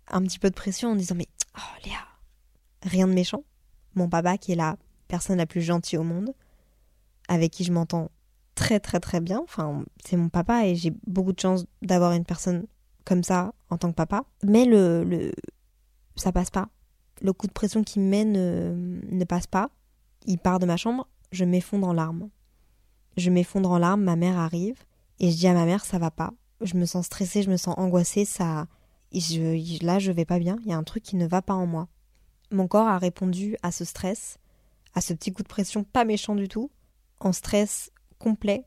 un 0.07 0.21
petit 0.21 0.39
peu 0.39 0.49
de 0.49 0.55
pression 0.55 0.91
en 0.91 0.95
disant 0.95 1.15
Mais 1.15 1.27
oh 1.57 1.83
Léa, 1.83 2.07
rien 2.83 3.07
de 3.07 3.13
méchant. 3.13 3.43
Mon 3.95 4.07
papa, 4.07 4.37
qui 4.37 4.51
est 4.51 4.55
la 4.55 4.77
personne 5.07 5.37
la 5.37 5.45
plus 5.45 5.61
gentille 5.61 5.97
au 5.97 6.03
monde, 6.03 6.33
avec 7.27 7.51
qui 7.51 7.63
je 7.63 7.71
m'entends 7.71 8.09
très 8.55 8.79
très 8.79 8.99
très 8.99 9.21
bien. 9.21 9.41
Enfin, 9.43 9.83
c'est 10.03 10.17
mon 10.17 10.29
papa 10.29 10.65
et 10.65 10.75
j'ai 10.75 10.93
beaucoup 11.07 11.33
de 11.33 11.39
chance 11.39 11.65
d'avoir 11.81 12.13
une 12.13 12.25
personne 12.25 12.65
comme 13.03 13.23
ça 13.23 13.53
en 13.69 13.77
tant 13.77 13.89
que 13.89 13.95
papa. 13.95 14.23
Mais 14.43 14.65
le, 14.65 15.03
le 15.03 15.31
ça 16.15 16.31
passe 16.31 16.49
pas. 16.49 16.69
Le 17.21 17.33
coup 17.33 17.47
de 17.47 17.51
pression 17.51 17.83
qu'il 17.83 18.01
me 18.01 18.09
met 18.09 18.25
ne, 18.25 18.99
ne 19.09 19.23
passe 19.23 19.47
pas. 19.47 19.69
Il 20.25 20.37
part 20.37 20.59
de 20.59 20.65
ma 20.65 20.77
chambre, 20.77 21.07
je 21.31 21.45
m'effondre 21.45 21.87
en 21.87 21.93
larmes. 21.93 22.29
Je 23.17 23.29
m'effondre 23.29 23.71
en 23.71 23.77
larmes, 23.77 24.03
ma 24.03 24.15
mère 24.15 24.37
arrive 24.37 24.83
et 25.19 25.31
je 25.31 25.37
dis 25.37 25.47
à 25.47 25.53
ma 25.53 25.65
mère 25.65 25.85
ça 25.85 25.97
va 25.97 26.11
pas. 26.11 26.33
Je 26.61 26.75
me 26.75 26.85
sens 26.85 27.05
stressée, 27.05 27.43
je 27.43 27.49
me 27.49 27.57
sens 27.57 27.75
angoissée, 27.77 28.25
ça 28.25 28.67
je, 29.13 29.85
là 29.85 29.99
je 29.99 30.11
vais 30.11 30.25
pas 30.25 30.39
bien, 30.39 30.57
il 30.63 30.69
y 30.69 30.73
a 30.73 30.77
un 30.77 30.83
truc 30.83 31.03
qui 31.03 31.15
ne 31.15 31.27
va 31.27 31.41
pas 31.41 31.53
en 31.53 31.65
moi. 31.65 31.87
Mon 32.51 32.67
corps 32.67 32.87
a 32.87 32.97
répondu 32.97 33.57
à 33.63 33.71
ce 33.71 33.85
stress, 33.85 34.37
à 34.93 35.01
ce 35.01 35.13
petit 35.13 35.31
coup 35.31 35.43
de 35.43 35.47
pression 35.47 35.83
pas 35.83 36.05
méchant 36.05 36.35
du 36.35 36.47
tout, 36.47 36.69
en 37.25 37.33
stress 37.33 37.91
complet 38.19 38.65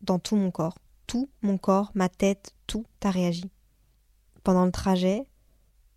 dans 0.00 0.18
tout 0.18 0.34
mon 0.34 0.50
corps. 0.50 0.78
Tout 1.06 1.28
mon 1.42 1.58
corps, 1.58 1.92
ma 1.94 2.08
tête, 2.08 2.54
tout 2.66 2.86
a 3.04 3.10
réagi. 3.10 3.50
Pendant 4.42 4.64
le 4.64 4.72
trajet, 4.72 5.28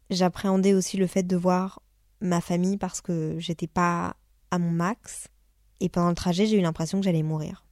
j'appréhendais 0.09 0.73
aussi 0.73 0.97
le 0.97 1.07
fait 1.07 1.23
de 1.23 1.37
voir 1.37 1.81
ma 2.19 2.41
famille 2.41 2.77
parce 2.77 2.99
que 2.99 3.35
j'étais 3.39 3.67
pas 3.67 4.17
à 4.51 4.59
mon 4.59 4.69
max. 4.69 5.29
Et 5.79 5.87
pendant 5.87 6.09
le 6.09 6.15
trajet, 6.15 6.45
j'ai 6.45 6.57
eu 6.57 6.61
l'impression 6.61 6.99
que 6.99 7.05
j'allais 7.05 7.23
mourir. 7.23 7.65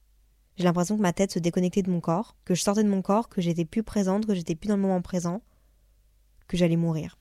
J'ai 0.56 0.64
l'impression 0.64 0.96
que 0.96 1.02
ma 1.02 1.14
tête 1.14 1.32
se 1.32 1.40
déconnectait 1.40 1.84
de 1.84 1.92
mon 1.92 2.00
corps, 2.00 2.38
que 2.46 2.56
je 2.56 2.62
sortais 2.62 2.84
de 2.84 2.90
mon 2.90 3.02
corps, 3.02 3.28
que 3.28 3.42
j'étais 3.42 3.66
plus 3.66 3.84
présente, 3.84 4.26
que 4.26 4.34
j'étais 4.34 4.56
plus 4.56 4.70
dans 4.70 4.78
le 4.78 4.82
moment 4.82 5.02
présent, 5.02 5.42
que 6.48 6.56
j'allais 6.56 6.78
mourir. 6.78 7.18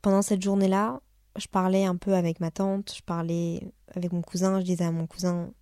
Pendant 0.00 0.22
cette 0.22 0.42
journée-là, 0.42 1.02
je 1.36 1.46
parlais 1.46 1.84
un 1.84 1.96
peu 1.96 2.14
avec 2.14 2.40
ma 2.40 2.50
tante, 2.50 2.94
je 2.96 3.02
parlais 3.02 3.70
avec 3.94 4.12
mon 4.12 4.22
cousin, 4.22 4.60
je 4.60 4.64
disais 4.64 4.84
à 4.84 4.92
mon 4.92 5.06
cousin 5.06 5.52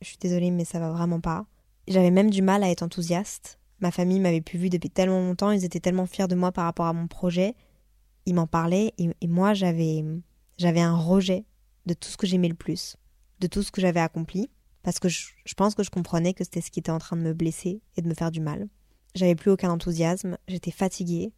je 0.00 0.08
suis 0.08 0.18
désolée, 0.18 0.50
mais 0.50 0.64
ça 0.64 0.78
va 0.78 0.90
vraiment 0.90 1.20
pas. 1.20 1.46
J'avais 1.88 2.10
même 2.10 2.30
du 2.30 2.42
mal 2.42 2.62
à 2.62 2.70
être 2.70 2.82
enthousiaste. 2.82 3.58
Ma 3.80 3.90
famille 3.90 4.20
m'avait 4.20 4.40
plus 4.40 4.58
vu 4.58 4.70
depuis 4.70 4.90
tellement 4.90 5.20
longtemps, 5.20 5.50
ils 5.50 5.64
étaient 5.64 5.80
tellement 5.80 6.06
fiers 6.06 6.28
de 6.28 6.34
moi 6.34 6.50
par 6.52 6.64
rapport 6.64 6.86
à 6.86 6.92
mon 6.92 7.06
projet. 7.06 7.54
Ils 8.24 8.34
m'en 8.34 8.46
parlaient 8.46 8.92
et, 8.98 9.26
moi 9.28 9.54
j'avais 9.54 10.04
j'avais 10.58 10.80
un 10.80 10.96
rejet 10.96 11.44
de 11.84 11.94
tout 11.94 12.08
ce 12.08 12.16
que 12.16 12.26
j'aimais 12.26 12.48
le 12.48 12.54
plus, 12.54 12.96
de 13.40 13.46
tout 13.46 13.62
ce 13.62 13.70
que 13.70 13.80
j'avais 13.80 14.00
accompli, 14.00 14.50
parce 14.82 14.98
que 14.98 15.08
je, 15.08 15.28
je 15.44 15.54
pense 15.54 15.74
que 15.74 15.82
je 15.82 15.90
comprenais 15.90 16.32
que 16.32 16.42
c'était 16.42 16.62
ce 16.62 16.70
qui 16.70 16.80
était 16.80 16.90
en 16.90 16.98
train 16.98 17.16
de 17.16 17.22
me 17.22 17.34
blesser 17.34 17.82
et 17.96 18.02
de 18.02 18.08
me 18.08 18.14
faire 18.14 18.30
du 18.30 18.40
mal. 18.40 18.68
J'avais 19.14 19.34
plus 19.34 19.50
aucun 19.50 19.70
enthousiasme, 19.70 20.38
j'étais 20.48 20.70
fatiguée, 20.70 21.32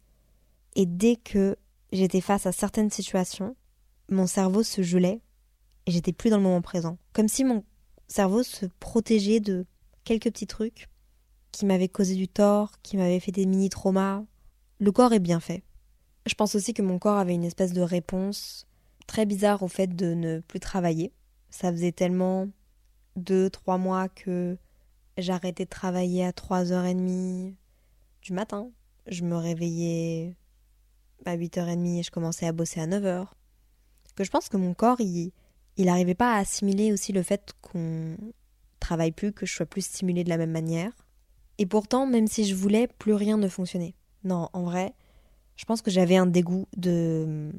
et 0.75 0.85
dès 0.85 1.17
que 1.17 1.57
j'étais 1.91 2.21
face 2.21 2.45
à 2.45 2.51
certaines 2.51 2.89
situations, 2.89 3.55
mon 4.09 4.27
cerveau 4.27 4.63
se 4.63 4.81
gelait 4.81 5.21
et 5.85 5.91
j'étais 5.91 6.13
plus 6.13 6.29
dans 6.29 6.37
le 6.37 6.43
moment 6.43 6.61
présent, 6.61 6.97
comme 7.13 7.27
si 7.27 7.43
mon 7.43 7.63
cerveau 8.09 8.43
se 8.43 8.65
protégeait 8.79 9.39
de 9.39 9.65
quelques 10.03 10.31
petits 10.31 10.47
trucs 10.47 10.89
qui 11.51 11.65
m'avaient 11.65 11.87
causé 11.87 12.15
du 12.15 12.27
tort, 12.27 12.73
qui 12.81 12.97
m'avaient 12.97 13.19
fait 13.19 13.31
des 13.31 13.45
mini-traumas. 13.45 14.23
Le 14.79 14.91
corps 14.91 15.13
est 15.13 15.19
bien 15.19 15.39
fait. 15.39 15.63
Je 16.25 16.35
pense 16.35 16.55
aussi 16.55 16.73
que 16.73 16.81
mon 16.81 16.99
corps 16.99 17.17
avait 17.17 17.35
une 17.35 17.45
espèce 17.45 17.73
de 17.73 17.81
réponse 17.81 18.67
très 19.07 19.25
bizarre 19.25 19.63
au 19.63 19.67
fait 19.67 19.95
de 19.95 20.13
ne 20.13 20.39
plus 20.39 20.59
travailler. 20.59 21.11
Ça 21.49 21.71
faisait 21.71 21.91
tellement 21.91 22.47
deux, 23.15 23.49
trois 23.49 23.77
mois 23.77 24.09
que 24.09 24.57
j'arrêtais 25.17 25.65
de 25.65 25.69
travailler 25.69 26.25
à 26.25 26.31
3h30 26.31 27.53
du 28.21 28.33
matin. 28.33 28.69
Je 29.07 29.23
me 29.23 29.35
réveillais 29.35 30.35
à 31.25 31.35
8h30 31.35 31.99
et 31.99 32.03
je 32.03 32.11
commençais 32.11 32.45
à 32.45 32.51
bosser 32.51 32.79
à 32.79 32.87
9h. 32.87 33.27
Que 34.15 34.23
je 34.23 34.29
pense 34.29 34.49
que 34.49 34.57
mon 34.57 34.73
corps, 34.73 35.01
il, 35.01 35.31
il 35.79 35.85
n'arrivait 35.85 36.13
pas 36.13 36.33
à 36.33 36.39
assimiler 36.39 36.91
aussi 36.91 37.13
le 37.13 37.23
fait 37.23 37.53
qu'on 37.61 38.17
travaille 38.81 39.13
plus, 39.13 39.31
que 39.31 39.45
je 39.45 39.53
sois 39.53 39.65
plus 39.65 39.85
stimulée 39.85 40.25
de 40.25 40.29
la 40.29 40.37
même 40.37 40.51
manière. 40.51 40.91
Et 41.57 41.65
pourtant, 41.65 42.05
même 42.05 42.27
si 42.27 42.43
je 42.43 42.53
voulais, 42.53 42.87
plus 42.87 43.13
rien 43.13 43.37
ne 43.37 43.47
fonctionnait. 43.47 43.95
Non, 44.25 44.49
en 44.51 44.63
vrai, 44.63 44.93
je 45.55 45.63
pense 45.63 45.81
que 45.81 45.89
j'avais 45.89 46.17
un 46.17 46.25
dégoût 46.25 46.67
de 46.75 47.51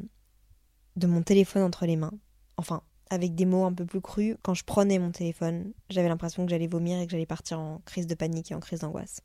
de 0.96 1.06
mon 1.06 1.22
téléphone 1.22 1.62
entre 1.62 1.86
les 1.86 1.96
mains. 1.96 2.12
Enfin, 2.58 2.82
avec 3.08 3.34
des 3.34 3.46
mots 3.46 3.64
un 3.64 3.72
peu 3.72 3.86
plus 3.86 4.02
crus, 4.02 4.36
quand 4.42 4.52
je 4.52 4.64
prenais 4.64 4.98
mon 4.98 5.12
téléphone, 5.12 5.72
j'avais 5.88 6.08
l'impression 6.08 6.44
que 6.44 6.50
j'allais 6.50 6.66
vomir 6.66 7.00
et 7.00 7.06
que 7.06 7.12
j'allais 7.12 7.24
partir 7.24 7.58
en 7.58 7.78
crise 7.86 8.06
de 8.06 8.14
panique 8.14 8.50
et 8.50 8.54
en 8.54 8.60
crise 8.60 8.80
d'angoisse. 8.80 9.22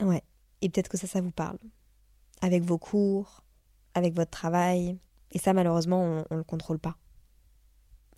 Ouais, 0.00 0.22
et 0.62 0.68
peut-être 0.68 0.88
que 0.88 0.96
ça, 0.96 1.08
ça 1.08 1.20
vous 1.20 1.32
parle. 1.32 1.58
Avec 2.42 2.62
vos 2.62 2.78
cours, 2.78 3.42
avec 3.94 4.14
votre 4.14 4.30
travail, 4.30 4.98
et 5.32 5.38
ça, 5.38 5.52
malheureusement, 5.52 6.24
on 6.30 6.34
ne 6.34 6.38
le 6.38 6.44
contrôle 6.44 6.78
pas. 6.78 6.96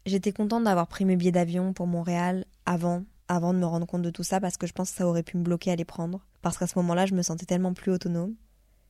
J'étais 0.08 0.32
contente 0.32 0.64
d'avoir 0.64 0.86
pris 0.86 1.04
mes 1.04 1.16
billets 1.16 1.32
d'avion 1.32 1.74
pour 1.74 1.86
Montréal 1.86 2.46
avant, 2.64 3.04
avant 3.28 3.52
de 3.52 3.58
me 3.58 3.66
rendre 3.66 3.86
compte 3.86 4.00
de 4.00 4.08
tout 4.08 4.22
ça 4.22 4.40
parce 4.40 4.56
que 4.56 4.66
je 4.66 4.72
pense 4.72 4.90
que 4.90 4.96
ça 4.96 5.06
aurait 5.06 5.22
pu 5.22 5.36
me 5.36 5.42
bloquer 5.42 5.70
à 5.70 5.76
les 5.76 5.84
prendre. 5.84 6.26
Parce 6.40 6.56
qu'à 6.56 6.66
ce 6.66 6.78
moment-là, 6.78 7.04
je 7.04 7.14
me 7.14 7.20
sentais 7.20 7.44
tellement 7.44 7.74
plus 7.74 7.92
autonome. 7.92 8.34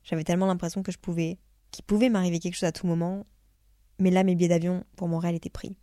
J'avais 0.05 0.23
tellement 0.23 0.47
l'impression 0.47 0.85
que 0.85 0.93
je 0.93 0.99
pouvais, 0.99 1.41
qu'il 1.73 1.85
pouvait 1.85 2.09
m'arriver 2.09 2.39
quelque 2.39 2.55
chose 2.55 2.69
à 2.69 2.73
tout 2.73 2.87
moment. 2.87 3.27
Mais 3.99 4.13
là, 4.13 4.23
mes 4.23 4.37
billets 4.37 4.49
d'avion 4.49 4.85
pour 4.95 5.09
Montréal 5.09 5.35
étaient 5.35 5.51
pris. 5.51 5.77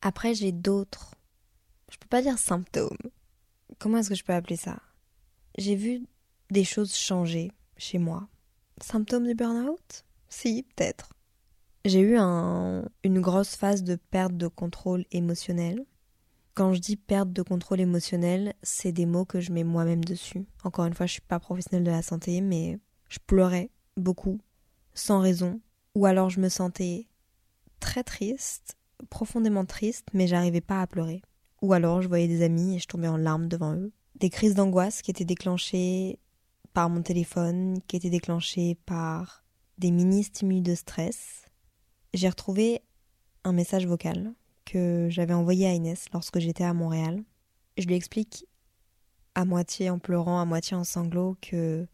Après, 0.00 0.32
j'ai 0.32 0.52
d'autres. 0.52 1.14
Je 1.92 1.98
peux 1.98 2.08
pas 2.08 2.22
dire 2.22 2.38
symptômes. 2.38 2.96
Comment 3.78 3.98
est-ce 3.98 4.08
que 4.08 4.14
je 4.14 4.24
peux 4.24 4.32
appeler 4.32 4.56
ça? 4.56 4.78
J'ai 5.58 5.76
vu 5.76 6.06
des 6.50 6.64
choses 6.64 6.94
changer 6.94 7.52
chez 7.76 7.98
moi. 7.98 8.26
Symptômes 8.80 9.26
du 9.26 9.34
burn-out? 9.34 10.06
Si, 10.30 10.62
peut-être. 10.62 11.10
J'ai 11.88 12.00
eu 12.00 12.18
un, 12.18 12.84
une 13.02 13.22
grosse 13.22 13.56
phase 13.56 13.82
de 13.82 13.96
perte 13.96 14.36
de 14.36 14.46
contrôle 14.46 15.06
émotionnel. 15.10 15.86
Quand 16.52 16.74
je 16.74 16.80
dis 16.80 16.96
perte 16.96 17.32
de 17.32 17.40
contrôle 17.40 17.80
émotionnel, 17.80 18.52
c'est 18.62 18.92
des 18.92 19.06
mots 19.06 19.24
que 19.24 19.40
je 19.40 19.52
mets 19.52 19.64
moi-même 19.64 20.04
dessus. 20.04 20.44
Encore 20.64 20.84
une 20.84 20.92
fois, 20.92 21.06
je 21.06 21.12
suis 21.12 21.22
pas 21.22 21.40
professionnelle 21.40 21.84
de 21.84 21.90
la 21.90 22.02
santé, 22.02 22.42
mais 22.42 22.78
je 23.08 23.18
pleurais 23.26 23.70
beaucoup, 23.96 24.38
sans 24.92 25.20
raison, 25.20 25.62
ou 25.94 26.04
alors 26.04 26.28
je 26.28 26.40
me 26.40 26.50
sentais 26.50 27.06
très 27.80 28.04
triste, 28.04 28.76
profondément 29.08 29.64
triste, 29.64 30.08
mais 30.12 30.26
j'arrivais 30.26 30.60
pas 30.60 30.82
à 30.82 30.86
pleurer. 30.86 31.22
Ou 31.62 31.72
alors 31.72 32.02
je 32.02 32.08
voyais 32.08 32.28
des 32.28 32.42
amis 32.42 32.76
et 32.76 32.80
je 32.80 32.86
tombais 32.86 33.08
en 33.08 33.16
larmes 33.16 33.48
devant 33.48 33.74
eux. 33.74 33.92
Des 34.16 34.28
crises 34.28 34.54
d'angoisse 34.54 35.00
qui 35.00 35.10
étaient 35.10 35.24
déclenchées 35.24 36.18
par 36.74 36.90
mon 36.90 37.00
téléphone, 37.00 37.78
qui 37.86 37.96
étaient 37.96 38.10
déclenchées 38.10 38.76
par 38.84 39.42
des 39.78 39.90
mini-stimuli 39.90 40.60
de 40.60 40.74
stress. 40.74 41.47
J'ai 42.14 42.28
retrouvé 42.28 42.82
un 43.44 43.52
message 43.52 43.86
vocal 43.86 44.32
que 44.64 45.08
j'avais 45.10 45.34
envoyé 45.34 45.66
à 45.66 45.74
Inès 45.74 46.06
lorsque 46.12 46.38
j'étais 46.38 46.64
à 46.64 46.74
Montréal. 46.74 47.22
Je 47.76 47.86
lui 47.86 47.94
explique 47.94 48.46
à 49.34 49.44
moitié 49.44 49.90
en 49.90 49.98
pleurant, 49.98 50.40
à 50.40 50.44
moitié 50.44 50.76
en 50.76 50.84
sanglots 50.84 51.36
que 51.40 51.86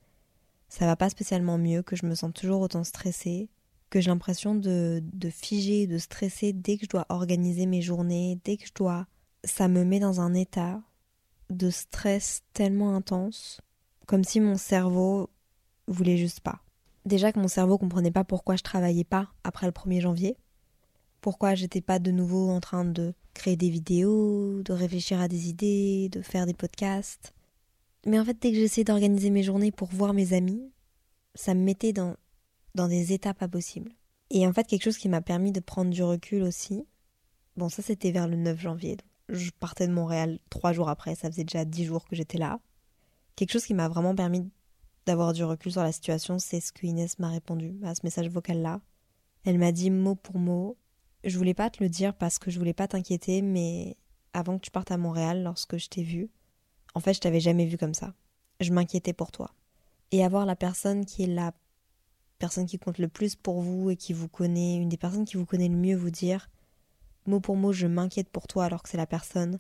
ça 0.69 0.87
va 0.87 0.97
pas 0.97 1.11
spécialement 1.11 1.59
mieux, 1.59 1.83
que 1.83 1.97
je 1.97 2.07
me 2.07 2.15
sens 2.15 2.33
toujours 2.33 2.61
autant 2.61 2.85
stressée, 2.85 3.49
que 3.91 4.01
j'ai 4.01 4.11
l'impression 4.11 4.55
de, 4.55 5.03
de 5.12 5.31
figer, 5.31 5.87
de 5.87 5.99
stresser 5.99 6.53
dès 6.53 6.79
que 6.79 6.85
je 6.87 6.91
dois 6.91 7.07
organiser 7.11 7.67
mes 7.67 7.83
journées, 7.83 8.41
dès 8.45 8.57
que 8.57 8.67
je 8.67 8.73
dois. 8.75 9.07
Ça 9.45 9.69
me 9.69 9.85
met 9.85 10.01
dans 10.01 10.21
un 10.21 10.35
état 10.35 10.81
de 11.51 11.71
stress 11.71 12.43
tellement 12.55 12.97
intense, 12.97 13.61
comme 14.07 14.25
si 14.25 14.41
mon 14.41 14.57
cerveau 14.57 15.31
voulait 15.87 16.17
juste 16.17 16.41
pas. 16.41 16.64
Déjà 17.05 17.33
que 17.33 17.39
mon 17.39 17.49
cerveau 17.49 17.77
comprenait 17.77 18.11
pas 18.11 18.25
pourquoi 18.25 18.57
je 18.57 18.63
travaillais 18.63 19.05
pas 19.05 19.29
après 19.45 19.67
le 19.67 19.73
1er 19.73 20.01
janvier, 20.01 20.37
pourquoi 21.21 21.55
j'étais 21.55 21.81
pas 21.81 21.99
de 21.99 22.11
nouveau 22.11 22.51
en 22.51 22.61
train 22.61 22.85
de 22.85 23.15
créer 23.35 23.57
des 23.57 23.71
vidéos, 23.71 24.63
de 24.63 24.73
réfléchir 24.73 25.21
à 25.21 25.29
des 25.29 25.49
idées, 25.49 26.09
de 26.11 26.23
faire 26.23 26.47
des 26.47 26.55
podcasts. 26.55 27.35
Mais 28.07 28.19
en 28.19 28.25
fait, 28.25 28.37
dès 28.41 28.53
que 28.53 28.59
j'essayais 28.59 28.85
d'organiser 28.85 29.31
mes 29.31 29.43
journées 29.43 29.73
pour 29.73 29.89
voir 29.89 30.15
mes 30.15 30.33
amis, 30.33 30.71
ça 31.35 31.55
me 31.55 31.61
mettait 31.61 31.93
dans, 31.93 32.17
dans 32.75 32.89
des 32.89 33.13
états 33.13 33.35
pas 33.35 33.49
possibles. 33.49 33.93
Et 34.31 34.47
en 34.47 34.53
fait, 34.53 34.67
quelque 34.67 34.85
chose 34.85 34.99
qui 34.99 35.09
m'a 35.09 35.21
permis 35.21 35.53
de 35.53 35.61
prendre 35.61 35.91
du 35.91 36.03
recul 36.03 36.43
aussi, 36.43 36.87
bon, 37.57 37.69
ça 37.69 37.83
c'était 37.83 38.13
vers 38.13 38.29
le 38.29 38.37
9 38.37 38.59
janvier. 38.59 38.97
je 39.29 39.51
partais 39.59 39.87
de 39.87 39.93
Montréal 39.93 40.39
trois 40.51 40.73
jours 40.73 40.89
après, 40.89 41.15
ça 41.15 41.31
faisait 41.31 41.45
déjà 41.45 41.65
dix 41.65 41.85
jours 41.85 42.07
que 42.07 42.17
j'étais 42.17 42.39
là. 42.39 42.61
Quelque 43.37 43.53
chose 43.53 43.65
qui 43.65 43.75
m'a 43.75 43.89
vraiment 43.89 44.15
permis 44.15 44.51
d'avoir 45.07 45.33
du 45.33 45.45
recul 45.45 45.73
sur 45.73 45.83
la 45.83 45.93
situation, 45.93 46.39
c'est 46.39 46.61
ce 46.61 46.73
que 46.73 46.87
Inès 46.87 47.19
m'a 47.19 47.29
répondu 47.29 47.79
à 47.85 47.95
ce 47.95 48.01
message 48.05 48.29
vocal-là. 48.29 48.81
Elle 49.45 49.59
m'a 49.59 49.73
dit 49.73 49.91
mot 49.91 50.15
pour 50.15 50.39
mot 50.39 50.77
Je 51.25 51.37
voulais 51.37 51.55
pas 51.55 51.71
te 51.71 51.83
le 51.83 51.89
dire 51.89 52.15
parce 52.15 52.39
que 52.39 52.51
je 52.51 52.59
voulais 52.59 52.75
pas 52.75 52.89
t'inquiéter, 52.89 53.43
mais 53.43 53.97
avant 54.33 54.59
que 54.59 54.65
tu 54.65 54.71
partes 54.71 54.91
à 54.91 54.97
Montréal, 54.97 55.43
lorsque 55.43 55.77
je 55.77 55.89
t'ai 55.89 56.03
vu, 56.03 56.31
en 56.95 57.01
fait, 57.01 57.15
je 57.15 57.21
t'avais 57.21 57.41
jamais 57.41 57.67
vu 57.67 57.77
comme 57.77 57.95
ça. 57.95 58.15
Je 58.61 58.73
m'inquiétais 58.73 59.13
pour 59.13 59.33
toi. 59.33 59.53
Et 60.11 60.25
avoir 60.25 60.47
la 60.47 60.57
personne 60.57 61.05
qui 61.05 61.25
est 61.25 61.29
la 61.29 61.53
personne 62.39 62.67
qui 62.67 62.79
compte 62.79 62.99
le 62.99 63.09
plus 63.09 63.37
pour 63.37 63.61
vous 63.61 63.91
et 63.91 63.97
qui 63.97 64.13
vous 64.13 64.29
connaît, 64.29 64.77
une 64.77 64.89
des 64.89 64.97
personnes 64.97 65.25
qui 65.25 65.37
vous 65.37 65.47
connaît 65.47 65.69
le 65.69 65.77
mieux, 65.77 65.97
vous 65.97 66.11
dire 66.11 66.51
mot 67.27 67.41
pour 67.41 67.57
mot, 67.57 67.73
je 67.73 67.87
m'inquiète 67.87 68.29
pour 68.29 68.47
toi, 68.47 68.65
alors 68.67 68.83
que 68.83 68.89
c'est 68.89 68.97
la 68.97 69.07
personne 69.07 69.59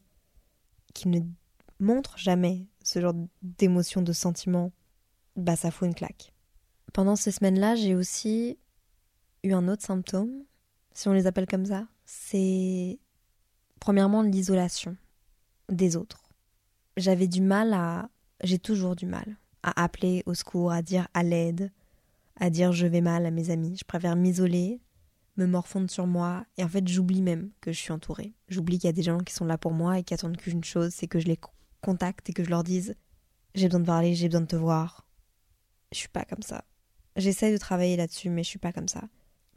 qui 0.92 1.08
ne 1.08 1.20
montre 1.80 2.18
jamais 2.18 2.66
ce 2.82 3.00
genre 3.00 3.14
d'émotion, 3.42 4.02
de 4.02 4.12
sentiment, 4.12 4.72
bah 5.36 5.56
ça 5.56 5.70
fout 5.70 5.88
une 5.88 5.94
claque. 5.94 6.32
Pendant 6.92 7.16
ces 7.16 7.30
semaines-là, 7.30 7.74
j'ai 7.74 7.94
aussi 7.94 8.58
eu 9.42 9.52
un 9.52 9.68
autre 9.68 9.82
symptôme, 9.82 10.44
si 10.92 11.08
on 11.08 11.12
les 11.12 11.26
appelle 11.26 11.46
comme 11.46 11.66
ça, 11.66 11.86
c'est 12.04 12.98
premièrement 13.80 14.22
l'isolation 14.22 14.96
des 15.68 15.96
autres 15.96 16.24
j'avais 16.96 17.28
du 17.28 17.40
mal 17.40 17.72
à. 17.72 18.08
J'ai 18.42 18.58
toujours 18.58 18.96
du 18.96 19.06
mal 19.06 19.38
à 19.62 19.82
appeler 19.82 20.22
au 20.26 20.34
secours, 20.34 20.72
à 20.72 20.82
dire 20.82 21.08
à 21.14 21.22
l'aide, 21.22 21.72
à 22.36 22.50
dire 22.50 22.72
je 22.72 22.86
vais 22.86 23.00
mal 23.00 23.24
à 23.24 23.30
mes 23.30 23.50
amis. 23.50 23.76
Je 23.78 23.84
préfère 23.84 24.16
m'isoler, 24.16 24.80
me 25.36 25.46
morfondre 25.46 25.90
sur 25.90 26.06
moi, 26.06 26.44
et 26.58 26.64
en 26.64 26.68
fait 26.68 26.86
j'oublie 26.86 27.22
même 27.22 27.50
que 27.60 27.72
je 27.72 27.78
suis 27.78 27.92
entourée. 27.92 28.34
J'oublie 28.48 28.78
qu'il 28.78 28.88
y 28.88 28.90
a 28.90 28.92
des 28.92 29.02
gens 29.02 29.18
qui 29.18 29.32
sont 29.32 29.46
là 29.46 29.56
pour 29.56 29.72
moi 29.72 29.98
et 29.98 30.02
qui 30.02 30.12
attendent 30.12 30.36
qu'une 30.36 30.64
chose, 30.64 30.92
c'est 30.92 31.06
que 31.06 31.20
je 31.20 31.26
les 31.26 31.38
contacte 31.80 32.28
et 32.28 32.32
que 32.32 32.44
je 32.44 32.50
leur 32.50 32.64
dise 32.64 32.96
j'ai 33.54 33.66
besoin 33.66 33.80
de 33.80 33.86
parler, 33.86 34.14
j'ai 34.14 34.28
besoin 34.28 34.40
de 34.40 34.46
te 34.46 34.56
voir. 34.56 35.03
Je 35.94 36.00
suis 36.00 36.08
pas 36.08 36.24
comme 36.24 36.42
ça. 36.42 36.64
J'essaie 37.16 37.52
de 37.52 37.56
travailler 37.56 37.96
là-dessus, 37.96 38.28
mais 38.28 38.42
je 38.42 38.48
suis 38.48 38.58
pas 38.58 38.72
comme 38.72 38.88
ça. 38.88 39.02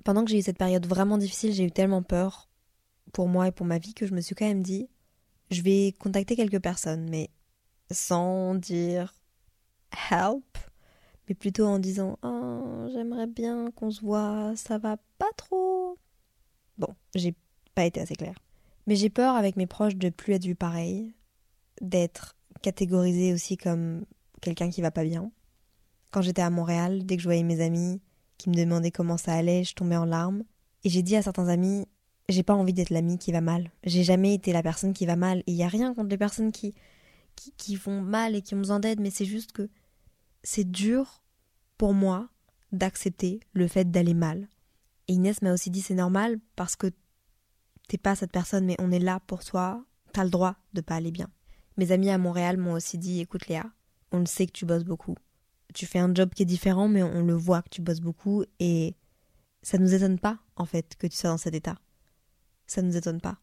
Pendant 0.03 0.23
que 0.23 0.29
j'ai 0.29 0.37
eu 0.37 0.43
cette 0.43 0.59
période 0.59 0.85
vraiment 0.85 1.17
difficile, 1.17 1.51
j'ai 1.51 1.63
eu 1.63 1.71
tellement 1.71 2.03
peur 2.03 2.47
pour 3.11 3.27
moi 3.27 3.47
et 3.47 3.51
pour 3.51 3.65
ma 3.65 3.79
vie 3.79 3.93
que 3.93 4.05
je 4.05 4.13
me 4.13 4.21
suis 4.21 4.35
quand 4.35 4.45
même 4.45 4.61
dit 4.61 4.87
je 5.49 5.61
vais 5.61 5.93
contacter 5.99 6.35
quelques 6.35 6.61
personnes, 6.61 7.09
mais 7.09 7.29
sans 7.89 8.55
dire 8.55 9.13
help, 10.11 10.57
mais 11.27 11.35
plutôt 11.35 11.65
en 11.65 11.79
disant 11.79 12.19
oh, 12.21 12.87
j'aimerais 12.93 13.27
bien 13.27 13.71
qu'on 13.71 13.89
se 13.89 14.01
voit, 14.01 14.53
ça 14.55 14.77
va 14.77 14.97
pas 15.17 15.31
trop. 15.37 15.97
Bon, 16.77 16.93
j'ai 17.15 17.33
pas 17.73 17.85
été 17.85 17.99
assez 18.01 18.15
claire. 18.15 18.37
Mais 18.85 18.95
j'ai 18.95 19.09
peur 19.09 19.35
avec 19.35 19.55
mes 19.55 19.67
proches 19.67 19.95
de 19.95 20.09
plus 20.09 20.33
être 20.33 20.45
vu 20.45 20.55
pareil, 20.55 21.13
d'être 21.81 22.35
catégorisée 22.61 23.33
aussi 23.33 23.57
comme 23.57 24.05
quelqu'un 24.41 24.69
qui 24.69 24.81
va 24.81 24.91
pas 24.91 25.03
bien. 25.03 25.31
Quand 26.11 26.21
j'étais 26.21 26.41
à 26.41 26.49
Montréal, 26.49 27.05
dès 27.05 27.17
que 27.17 27.21
je 27.21 27.27
voyais 27.27 27.43
mes 27.43 27.61
amis 27.61 28.01
qui 28.37 28.49
me 28.49 28.55
demandaient 28.55 28.91
comment 28.91 29.17
ça 29.17 29.33
allait, 29.33 29.63
je 29.63 29.73
tombais 29.73 29.97
en 29.97 30.05
larmes. 30.05 30.43
Et 30.83 30.89
j'ai 30.89 31.01
dit 31.01 31.15
à 31.15 31.21
certains 31.21 31.47
amis 31.47 31.85
j'ai 32.29 32.43
pas 32.43 32.53
envie 32.53 32.73
d'être 32.73 32.89
l'ami 32.89 33.17
qui 33.17 33.31
va 33.31 33.41
mal. 33.41 33.71
J'ai 33.83 34.03
jamais 34.03 34.33
été 34.33 34.51
la 34.51 34.63
personne 34.63 34.93
qui 34.93 35.05
va 35.05 35.15
mal. 35.15 35.39
Et 35.39 35.51
il 35.51 35.55
y 35.55 35.63
a 35.63 35.67
rien 35.67 35.93
contre 35.93 36.09
les 36.09 36.17
personnes 36.17 36.51
qui, 36.51 36.75
qui, 37.35 37.75
vont 37.75 38.01
mal 38.01 38.35
et 38.35 38.41
qui 38.41 38.53
ont 38.53 38.59
besoin 38.59 38.79
d'aide, 38.79 38.99
mais 38.99 39.11
c'est 39.11 39.25
juste 39.25 39.51
que 39.51 39.69
c'est 40.43 40.69
dur 40.69 41.23
pour 41.77 41.93
moi 41.93 42.29
d'accepter 42.71 43.39
le 43.53 43.67
fait 43.67 43.89
d'aller 43.89 44.13
mal. 44.13 44.49
Et 45.07 45.13
Inès 45.13 45.41
m'a 45.41 45.53
aussi 45.53 45.69
dit 45.69 45.81
c'est 45.81 45.93
normal 45.93 46.39
parce 46.55 46.75
que 46.75 46.87
t'es 47.87 47.97
pas 47.97 48.15
cette 48.15 48.31
personne, 48.31 48.65
mais 48.65 48.75
on 48.79 48.91
est 48.91 48.99
là 48.99 49.21
pour 49.21 49.43
toi, 49.45 49.85
t'as 50.11 50.25
le 50.25 50.29
droit 50.29 50.55
de 50.73 50.81
pas 50.81 50.95
aller 50.95 51.11
bien. 51.11 51.29
Mes 51.77 51.91
amis 51.91 52.09
à 52.09 52.17
Montréal 52.17 52.57
m'ont 52.57 52.73
aussi 52.73 52.97
dit 52.97 53.21
écoute 53.21 53.47
Léa, 53.47 53.65
on 54.11 54.19
le 54.19 54.25
sait 54.25 54.47
que 54.47 54.51
tu 54.51 54.65
bosses 54.65 54.83
beaucoup. 54.83 55.15
Tu 55.77 55.85
fais 55.85 55.99
un 55.99 56.11
job 56.13 56.33
qui 56.33 56.41
est 56.41 56.45
différent, 56.45 56.87
mais 56.87 57.03
on 57.03 57.23
le 57.23 57.35
voit 57.35 57.61
que 57.61 57.69
tu 57.69 57.81
bosses 57.81 57.99
beaucoup 58.01 58.43
et 58.59 58.95
ça 59.61 59.77
nous 59.77 59.93
étonne 59.93 60.17
pas 60.17 60.39
en 60.55 60.65
fait 60.65 60.95
que 60.97 61.05
tu 61.05 61.15
sois 61.15 61.29
dans 61.29 61.37
cet 61.37 61.53
état 61.53 61.75
ça 62.67 62.81
nous 62.81 62.95
étonne 62.95 63.21
pas. 63.21 63.37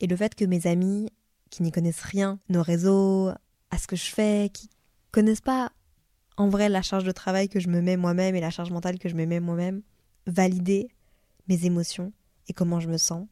Et 0.00 0.06
le 0.06 0.16
fait 0.16 0.34
que 0.34 0.44
mes 0.44 0.66
amis, 0.66 1.08
qui 1.50 1.62
n'y 1.62 1.72
connaissent 1.72 2.02
rien, 2.02 2.38
nos 2.48 2.62
réseaux, 2.62 3.30
à 3.70 3.78
ce 3.78 3.86
que 3.86 3.96
je 3.96 4.10
fais, 4.10 4.50
qui 4.52 4.68
connaissent 5.10 5.40
pas 5.40 5.72
en 6.36 6.48
vrai 6.48 6.68
la 6.68 6.82
charge 6.82 7.04
de 7.04 7.12
travail 7.12 7.48
que 7.48 7.60
je 7.60 7.68
me 7.68 7.80
mets 7.80 7.96
moi-même 7.96 8.34
et 8.34 8.40
la 8.40 8.50
charge 8.50 8.70
mentale 8.70 8.98
que 8.98 9.08
je 9.08 9.14
me 9.14 9.26
mets 9.26 9.40
moi-même, 9.40 9.82
valider 10.26 10.88
mes 11.48 11.66
émotions 11.66 12.12
et 12.48 12.52
comment 12.52 12.80
je 12.80 12.88
me 12.88 12.96
sens, 12.96 13.26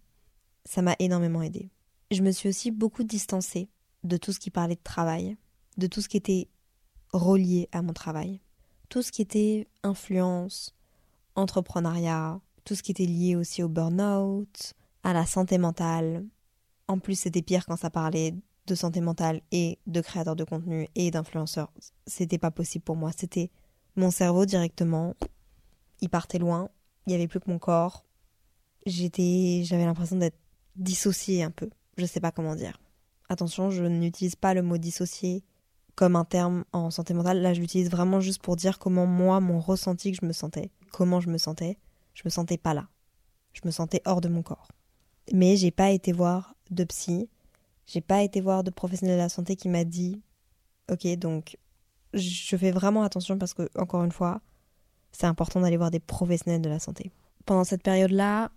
ça 0.65 0.83
m'a 0.83 0.97
énormément 0.99 1.43
aidé. 1.43 1.71
Je 2.11 2.23
me 2.23 2.31
suis 2.31 2.49
aussi 2.49 2.71
beaucoup 2.71 3.05
distancée 3.05 3.69
de 4.03 4.17
tout 4.17 4.33
ce 4.33 4.41
qui 4.41 4.51
parlait 4.51 4.75
de 4.75 4.83
travail, 4.83 5.37
de 5.79 5.87
tout 5.87 6.01
ce 6.01 6.09
qui 6.09 6.17
était 6.17 6.49
relié 7.13 7.69
à 7.73 7.83
mon 7.83 7.93
travail, 7.93 8.41
tout 8.89 9.03
ce 9.03 9.13
qui 9.13 9.23
était 9.23 9.69
influence, 9.83 10.75
entrepreneuriat, 11.35 12.41
tout 12.65 12.75
ce 12.75 12.83
qui 12.83 12.93
était 12.93 13.07
lié 13.07 13.37
aussi 13.37 13.63
au 13.63 13.69
burn-out, 13.69 14.75
à 15.03 15.13
la 15.13 15.27
santé 15.27 15.59
mentale. 15.59 16.25
En 16.89 16.99
plus, 16.99 17.19
c'était 17.19 17.43
pire 17.43 17.67
quand 17.67 17.77
ça 17.77 17.91
parlait 17.91 18.35
de 18.67 18.75
santé 18.75 19.01
mentale 19.01 19.41
et 19.53 19.79
de 19.87 20.01
créateurs 20.01 20.37
de 20.37 20.45
contenu 20.45 20.89
et 20.95 21.11
d'influenceurs. 21.11 21.73
C'était 22.07 22.39
pas 22.39 22.51
possible 22.51 22.85
pour 22.85 22.97
moi. 22.97 23.11
C'était 23.17 23.51
mon 23.97 24.11
cerveau 24.11 24.47
directement. 24.47 25.15
Il 26.01 26.09
partait 26.09 26.39
loin. 26.39 26.69
Il 27.07 27.13
y 27.13 27.15
avait 27.15 27.29
plus 27.29 27.41
que 27.41 27.51
mon 27.51 27.59
corps. 27.59 28.05
J'étais, 28.87 29.63
j'avais 29.65 29.85
l'impression 29.85 30.17
d'être 30.17 30.39
dissociée 30.77 31.43
un 31.43 31.51
peu. 31.51 31.71
Je 31.97 32.07
sais 32.07 32.21
pas 32.21 32.31
comment 32.31 32.55
dire. 32.55 32.81
Attention, 33.29 33.71
je 33.71 33.85
n'utilise 33.85 34.37
pas 34.37 34.55
le 34.55 34.63
mot 34.63 34.79
dissocié 34.79 35.45
comme 36.01 36.17
un 36.17 36.25
terme 36.25 36.65
en 36.73 36.91
santé 36.91 37.13
mentale. 37.13 37.43
Là, 37.43 37.53
je 37.53 37.61
l'utilise 37.61 37.91
vraiment 37.91 38.21
juste 38.21 38.41
pour 38.41 38.57
dire 38.57 38.79
comment 38.79 39.05
moi, 39.05 39.39
mon 39.39 39.61
ressenti 39.61 40.13
que 40.13 40.19
je 40.19 40.25
me 40.25 40.33
sentais, 40.33 40.71
comment 40.93 41.21
je 41.21 41.29
me 41.29 41.37
sentais 41.37 41.77
je 42.15 42.23
me 42.25 42.31
sentais 42.31 42.57
pas 42.57 42.73
là. 42.73 42.89
Je 43.53 43.61
me 43.67 43.71
sentais 43.71 44.01
hors 44.07 44.23
de 44.23 44.29
mon 44.31 44.43
corps. 44.43 44.69
Mais 45.31 45.57
j'ai 45.57 45.71
pas 45.71 45.91
été 45.91 46.13
voir 46.13 46.55
de 46.71 46.85
psy, 46.85 47.29
j'ai 47.87 48.01
pas 48.01 48.23
été 48.23 48.41
voir 48.41 48.65
de 48.65 48.71
professionnel 48.71 49.17
de 49.17 49.21
la 49.21 49.29
santé 49.29 49.57
qui 49.57 49.69
m'a 49.69 49.85
dit 49.85 50.23
OK, 50.91 51.07
donc 51.19 51.59
je 52.15 52.57
fais 52.57 52.71
vraiment 52.71 53.03
attention 53.03 53.37
parce 53.37 53.53
que 53.53 53.69
encore 53.77 54.03
une 54.03 54.11
fois, 54.11 54.41
c'est 55.13 55.27
important 55.27 55.61
d'aller 55.61 55.77
voir 55.77 55.91
des 55.91 56.01
professionnels 56.01 56.63
de 56.63 56.71
la 56.71 56.79
santé. 56.79 57.13
Pendant 57.45 57.65
cette 57.65 57.83
période-là, 57.83 58.51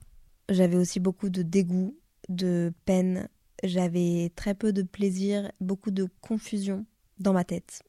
J'avais 0.48 0.78
aussi 0.78 1.02
beaucoup 1.02 1.30
de 1.30 1.42
dégoût, 1.42 1.98
de 2.30 2.74
peine, 2.86 3.28
j'avais 3.64 4.32
très 4.34 4.54
peu 4.56 4.72
de 4.72 4.84
plaisir, 4.84 5.52
beaucoup 5.60 5.92
de 5.92 6.08
confusion 6.22 6.86
dans 7.24 7.34
ma 7.34 7.44
tête. 7.44 7.84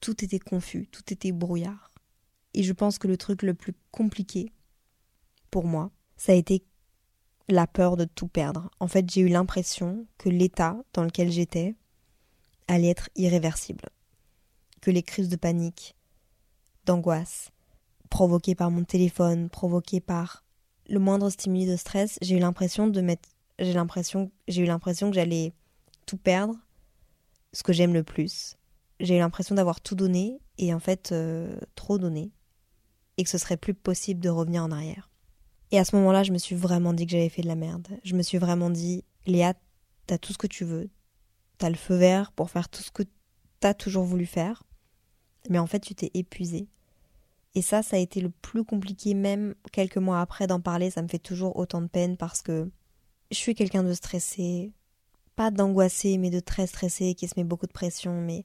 Tout 0.00 0.24
était 0.24 0.38
confus, 0.38 0.88
tout 0.92 1.12
était 1.12 1.32
brouillard. 1.32 1.90
Et 2.52 2.62
je 2.62 2.72
pense 2.72 2.98
que 2.98 3.08
le 3.08 3.16
truc 3.16 3.42
le 3.42 3.54
plus 3.54 3.74
compliqué 3.90 4.52
pour 5.50 5.64
moi, 5.64 5.90
ça 6.16 6.32
a 6.32 6.34
été 6.34 6.64
la 7.48 7.66
peur 7.66 7.96
de 7.96 8.04
tout 8.04 8.28
perdre. 8.28 8.70
En 8.80 8.88
fait, 8.88 9.10
j'ai 9.10 9.22
eu 9.22 9.28
l'impression 9.28 10.06
que 10.18 10.28
l'état 10.28 10.76
dans 10.92 11.04
lequel 11.04 11.30
j'étais 11.30 11.74
allait 12.68 12.88
être 12.88 13.08
irréversible. 13.16 13.88
Que 14.80 14.90
les 14.90 15.02
crises 15.02 15.28
de 15.28 15.36
panique, 15.36 15.94
d'angoisse, 16.84 17.50
provoquées 18.10 18.54
par 18.54 18.70
mon 18.70 18.84
téléphone, 18.84 19.48
provoquées 19.48 20.00
par 20.00 20.44
le 20.88 20.98
moindre 20.98 21.30
stimuli 21.30 21.66
de 21.66 21.76
stress, 21.76 22.18
j'ai 22.20 22.36
eu 22.36 22.40
l'impression 22.40 22.86
de 22.86 23.00
mettre 23.00 23.28
j'ai 23.58 23.72
j'ai 24.48 24.62
eu 24.62 24.66
l'impression 24.66 25.10
que 25.10 25.14
j'allais 25.14 25.52
tout 26.06 26.16
perdre, 26.16 26.54
ce 27.52 27.62
que 27.62 27.72
j'aime 27.72 27.94
le 27.94 28.02
plus. 28.02 28.56
J'ai 29.00 29.16
eu 29.16 29.18
l'impression 29.18 29.54
d'avoir 29.54 29.80
tout 29.80 29.94
donné 29.94 30.40
et 30.58 30.72
en 30.72 30.78
fait 30.78 31.12
euh, 31.12 31.56
trop 31.74 31.98
donné 31.98 32.32
et 33.16 33.24
que 33.24 33.30
ce 33.30 33.38
serait 33.38 33.56
plus 33.56 33.74
possible 33.74 34.20
de 34.20 34.28
revenir 34.28 34.62
en 34.62 34.70
arrière. 34.70 35.10
Et 35.70 35.78
à 35.78 35.84
ce 35.84 35.96
moment-là, 35.96 36.22
je 36.22 36.32
me 36.32 36.38
suis 36.38 36.54
vraiment 36.54 36.92
dit 36.92 37.06
que 37.06 37.12
j'avais 37.12 37.28
fait 37.28 37.42
de 37.42 37.48
la 37.48 37.56
merde. 37.56 37.88
Je 38.04 38.14
me 38.14 38.22
suis 38.22 38.38
vraiment 38.38 38.70
dit, 38.70 39.04
Léa, 39.26 39.54
t'as 40.06 40.18
tout 40.18 40.32
ce 40.32 40.38
que 40.38 40.46
tu 40.46 40.64
veux. 40.64 40.88
T'as 41.58 41.68
le 41.68 41.76
feu 41.76 41.96
vert 41.96 42.32
pour 42.32 42.50
faire 42.50 42.68
tout 42.68 42.82
ce 42.82 42.90
que 42.90 43.02
t'as 43.60 43.74
toujours 43.74 44.04
voulu 44.04 44.26
faire. 44.26 44.64
Mais 45.50 45.58
en 45.58 45.66
fait, 45.66 45.80
tu 45.80 45.94
t'es 45.94 46.10
épuisée. 46.14 46.68
Et 47.54 47.62
ça, 47.62 47.82
ça 47.82 47.96
a 47.96 48.00
été 48.00 48.20
le 48.20 48.30
plus 48.30 48.64
compliqué, 48.64 49.14
même 49.14 49.54
quelques 49.72 49.98
mois 49.98 50.20
après 50.20 50.46
d'en 50.46 50.60
parler, 50.60 50.90
ça 50.90 51.02
me 51.02 51.08
fait 51.08 51.18
toujours 51.18 51.56
autant 51.56 51.80
de 51.80 51.86
peine 51.86 52.16
parce 52.16 52.42
que 52.42 52.70
je 53.30 53.36
suis 53.36 53.54
quelqu'un 53.54 53.84
de 53.84 53.94
stressé, 53.94 54.72
pas 55.36 55.50
d'angoissé, 55.50 56.18
mais 56.18 56.30
de 56.30 56.40
très 56.40 56.66
stressé, 56.66 57.14
qui 57.14 57.28
se 57.28 57.34
met 57.36 57.44
beaucoup 57.44 57.66
de 57.66 57.72
pression, 57.72 58.20
mais 58.20 58.44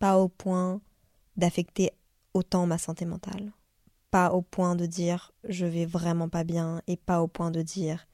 pas 0.00 0.18
au 0.18 0.28
point 0.28 0.80
d'affecter 1.36 1.92
autant 2.34 2.66
ma 2.66 2.78
santé 2.78 3.04
mentale 3.04 3.52
pas 4.10 4.32
au 4.32 4.42
point 4.42 4.76
de 4.76 4.86
dire 4.86 5.32
je 5.48 5.66
vais 5.66 5.86
vraiment 5.86 6.28
pas 6.28 6.44
bien 6.44 6.82
et 6.86 6.96
pas 6.96 7.22
au 7.22 7.28
point 7.28 7.50
de 7.50 7.62
dire 7.62 8.06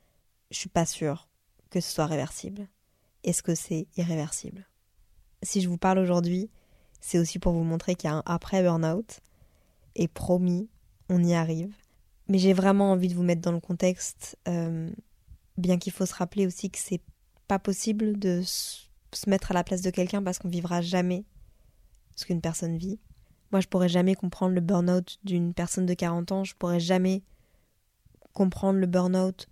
je 0.51 0.59
suis 0.59 0.69
pas 0.69 0.87
sûre 0.87 1.29
que 1.71 1.81
ce 1.81 1.93
soit 1.93 2.07
réversible. 2.07 2.69
Est-ce 3.25 3.43
que 3.43 3.55
c'est 3.55 3.89
irréversible? 3.97 4.69
Si 5.43 5.61
je 5.61 5.69
vous 5.69 5.79
parle 5.79 5.99
aujourd'hui, 5.99 6.49
c'est 7.01 7.19
aussi 7.19 7.39
pour 7.39 7.53
vous 7.53 7.65
montrer 7.65 7.95
qu'il 7.95 8.09
y 8.09 8.13
a 8.13 8.17
un 8.17 8.23
après 8.25 8.63
burn-out 8.63 9.21
et 9.97 10.07
promis, 10.07 10.69
on 11.09 11.23
y 11.25 11.35
arrive. 11.35 11.75
Mais 12.29 12.39
j'ai 12.39 12.53
vraiment 12.53 12.93
envie 12.93 13.09
de 13.09 13.15
vous 13.15 13.23
mettre 13.23 13.43
dans 13.43 13.53
le 13.53 13.61
contexte, 13.61 14.39
euh, 14.49 14.91
bien 15.57 15.79
qu'il 15.79 15.93
faut 15.93 16.07
se 16.07 16.15
rappeler 16.15 16.47
aussi 16.47 16.71
que 16.71 16.79
c'est 16.79 17.03
pas 17.49 17.59
possible 17.59 18.19
de 18.19 18.43
se 18.45 18.87
mettre 19.29 19.51
à 19.51 19.55
la 19.55 19.65
place 19.65 19.83
de 19.83 19.91
quelqu'un 19.91 20.23
parce 20.23 20.39
qu'on 20.39 20.49
vivra 20.49 20.81
jamais 20.81 21.25
ce 22.17 22.25
qu'une 22.25 22.41
personne 22.41 22.77
vit. 22.77 22.99
Moi, 23.53 23.61
je 23.61 23.69
pourrais 23.69 23.89
jamais 23.89 24.17
comprendre 24.17 24.55
le 24.55 24.61
burn-out 24.61 25.19
d'une 25.23 25.55
personne 25.55 25.87
de 25.87 25.95
40 25.95 26.33
ans, 26.33 26.45
je 26.45 26.57
pourrais 26.57 26.81
jamais 26.81 27.23
comprendre 28.33 28.79
le 28.79 28.87
burn-out 28.87 29.49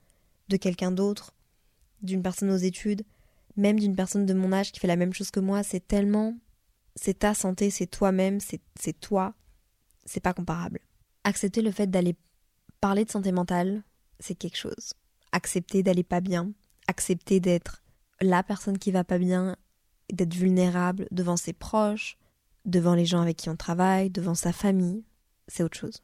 de 0.48 0.56
quelqu'un 0.56 0.90
d'autre, 0.90 1.32
d'une 2.02 2.22
personne 2.22 2.50
aux 2.50 2.56
études, 2.56 3.04
même 3.56 3.78
d'une 3.78 3.94
personne 3.94 4.26
de 4.26 4.34
mon 4.34 4.52
âge 4.52 4.72
qui 4.72 4.80
fait 4.80 4.88
la 4.88 4.96
même 4.96 5.14
chose 5.14 5.30
que 5.30 5.40
moi. 5.40 5.62
C'est 5.62 5.86
tellement. 5.86 6.34
C'est 6.96 7.20
ta 7.20 7.34
santé, 7.34 7.70
c'est 7.70 7.86
toi-même, 7.86 8.40
c'est 8.40 9.00
toi. 9.00 9.34
C'est 10.04 10.20
pas 10.20 10.34
comparable. 10.34 10.80
Accepter 11.24 11.62
le 11.62 11.70
fait 11.70 11.86
d'aller 11.86 12.16
parler 12.80 13.04
de 13.04 13.10
santé 13.10 13.32
mentale, 13.32 13.82
c'est 14.18 14.34
quelque 14.34 14.58
chose. 14.58 14.92
Accepter 15.32 15.82
d'aller 15.82 16.02
pas 16.02 16.20
bien, 16.20 16.52
accepter 16.86 17.40
d'être 17.40 17.82
la 18.20 18.42
personne 18.42 18.78
qui 18.78 18.92
va 18.92 19.04
pas 19.04 19.18
bien, 19.18 19.56
d'être 20.12 20.34
vulnérable 20.34 21.08
devant 21.10 21.36
ses 21.36 21.52
proches, 21.52 22.18
devant 22.64 22.94
les 22.94 23.06
gens 23.06 23.20
avec 23.20 23.36
qui 23.36 23.50
on 23.50 23.56
travaille, 23.56 24.10
devant 24.10 24.34
sa 24.34 24.52
famille, 24.52 25.04
c'est 25.48 25.62
autre 25.62 25.76
chose. 25.76 26.02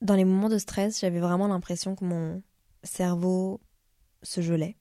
Dans 0.00 0.14
les 0.14 0.24
moments 0.24 0.48
de 0.48 0.58
stress, 0.58 1.00
j'avais 1.00 1.20
vraiment 1.20 1.48
l'impression 1.48 1.94
que 1.94 2.04
mon 2.04 2.42
cerveau 2.82 3.60
se 4.22 4.40
gelait, 4.40 4.76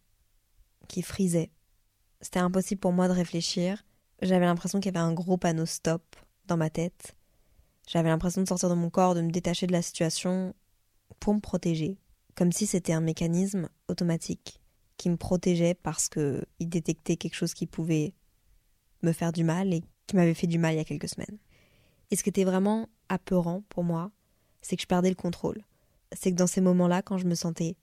qu'il 0.87 1.03
frisait. 1.03 1.51
C'était 2.21 2.39
impossible 2.39 2.79
pour 2.79 2.93
moi 2.93 3.07
de 3.07 3.13
réfléchir. 3.13 3.83
J'avais 4.21 4.45
l'impression 4.45 4.79
qu'il 4.79 4.93
y 4.93 4.97
avait 4.97 5.05
un 5.05 5.13
gros 5.13 5.37
panneau 5.37 5.65
stop 5.65 6.03
dans 6.47 6.57
ma 6.57 6.69
tête. 6.69 7.15
J'avais 7.87 8.09
l'impression 8.09 8.41
de 8.41 8.47
sortir 8.47 8.69
de 8.69 8.75
mon 8.75 8.89
corps, 8.89 9.15
de 9.15 9.21
me 9.21 9.31
détacher 9.31 9.67
de 9.67 9.71
la 9.71 9.81
situation 9.81 10.53
pour 11.19 11.33
me 11.33 11.39
protéger, 11.39 11.97
comme 12.35 12.51
si 12.51 12.67
c'était 12.67 12.93
un 12.93 13.01
mécanisme 13.01 13.69
automatique 13.87 14.61
qui 14.97 15.09
me 15.09 15.17
protégeait 15.17 15.73
parce 15.73 16.07
qu'il 16.09 16.45
détectait 16.59 17.17
quelque 17.17 17.35
chose 17.35 17.53
qui 17.53 17.65
pouvait 17.65 18.13
me 19.01 19.11
faire 19.11 19.31
du 19.31 19.43
mal 19.43 19.73
et 19.73 19.83
qui 20.09 20.15
m'avait 20.15 20.33
fait 20.33 20.47
du 20.47 20.57
mal 20.57 20.73
il 20.73 20.77
y 20.77 20.81
a 20.81 20.85
quelques 20.85 21.09
semaines. 21.09 21.37
Et 22.11 22.15
ce 22.15 22.23
qui 22.23 22.29
était 22.29 22.43
vraiment 22.43 22.89
apeurant 23.07 23.63
pour 23.69 23.83
moi, 23.83 24.11
c'est 24.61 24.75
que 24.75 24.81
je 24.81 24.87
perdais 24.87 25.09
le 25.09 25.15
contrôle. 25.15 25.63
C'est 26.13 26.31
que 26.31 26.35
dans 26.35 26.47
ces 26.47 26.61
moments-là, 26.61 27.01
quand 27.01 27.17
je 27.17 27.25
me 27.25 27.35
sentais 27.35 27.75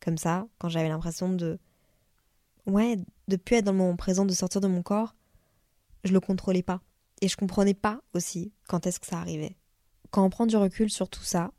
comme 0.00 0.18
ça, 0.18 0.46
quand 0.58 0.68
j'avais 0.68 0.88
l'impression 0.88 1.32
de. 1.32 1.58
Ouais, 2.66 2.96
de 3.26 3.36
plus 3.36 3.56
être 3.56 3.64
dans 3.64 3.72
le 3.72 3.78
moment 3.78 3.96
présent, 3.96 4.24
de 4.24 4.32
sortir 4.32 4.60
de 4.60 4.68
mon 4.68 4.82
corps, 4.82 5.16
je 6.04 6.12
le 6.12 6.20
contrôlais 6.20 6.62
pas. 6.62 6.80
Et 7.20 7.28
je 7.28 7.36
comprenais 7.36 7.74
pas 7.74 8.00
aussi 8.14 8.52
quand 8.68 8.86
est-ce 8.86 9.00
que 9.00 9.06
ça 9.06 9.18
arrivait. 9.18 9.56
Quand 10.10 10.24
on 10.24 10.30
prend 10.30 10.46
du 10.46 10.56
recul 10.56 10.90
sur 10.90 11.08
tout 11.08 11.24
ça, 11.24 11.52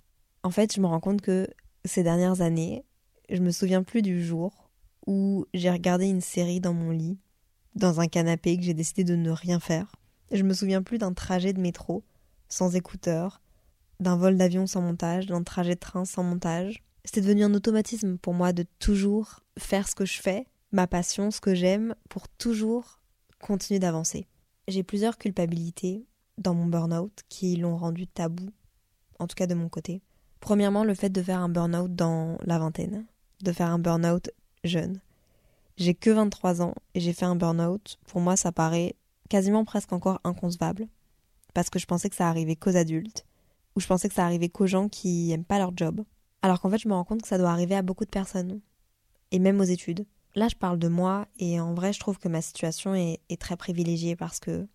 en 0.43 0.49
fait, 0.49 0.73
je 0.73 0.79
me 0.79 0.87
rends 0.87 0.99
compte 1.01 1.21
que 1.21 1.47
ces 1.83 2.03
dernières 2.03 2.41
années, 2.41 2.85
je 3.29 3.41
me 3.41 3.51
souviens 3.51 3.83
plus 3.83 4.01
du 4.01 4.23
jour 4.23 4.69
où 5.05 5.45
j'ai 5.53 5.69
regardé 5.69 6.07
une 6.07 6.21
série 6.21 6.61
dans 6.61 6.73
mon 6.73 6.91
lit, 6.91 7.17
dans 7.75 7.99
un 7.99 8.07
canapé, 8.07 8.55
que 8.57 8.63
j'ai 8.63 8.73
décidé 8.73 9.03
de 9.03 9.15
ne 9.15 9.31
rien 9.31 9.59
faire, 9.59 9.93
je 10.37 10.43
me 10.43 10.53
souviens 10.53 10.81
plus 10.81 10.97
d'un 10.97 11.13
trajet 11.13 11.53
de 11.53 11.61
métro 11.61 12.03
sans 12.49 12.75
écouteurs, 12.75 13.41
d'un 13.99 14.15
vol 14.15 14.37
d'avion 14.37 14.67
sans 14.67 14.81
montage, 14.81 15.27
d'un 15.27 15.43
trajet 15.43 15.75
de 15.75 15.79
train 15.79 16.05
sans 16.05 16.23
montage. 16.23 16.83
C'était 17.05 17.21
devenu 17.21 17.43
un 17.43 17.53
automatisme 17.53 18.17
pour 18.17 18.33
moi 18.33 18.53
de 18.53 18.65
toujours 18.79 19.41
faire 19.57 19.87
ce 19.87 19.95
que 19.95 20.05
je 20.05 20.21
fais, 20.21 20.45
ma 20.71 20.87
passion, 20.87 21.31
ce 21.31 21.41
que 21.41 21.55
j'aime, 21.55 21.95
pour 22.09 22.27
toujours 22.27 22.99
continuer 23.39 23.79
d'avancer. 23.79 24.27
J'ai 24.67 24.83
plusieurs 24.83 25.17
culpabilités 25.17 26.05
dans 26.37 26.53
mon 26.53 26.65
burn-out 26.65 27.21
qui 27.29 27.55
l'ont 27.55 27.77
rendu 27.77 28.07
tabou, 28.07 28.49
en 29.19 29.27
tout 29.27 29.35
cas 29.35 29.47
de 29.47 29.55
mon 29.55 29.69
côté. 29.69 30.01
Premièrement, 30.39 30.83
le 30.83 30.93
fait 30.93 31.09
de 31.09 31.21
faire 31.21 31.39
un 31.39 31.49
burn-out 31.49 31.93
dans 31.93 32.37
la 32.43 32.59
vingtaine, 32.59 33.05
de 33.41 33.51
faire 33.51 33.69
un 33.69 33.79
burn-out 33.79 34.31
jeune. 34.63 34.99
J'ai 35.77 35.95
que 35.95 36.09
23 36.09 36.61
ans 36.61 36.75
et 36.93 36.99
j'ai 36.99 37.13
fait 37.13 37.25
un 37.25 37.35
burn-out. 37.35 37.97
Pour 38.07 38.21
moi, 38.21 38.35
ça 38.35 38.51
paraît 38.51 38.95
quasiment 39.33 39.65
presque 39.65 39.91
encore 39.93 40.19
inconcevable, 40.23 40.87
parce 41.55 41.71
que 41.71 41.79
je 41.79 41.87
pensais 41.87 42.07
que 42.07 42.15
ça 42.15 42.29
arrivait 42.29 42.55
qu'aux 42.55 42.77
adultes, 42.77 43.25
ou 43.75 43.79
je 43.79 43.87
pensais 43.87 44.07
que 44.07 44.13
ça 44.13 44.25
arrivait 44.25 44.47
qu'aux 44.47 44.67
gens 44.67 44.89
qui 44.89 45.31
aiment 45.31 45.43
pas 45.43 45.57
leur 45.57 45.75
job, 45.75 46.03
alors 46.43 46.61
qu'en 46.61 46.69
fait 46.69 46.77
je 46.77 46.87
me 46.87 46.93
rends 46.93 47.03
compte 47.03 47.23
que 47.23 47.27
ça 47.27 47.39
doit 47.39 47.49
arriver 47.49 47.73
à 47.73 47.81
beaucoup 47.81 48.05
de 48.05 48.11
personnes, 48.11 48.61
et 49.31 49.39
même 49.39 49.59
aux 49.59 49.63
études. 49.63 50.05
Là 50.35 50.49
je 50.49 50.55
parle 50.55 50.77
de 50.77 50.87
moi, 50.87 51.27
et 51.39 51.59
en 51.59 51.73
vrai 51.73 51.93
je 51.93 51.99
trouve 51.99 52.19
que 52.19 52.27
ma 52.27 52.43
situation 52.43 52.93
est, 52.93 53.21
est 53.29 53.41
très 53.41 53.57
privilégiée 53.57 54.15
parce 54.15 54.39
que 54.39 54.67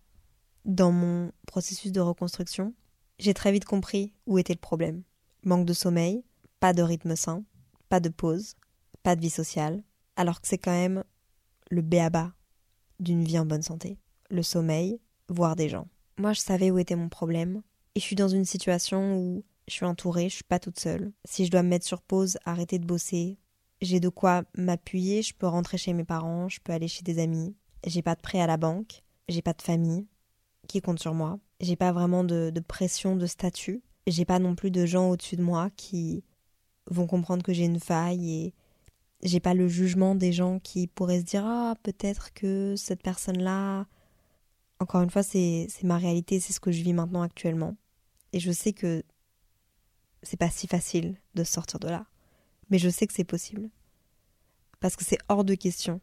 dans 0.65 0.91
mon 0.91 1.31
processus 1.47 1.93
de 1.93 2.01
reconstruction, 2.01 2.73
j'ai 3.17 3.33
très 3.33 3.53
vite 3.53 3.63
compris 3.63 4.11
où 4.25 4.39
était 4.39 4.51
le 4.51 4.59
problème. 4.59 5.03
Manque 5.45 5.67
de 5.67 5.73
sommeil, 5.73 6.25
pas 6.59 6.73
de 6.73 6.81
rythme 6.81 7.15
sain, 7.15 7.45
pas 7.87 8.01
de 8.01 8.09
pause, 8.09 8.55
pas 9.03 9.15
de 9.15 9.21
vie 9.21 9.29
sociale, 9.29 9.83
alors 10.17 10.41
que 10.41 10.49
c'est 10.49 10.57
quand 10.57 10.71
même 10.71 11.05
le 11.71 11.81
béaba 11.81 12.33
d'une 12.99 13.23
vie 13.23 13.39
en 13.39 13.45
bonne 13.45 13.61
santé 13.61 13.97
le 14.29 14.43
sommeil, 14.43 14.99
voir 15.27 15.55
des 15.55 15.69
gens. 15.69 15.87
Moi, 16.17 16.33
je 16.33 16.41
savais 16.41 16.71
où 16.71 16.79
était 16.79 16.95
mon 16.95 17.09
problème, 17.09 17.61
et 17.95 17.99
je 17.99 18.05
suis 18.05 18.15
dans 18.15 18.27
une 18.27 18.45
situation 18.45 19.17
où 19.17 19.43
je 19.67 19.73
suis 19.73 19.85
entourée, 19.85 20.29
je 20.29 20.35
suis 20.35 20.43
pas 20.43 20.59
toute 20.59 20.79
seule. 20.79 21.11
Si 21.25 21.45
je 21.45 21.51
dois 21.51 21.63
me 21.63 21.69
mettre 21.69 21.85
sur 21.85 22.01
pause, 22.01 22.37
arrêter 22.45 22.79
de 22.79 22.85
bosser, 22.85 23.37
j'ai 23.81 23.99
de 23.99 24.09
quoi 24.09 24.43
m'appuyer, 24.57 25.21
je 25.21 25.33
peux 25.33 25.47
rentrer 25.47 25.77
chez 25.77 25.93
mes 25.93 26.03
parents, 26.03 26.49
je 26.49 26.59
peux 26.59 26.73
aller 26.73 26.87
chez 26.87 27.03
des 27.03 27.19
amis. 27.19 27.55
J'ai 27.85 28.01
pas 28.01 28.15
de 28.15 28.21
prêt 28.21 28.41
à 28.41 28.47
la 28.47 28.57
banque, 28.57 29.03
j'ai 29.29 29.41
pas 29.41 29.53
de 29.53 29.61
famille 29.61 30.07
qui 30.67 30.81
compte 30.81 30.99
sur 30.99 31.13
moi, 31.13 31.39
j'ai 31.61 31.75
pas 31.75 31.91
vraiment 31.91 32.23
de, 32.23 32.51
pression 32.67 33.15
de 33.15 33.25
statut, 33.25 33.81
j'ai 34.05 34.25
pas 34.25 34.39
non 34.39 34.55
plus 34.55 34.71
de 34.71 34.85
gens 34.85 35.09
au-dessus 35.09 35.37
de 35.37 35.43
moi 35.43 35.69
qui 35.75 36.23
vont 36.87 37.07
comprendre 37.07 37.43
que 37.43 37.53
j'ai 37.53 37.65
une 37.65 37.79
faille 37.79 38.31
et 38.31 38.53
j'ai 39.23 39.39
pas 39.39 39.53
le 39.53 39.67
jugement 39.67 40.15
des 40.15 40.31
gens 40.31 40.59
qui 40.59 40.87
pourraient 40.87 41.19
se 41.19 41.25
dire 41.25 41.45
ah 41.45 41.75
peut-être 41.83 42.33
que 42.33 42.75
cette 42.75 43.03
personne 43.03 43.41
là 43.41 43.85
encore 44.79 45.01
une 45.01 45.09
fois, 45.09 45.23
c'est 45.23 45.67
ma 45.83 45.97
réalité, 45.97 46.39
c'est 46.39 46.53
ce 46.53 46.59
que 46.59 46.71
je 46.71 46.81
vis 46.81 46.93
maintenant 46.93 47.21
actuellement. 47.21 47.75
Et 48.31 48.39
je 48.39 48.51
sais 48.51 48.73
que 48.73 49.03
c'est 50.23 50.37
pas 50.37 50.49
si 50.49 50.67
facile 50.67 51.17
de 51.35 51.43
sortir 51.43 51.79
de 51.79 51.89
là. 51.89 52.05
Mais 52.69 52.79
je 52.79 52.89
sais 52.89 53.07
que 53.07 53.13
c'est 53.13 53.23
possible. 53.23 53.69
Parce 54.79 54.95
que 54.95 55.03
c'est 55.03 55.17
hors 55.27 55.43
de 55.43 55.55
question 55.55 55.99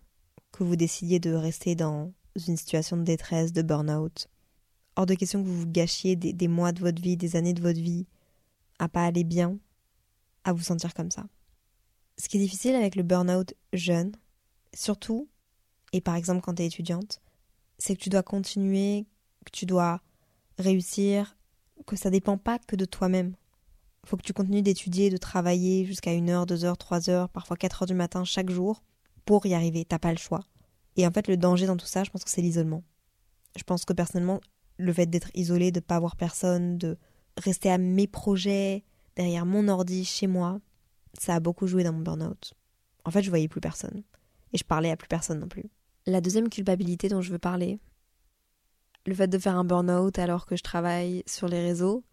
que 0.52 0.64
vous 0.64 0.76
décidiez 0.76 1.18
de 1.20 1.32
rester 1.32 1.74
dans 1.74 2.12
une 2.46 2.56
situation 2.56 2.96
de 2.96 3.02
détresse, 3.02 3.52
de 3.52 3.62
burn-out. 3.62 4.28
Hors 4.96 5.06
de 5.06 5.14
question 5.14 5.42
que 5.42 5.48
vous 5.48 5.60
vous 5.60 5.66
gâchiez 5.66 6.16
des, 6.16 6.48
mois 6.48 6.72
de 6.72 6.80
votre 6.80 7.00
vie, 7.00 7.16
des 7.16 7.36
années 7.36 7.54
de 7.54 7.62
votre 7.62 7.80
vie, 7.80 8.06
à 8.78 8.88
pas 8.88 9.04
aller 9.04 9.24
bien, 9.24 9.58
à 10.44 10.52
vous 10.52 10.62
sentir 10.62 10.92
comme 10.92 11.10
ça. 11.10 11.26
Ce 12.18 12.28
qui 12.28 12.36
est 12.36 12.40
difficile 12.40 12.74
avec 12.74 12.94
le 12.96 13.02
burn-out 13.02 13.54
jeune, 13.72 14.12
surtout, 14.74 15.28
et 15.92 16.00
par 16.00 16.14
exemple 16.14 16.40
quand 16.40 16.54
tu 16.54 16.62
es 16.62 16.66
étudiante, 16.66 17.20
c'est 17.78 17.96
que 17.96 18.00
tu 18.02 18.08
dois 18.08 18.22
continuer, 18.22 19.06
que 19.44 19.50
tu 19.50 19.66
dois 19.66 20.00
réussir, 20.58 21.36
que 21.86 21.96
ça 21.96 22.10
dépend 22.10 22.38
pas 22.38 22.58
que 22.58 22.76
de 22.76 22.84
toi-même. 22.84 23.34
Faut 24.04 24.16
que 24.16 24.22
tu 24.22 24.32
continues 24.32 24.62
d'étudier, 24.62 25.10
de 25.10 25.16
travailler 25.16 25.84
jusqu'à 25.84 26.10
1 26.12 26.28
heure, 26.28 26.46
2 26.46 26.64
heures, 26.64 26.78
3 26.78 27.10
heures, 27.10 27.28
parfois 27.28 27.56
4 27.56 27.82
heures 27.82 27.86
du 27.86 27.94
matin 27.94 28.24
chaque 28.24 28.50
jour 28.50 28.82
pour 29.24 29.46
y 29.46 29.54
arriver. 29.54 29.84
T'as 29.84 29.98
pas 29.98 30.12
le 30.12 30.18
choix. 30.18 30.44
Et 30.96 31.06
en 31.06 31.10
fait, 31.10 31.28
le 31.28 31.36
danger 31.36 31.66
dans 31.66 31.76
tout 31.76 31.86
ça, 31.86 32.04
je 32.04 32.10
pense 32.10 32.24
que 32.24 32.30
c'est 32.30 32.42
l'isolement. 32.42 32.82
Je 33.56 33.62
pense 33.64 33.84
que 33.84 33.92
personnellement, 33.92 34.40
le 34.78 34.92
fait 34.92 35.06
d'être 35.06 35.30
isolé, 35.34 35.72
de 35.72 35.80
pas 35.80 35.98
voir 35.98 36.16
personne, 36.16 36.78
de 36.78 36.96
rester 37.36 37.70
à 37.70 37.78
mes 37.78 38.06
projets, 38.06 38.84
derrière 39.16 39.46
mon 39.46 39.68
ordi, 39.68 40.04
chez 40.04 40.26
moi, 40.26 40.60
ça 41.18 41.34
a 41.34 41.40
beaucoup 41.40 41.66
joué 41.66 41.82
dans 41.84 41.92
mon 41.92 42.00
burn-out. 42.00 42.54
En 43.04 43.10
fait, 43.10 43.22
je 43.22 43.30
voyais 43.30 43.48
plus 43.48 43.60
personne. 43.60 44.02
Et 44.52 44.58
je 44.58 44.64
parlais 44.64 44.90
à 44.90 44.96
plus 44.96 45.08
personne 45.08 45.40
non 45.40 45.48
plus. 45.48 45.70
La 46.06 46.20
deuxième 46.20 46.48
culpabilité 46.48 47.08
dont 47.08 47.20
je 47.20 47.32
veux 47.32 47.38
parler, 47.38 47.80
le 49.06 49.14
fait 49.14 49.26
de 49.26 49.38
faire 49.38 49.56
un 49.56 49.64
burn-out 49.64 50.18
alors 50.18 50.46
que 50.46 50.56
je 50.56 50.62
travaille 50.62 51.24
sur 51.26 51.48
les 51.48 51.60
réseaux, 51.60 52.04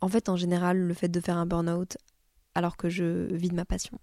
en 0.00 0.08
fait, 0.08 0.30
en 0.30 0.36
général, 0.36 0.78
le 0.78 0.94
fait 0.94 1.08
de 1.08 1.20
faire 1.20 1.36
un 1.36 1.44
burn-out 1.44 1.98
alors 2.54 2.78
que 2.78 2.88
je 2.88 3.32
vis 3.34 3.50
de 3.50 3.54
ma 3.54 3.66
passion. 3.66 3.98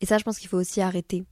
Et 0.00 0.06
ça, 0.06 0.18
je 0.18 0.24
pense 0.24 0.38
qu'il 0.38 0.48
faut 0.48 0.58
aussi 0.58 0.80
arrêter, 0.80 1.24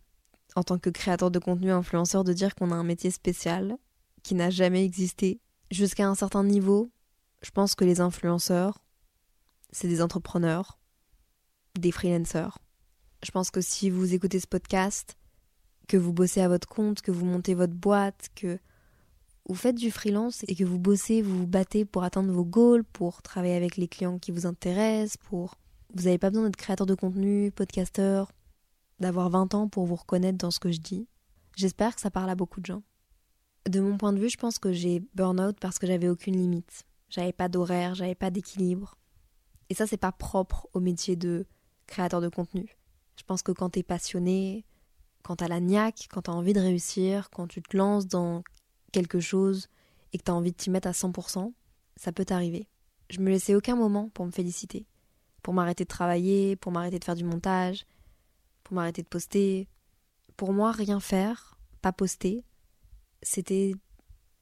en 0.57 0.65
tant 0.65 0.79
que 0.79 0.91
créateur 0.91 1.31
de 1.31 1.39
contenu 1.39 1.71
influenceur, 1.71 2.25
de 2.25 2.33
dire 2.33 2.55
qu'on 2.57 2.73
a 2.73 2.75
un 2.75 2.85
métier 2.85 3.13
spécial 3.13 3.77
qui 4.25 4.35
n'a 4.35 4.51
jamais 4.51 4.85
existé. 4.85 5.41
Jusqu'à 5.71 6.09
un 6.09 6.15
certain 6.17 6.43
niveau, 6.43 6.91
je 7.43 7.51
pense 7.51 7.77
que 7.77 7.85
les 7.85 8.01
influenceurs, 8.01 8.85
c'est 9.71 9.89
des 9.89 10.03
entrepreneurs, 10.03 10.81
des 11.79 11.93
freelancers. 11.93 12.59
Je 13.23 13.31
pense 13.31 13.51
que 13.51 13.61
si 13.61 13.91
vous 13.91 14.15
écoutez 14.15 14.41
ce 14.41 14.47
podcast, 14.47 15.17
que 15.89 15.97
vous 15.97 16.13
bossez 16.13 16.41
à 16.41 16.49
votre 16.49 16.69
compte, 16.69 17.03
que 17.03 17.11
vous 17.11 17.25
montez 17.27 17.55
votre 17.55 17.75
boîte, 17.75 18.29
que 18.35 18.59
vous 19.47 19.55
faites 19.55 19.77
du 19.77 19.91
freelance 19.91 20.45
et 20.49 20.55
que 20.55 20.65
vous 20.65 20.79
bossez, 20.79 21.21
vous 21.21 21.39
vous 21.39 21.47
battez 21.47 21.85
pour 21.85 22.03
atteindre 22.05 22.33
vos 22.33 22.45
goals, 22.45 22.85
pour 22.85 23.23
travailler 23.23 23.57
avec 23.57 23.77
les 23.77 23.89
clients 23.89 24.19
qui 24.19 24.31
vous 24.31 24.47
intéressent, 24.47 25.17
pour... 25.19 25.57
Vous 25.95 26.05
n'avez 26.05 26.19
pas 26.19 26.31
besoin 26.31 26.47
d'être 26.47 26.57
créateur 26.57 26.87
de 26.87 26.95
contenu, 26.95 27.53
podcasteur, 27.53 28.33
d'avoir 28.99 29.31
20 29.31 29.55
ans 29.55 29.69
pour 29.69 29.85
vous 29.87 29.95
reconnaître 29.95 30.39
dans 30.39 30.51
ce 30.51 30.59
que 30.59 30.73
je 30.73 30.81
dis. 30.81 31.07
J'espère 31.57 31.95
que 31.95 32.01
ça 32.01 32.11
parle 32.11 32.31
à 32.31 32.35
beaucoup 32.35 32.61
de 32.61 32.67
gens. 32.67 32.83
De 33.69 33.81
mon 33.81 33.97
point 33.97 34.13
de 34.13 34.19
vue, 34.19 34.29
je 34.29 34.37
pense 34.37 34.59
que 34.59 34.73
j'ai 34.73 35.05
burn-out 35.15 35.57
parce 35.61 35.79
que 35.79 35.87
j'avais 35.87 36.09
aucune 36.09 36.37
limite. 36.37 36.85
J'avais 37.11 37.33
pas 37.33 37.49
d'horaire, 37.49 37.95
j'avais 37.95 38.17
pas 38.17 38.31
d'équilibre. 38.31 38.97
Et 39.71 39.75
ça, 39.75 39.87
c'est 39.87 39.97
pas 39.97 40.11
propre 40.11 40.69
au 40.73 40.81
métier 40.81 41.17
de 41.17 41.47
créateur 41.87 42.21
de 42.21 42.29
contenu. 42.29 42.77
Je 43.17 43.23
pense 43.23 43.43
que 43.43 43.53
quand 43.53 43.71
t'es 43.71 43.83
passionné, 43.83 44.65
quand 45.25 45.37
t'as 45.37 45.49
la 45.49 45.59
niaque, 45.59 46.07
quand 46.11 46.23
t'as 46.23 46.33
envie 46.33 46.53
de 46.53 46.61
réussir, 46.61 47.31
quand 47.31 47.49
tu 47.49 47.63
te 47.63 47.77
lances 47.77 48.07
dans 48.07 48.45
quelque 48.93 49.19
chose 49.19 49.69
et 50.13 50.19
que 50.19 50.23
t'as 50.23 50.33
envie 50.33 50.53
de 50.53 50.57
t'y 50.57 50.71
mettre 50.71 50.87
à 50.87 50.93
100%, 50.93 51.53
ça 51.97 52.13
peut 52.13 52.25
t'arriver. 52.25 52.69
Je 53.11 53.21
me 53.21 53.31
laissais 53.31 53.55
aucun 53.55 53.75
moment 53.75 54.11
pour 54.11 54.27
me 54.27 54.31
féliciter, 54.31 54.87
pour 55.43 55.55
m'arrêter 55.55 55.85
de 55.85 55.89
travailler, 55.89 56.57
pour 56.57 56.73
m'arrêter 56.73 56.99
de 56.99 57.05
faire 57.05 57.17
du 57.17 57.25
montage, 57.25 57.87
pour 58.63 58.75
m'arrêter 58.75 59.03
de 59.03 59.09
poster. 59.09 59.67
Pour 60.37 60.53
moi, 60.53 60.73
rien 60.73 61.01
faire, 61.01 61.59
pas 61.81 61.93
poster, 61.93 62.45
c'était 63.23 63.73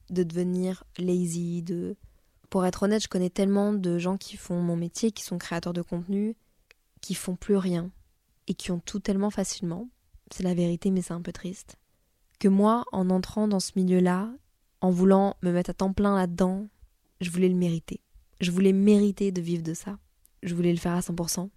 de 0.09 0.23
devenir 0.23 0.83
lazy, 0.97 1.63
de... 1.63 1.95
Pour 2.49 2.65
être 2.65 2.83
honnête, 2.83 3.01
je 3.01 3.07
connais 3.07 3.29
tellement 3.29 3.73
de 3.73 3.97
gens 3.97 4.17
qui 4.17 4.37
font 4.37 4.61
mon 4.61 4.75
métier, 4.75 5.11
qui 5.11 5.23
sont 5.23 5.37
créateurs 5.37 5.73
de 5.73 5.81
contenu, 5.81 6.35
qui 7.01 7.15
font 7.15 7.35
plus 7.35 7.55
rien 7.55 7.89
et 8.47 8.53
qui 8.53 8.71
ont 8.71 8.79
tout 8.79 8.99
tellement 8.99 9.29
facilement. 9.29 9.87
C'est 10.33 10.41
la 10.41 10.55
vérité, 10.55 10.89
mais 10.89 11.03
c'est 11.03 11.13
un 11.13 11.21
peu 11.21 11.31
triste. 11.31 11.77
Que 12.39 12.47
moi, 12.47 12.85
en 12.91 13.11
entrant 13.11 13.47
dans 13.47 13.59
ce 13.59 13.73
milieu-là, 13.75 14.33
en 14.81 14.89
voulant 14.89 15.37
me 15.43 15.51
mettre 15.51 15.69
à 15.69 15.73
temps 15.75 15.93
plein 15.93 16.15
là-dedans, 16.15 16.69
je 17.21 17.29
voulais 17.29 17.49
le 17.49 17.55
mériter. 17.55 18.01
Je 18.41 18.49
voulais 18.49 18.73
mériter 18.73 19.31
de 19.31 19.41
vivre 19.41 19.61
de 19.61 19.75
ça. 19.75 19.99
Je 20.41 20.55
voulais 20.55 20.71
le 20.71 20.79
faire 20.79 20.93
à 20.93 21.01
100%. 21.01 21.51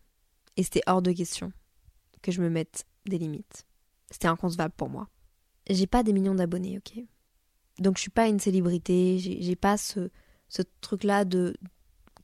Et 0.59 0.63
c'était 0.63 0.83
hors 0.87 1.01
de 1.01 1.11
question 1.13 1.55
que 2.21 2.31
je 2.31 2.43
me 2.43 2.51
mette 2.51 2.85
des 3.07 3.17
limites. 3.17 3.65
C'était 4.11 4.29
inconcevable 4.29 4.75
pour 4.77 4.91
moi. 4.91 5.09
J'ai 5.71 5.87
pas 5.87 6.03
des 6.03 6.13
millions 6.13 6.35
d'abonnés, 6.35 6.77
ok 6.77 7.03
Donc 7.79 7.97
je 7.97 8.03
suis 8.03 8.11
pas 8.11 8.29
une 8.29 8.41
célébrité, 8.41 9.17
j'ai 9.19 9.57
pas 9.57 9.79
ce, 9.79 10.11
ce 10.51 10.61
truc-là 10.83 11.25
de 11.25 11.57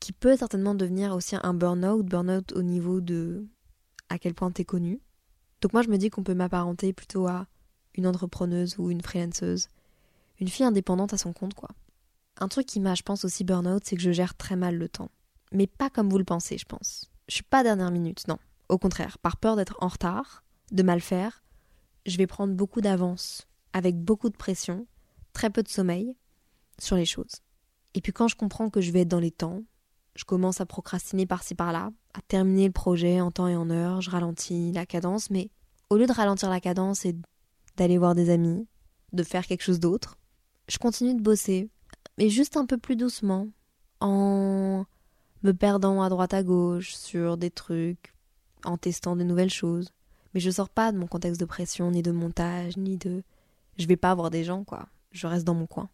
qui 0.00 0.12
peut 0.12 0.36
certainement 0.36 0.74
devenir 0.74 1.14
aussi 1.14 1.34
un 1.42 1.54
burn-out, 1.54 2.04
burn-out 2.04 2.52
au 2.52 2.62
niveau 2.62 3.00
de 3.00 3.46
à 4.10 4.18
quel 4.18 4.34
point 4.34 4.50
t'es 4.50 4.66
connu. 4.66 5.00
Donc 5.62 5.72
moi 5.72 5.82
je 5.82 5.88
me 5.88 5.96
dis 5.96 6.10
qu'on 6.10 6.22
peut 6.22 6.34
m'apparenter 6.34 6.92
plutôt 6.92 7.26
à 7.26 7.46
une 7.94 8.06
entrepreneuse 8.06 8.76
ou 8.78 8.90
une 8.90 9.00
freelanceuse, 9.00 9.68
une 10.40 10.48
fille 10.48 10.66
indépendante 10.66 11.14
à 11.14 11.18
son 11.18 11.32
compte 11.32 11.54
quoi. 11.54 11.70
Un 12.38 12.48
truc 12.48 12.66
qui 12.66 12.80
m'a, 12.80 12.94
je 12.94 13.02
pense, 13.02 13.24
aussi 13.24 13.44
burn-out, 13.44 13.82
c'est 13.84 13.94
que 13.94 14.02
je 14.02 14.10
gère 14.10 14.34
très 14.34 14.56
mal 14.56 14.76
le 14.76 14.88
temps. 14.88 15.10
Mais 15.52 15.66
pas 15.66 15.90
comme 15.90 16.08
vous 16.08 16.18
le 16.18 16.24
pensez, 16.24 16.58
je 16.58 16.64
pense. 16.64 17.10
Je 17.28 17.34
suis 17.36 17.44
pas 17.44 17.62
dernière 17.62 17.90
minute, 17.90 18.26
non. 18.26 18.38
Au 18.68 18.78
contraire, 18.78 19.18
par 19.18 19.36
peur 19.36 19.54
d'être 19.54 19.76
en 19.80 19.88
retard, 19.88 20.42
de 20.70 20.82
mal 20.82 21.00
faire, 21.00 21.44
je 22.06 22.16
vais 22.16 22.26
prendre 22.26 22.54
beaucoup 22.54 22.80
d'avance, 22.80 23.46
avec 23.72 23.96
beaucoup 23.96 24.30
de 24.30 24.36
pression, 24.36 24.86
très 25.32 25.50
peu 25.50 25.62
de 25.62 25.68
sommeil, 25.68 26.16
sur 26.78 26.96
les 26.96 27.04
choses. 27.04 27.42
Et 27.94 28.00
puis 28.00 28.12
quand 28.12 28.28
je 28.28 28.36
comprends 28.36 28.70
que 28.70 28.80
je 28.80 28.90
vais 28.90 29.02
être 29.02 29.08
dans 29.08 29.20
les 29.20 29.30
temps, 29.30 29.62
je 30.14 30.24
commence 30.24 30.60
à 30.60 30.66
procrastiner 30.66 31.26
par-ci 31.26 31.54
par-là, 31.54 31.90
à 32.14 32.20
terminer 32.22 32.66
le 32.66 32.72
projet 32.72 33.20
en 33.20 33.30
temps 33.30 33.48
et 33.48 33.56
en 33.56 33.70
heure, 33.70 34.00
je 34.00 34.10
ralentis 34.10 34.72
la 34.72 34.86
cadence, 34.86 35.30
mais 35.30 35.50
au 35.90 35.96
lieu 35.96 36.06
de 36.06 36.12
ralentir 36.12 36.50
la 36.50 36.60
cadence 36.60 37.04
et 37.04 37.16
d'aller 37.76 37.98
voir 37.98 38.14
des 38.14 38.30
amis, 38.30 38.66
de 39.12 39.22
faire 39.22 39.46
quelque 39.46 39.62
chose 39.62 39.80
d'autre, 39.80 40.16
je 40.68 40.78
continue 40.78 41.14
de 41.14 41.22
bosser, 41.22 41.68
mais 42.18 42.28
juste 42.28 42.56
un 42.56 42.66
peu 42.66 42.78
plus 42.78 42.96
doucement, 42.96 43.48
en 44.00 44.84
me 45.42 45.52
perdant 45.52 46.02
à 46.02 46.08
droite 46.08 46.34
à 46.34 46.42
gauche 46.42 46.94
sur 46.94 47.36
des 47.36 47.50
trucs, 47.50 48.14
en 48.64 48.76
testant 48.76 49.16
de 49.16 49.24
nouvelles 49.24 49.50
choses. 49.50 49.90
Mais 50.34 50.40
je 50.40 50.50
sors 50.50 50.68
pas 50.68 50.92
de 50.92 50.98
mon 50.98 51.06
contexte 51.06 51.40
de 51.40 51.44
pression, 51.44 51.90
ni 51.90 52.02
de 52.02 52.10
montage, 52.10 52.76
ni 52.76 52.96
de. 52.96 53.22
Je 53.78 53.86
vais 53.86 53.96
pas 53.96 54.14
voir 54.14 54.30
des 54.30 54.44
gens, 54.44 54.64
quoi. 54.64 54.88
Je 55.10 55.26
reste 55.26 55.44
dans 55.44 55.54
mon 55.54 55.66
coin. 55.66 55.88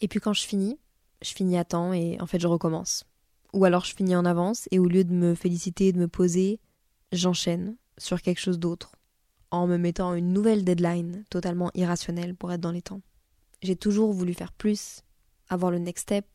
Et 0.00 0.08
puis 0.08 0.20
quand 0.20 0.32
je 0.32 0.44
finis, 0.44 0.78
je 1.22 1.32
finis 1.32 1.58
à 1.58 1.64
temps 1.64 1.92
et 1.92 2.20
en 2.20 2.26
fait 2.26 2.40
je 2.40 2.46
recommence. 2.46 3.04
Ou 3.54 3.64
alors 3.64 3.84
je 3.84 3.94
finis 3.94 4.16
en 4.16 4.24
avance 4.24 4.68
et 4.72 4.80
au 4.80 4.86
lieu 4.86 5.04
de 5.04 5.12
me 5.12 5.36
féliciter 5.36 5.88
et 5.88 5.92
de 5.92 6.00
me 6.00 6.08
poser, 6.08 6.58
j'enchaîne 7.12 7.76
sur 7.98 8.20
quelque 8.20 8.40
chose 8.40 8.58
d'autre 8.58 8.96
en 9.52 9.68
me 9.68 9.76
mettant 9.76 10.14
une 10.14 10.32
nouvelle 10.32 10.64
deadline 10.64 11.24
totalement 11.30 11.70
irrationnelle 11.74 12.34
pour 12.34 12.50
être 12.50 12.60
dans 12.60 12.72
les 12.72 12.82
temps. 12.82 13.00
J'ai 13.62 13.76
toujours 13.76 14.12
voulu 14.12 14.34
faire 14.34 14.52
plus, 14.52 15.02
avoir 15.48 15.70
le 15.70 15.78
next 15.78 16.02
step, 16.02 16.26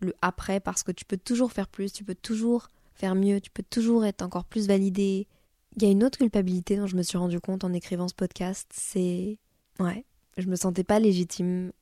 le 0.00 0.14
après 0.22 0.58
parce 0.58 0.82
que 0.82 0.90
tu 0.90 1.04
peux 1.04 1.18
toujours 1.18 1.52
faire 1.52 1.68
plus, 1.68 1.92
tu 1.92 2.02
peux 2.02 2.14
toujours 2.14 2.68
faire 2.94 3.14
mieux, 3.14 3.42
tu 3.42 3.50
peux 3.50 3.62
toujours 3.62 4.06
être 4.06 4.22
encore 4.22 4.46
plus 4.46 4.66
validé. 4.66 5.28
Il 5.76 5.82
y 5.82 5.86
a 5.86 5.90
une 5.90 6.02
autre 6.02 6.16
culpabilité 6.16 6.78
dont 6.78 6.86
je 6.86 6.96
me 6.96 7.02
suis 7.02 7.18
rendu 7.18 7.40
compte 7.40 7.64
en 7.64 7.74
écrivant 7.74 8.08
ce 8.08 8.14
podcast, 8.14 8.70
c'est 8.72 9.38
ouais, 9.80 10.06
je 10.38 10.46
me 10.46 10.56
sentais 10.56 10.84
pas 10.84 10.98
légitime 10.98 11.72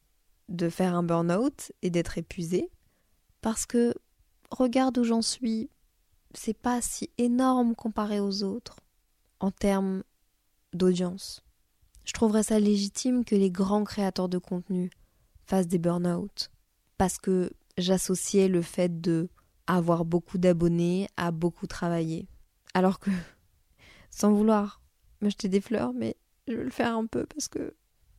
de 0.48 0.68
faire 0.68 0.96
un 0.96 1.04
burn-out 1.04 1.70
et 1.82 1.90
d'être 1.90 2.18
épuisée 2.18 2.68
parce 3.42 3.64
que 3.64 3.94
regarde 4.52 4.98
où 4.98 5.04
j'en 5.04 5.22
suis, 5.22 5.70
c'est 6.34 6.56
pas 6.56 6.80
si 6.80 7.10
énorme 7.18 7.74
comparé 7.74 8.20
aux 8.20 8.42
autres 8.42 8.76
en 9.40 9.50
termes 9.50 10.02
d'audience. 10.72 11.44
Je 12.04 12.12
trouverais 12.12 12.42
ça 12.42 12.58
légitime 12.58 13.24
que 13.24 13.34
les 13.34 13.50
grands 13.50 13.84
créateurs 13.84 14.28
de 14.28 14.38
contenu 14.38 14.90
fassent 15.44 15.68
des 15.68 15.78
burn-out 15.78 16.50
parce 16.98 17.18
que 17.18 17.52
j'associais 17.78 18.48
le 18.48 18.62
fait 18.62 19.00
de 19.00 19.28
avoir 19.66 20.04
beaucoup 20.04 20.38
d'abonnés 20.38 21.08
à 21.16 21.30
beaucoup 21.30 21.66
travailler. 21.66 22.26
Alors 22.74 22.98
que, 22.98 23.10
sans 24.10 24.32
vouloir 24.32 24.82
me 25.20 25.30
jeter 25.30 25.48
des 25.48 25.60
fleurs, 25.60 25.92
mais 25.92 26.16
je 26.48 26.54
vais 26.54 26.64
le 26.64 26.70
faire 26.70 26.96
un 26.96 27.06
peu 27.06 27.26
parce 27.26 27.48
que 27.48 27.74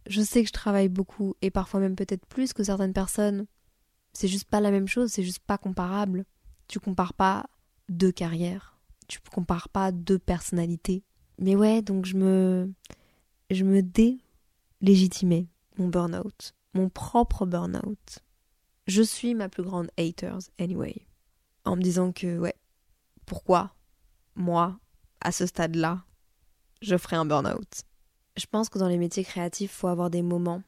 je 0.08 0.22
sais 0.22 0.42
que 0.42 0.48
je 0.48 0.54
travaille 0.54 0.90
beaucoup 0.90 1.36
et 1.42 1.52
parfois 1.52 1.80
même 1.80 1.96
peut-être 1.96 2.26
plus 2.26 2.54
que 2.54 2.64
certaines 2.64 2.94
personnes. 2.94 3.46
C'est 4.14 4.28
juste 4.28 4.50
pas 4.50 4.62
la 4.62 4.72
même 4.72 4.88
chose, 4.88 5.12
c'est 5.12 5.24
juste 5.24 5.40
pas 5.40 5.58
comparable. 5.58 6.26
Tu 6.68 6.80
compares 6.80 7.14
pas 7.14 7.48
deux 7.90 8.12
carrières, 8.12 8.78
tu 9.08 9.20
compares 9.32 9.70
pas 9.70 9.92
deux 9.92 10.20
personnalités. 10.20 11.04
Mais 11.40 11.56
ouais, 11.56 11.82
donc 11.82 12.06
je 12.06 12.16
me 12.16 12.72
je 13.50 13.64
me 13.64 13.82
délégitimais 13.82 15.48
mon 15.78 15.88
burn-out, 15.88 16.54
mon 16.74 16.90
propre 16.90 17.46
burn-out. 17.46 18.20
Je 18.88 19.02
suis 19.02 19.34
ma 19.34 19.50
plus 19.50 19.64
grande 19.64 19.90
haters 19.98 20.50
anyway. 20.60 21.08
En 21.66 21.76
me 21.76 21.82
disant 21.82 22.12
que 22.12 22.38
ouais, 22.38 22.56
pourquoi 23.26 23.74
moi 24.36 24.80
à 25.22 25.32
ce 25.32 25.46
stade-là, 25.46 26.04
je 26.82 26.98
ferais 26.98 27.16
un 27.16 27.26
burn-out? 27.26 27.84
Je 28.36 28.46
pense 28.46 28.70
que 28.70 28.80
dans 28.80 28.88
les 28.88 28.98
métiers 28.98 29.24
créatifs, 29.24 29.72
faut 29.72 29.88
avoir 29.88 30.10
des 30.10 30.22
moments 30.22 30.64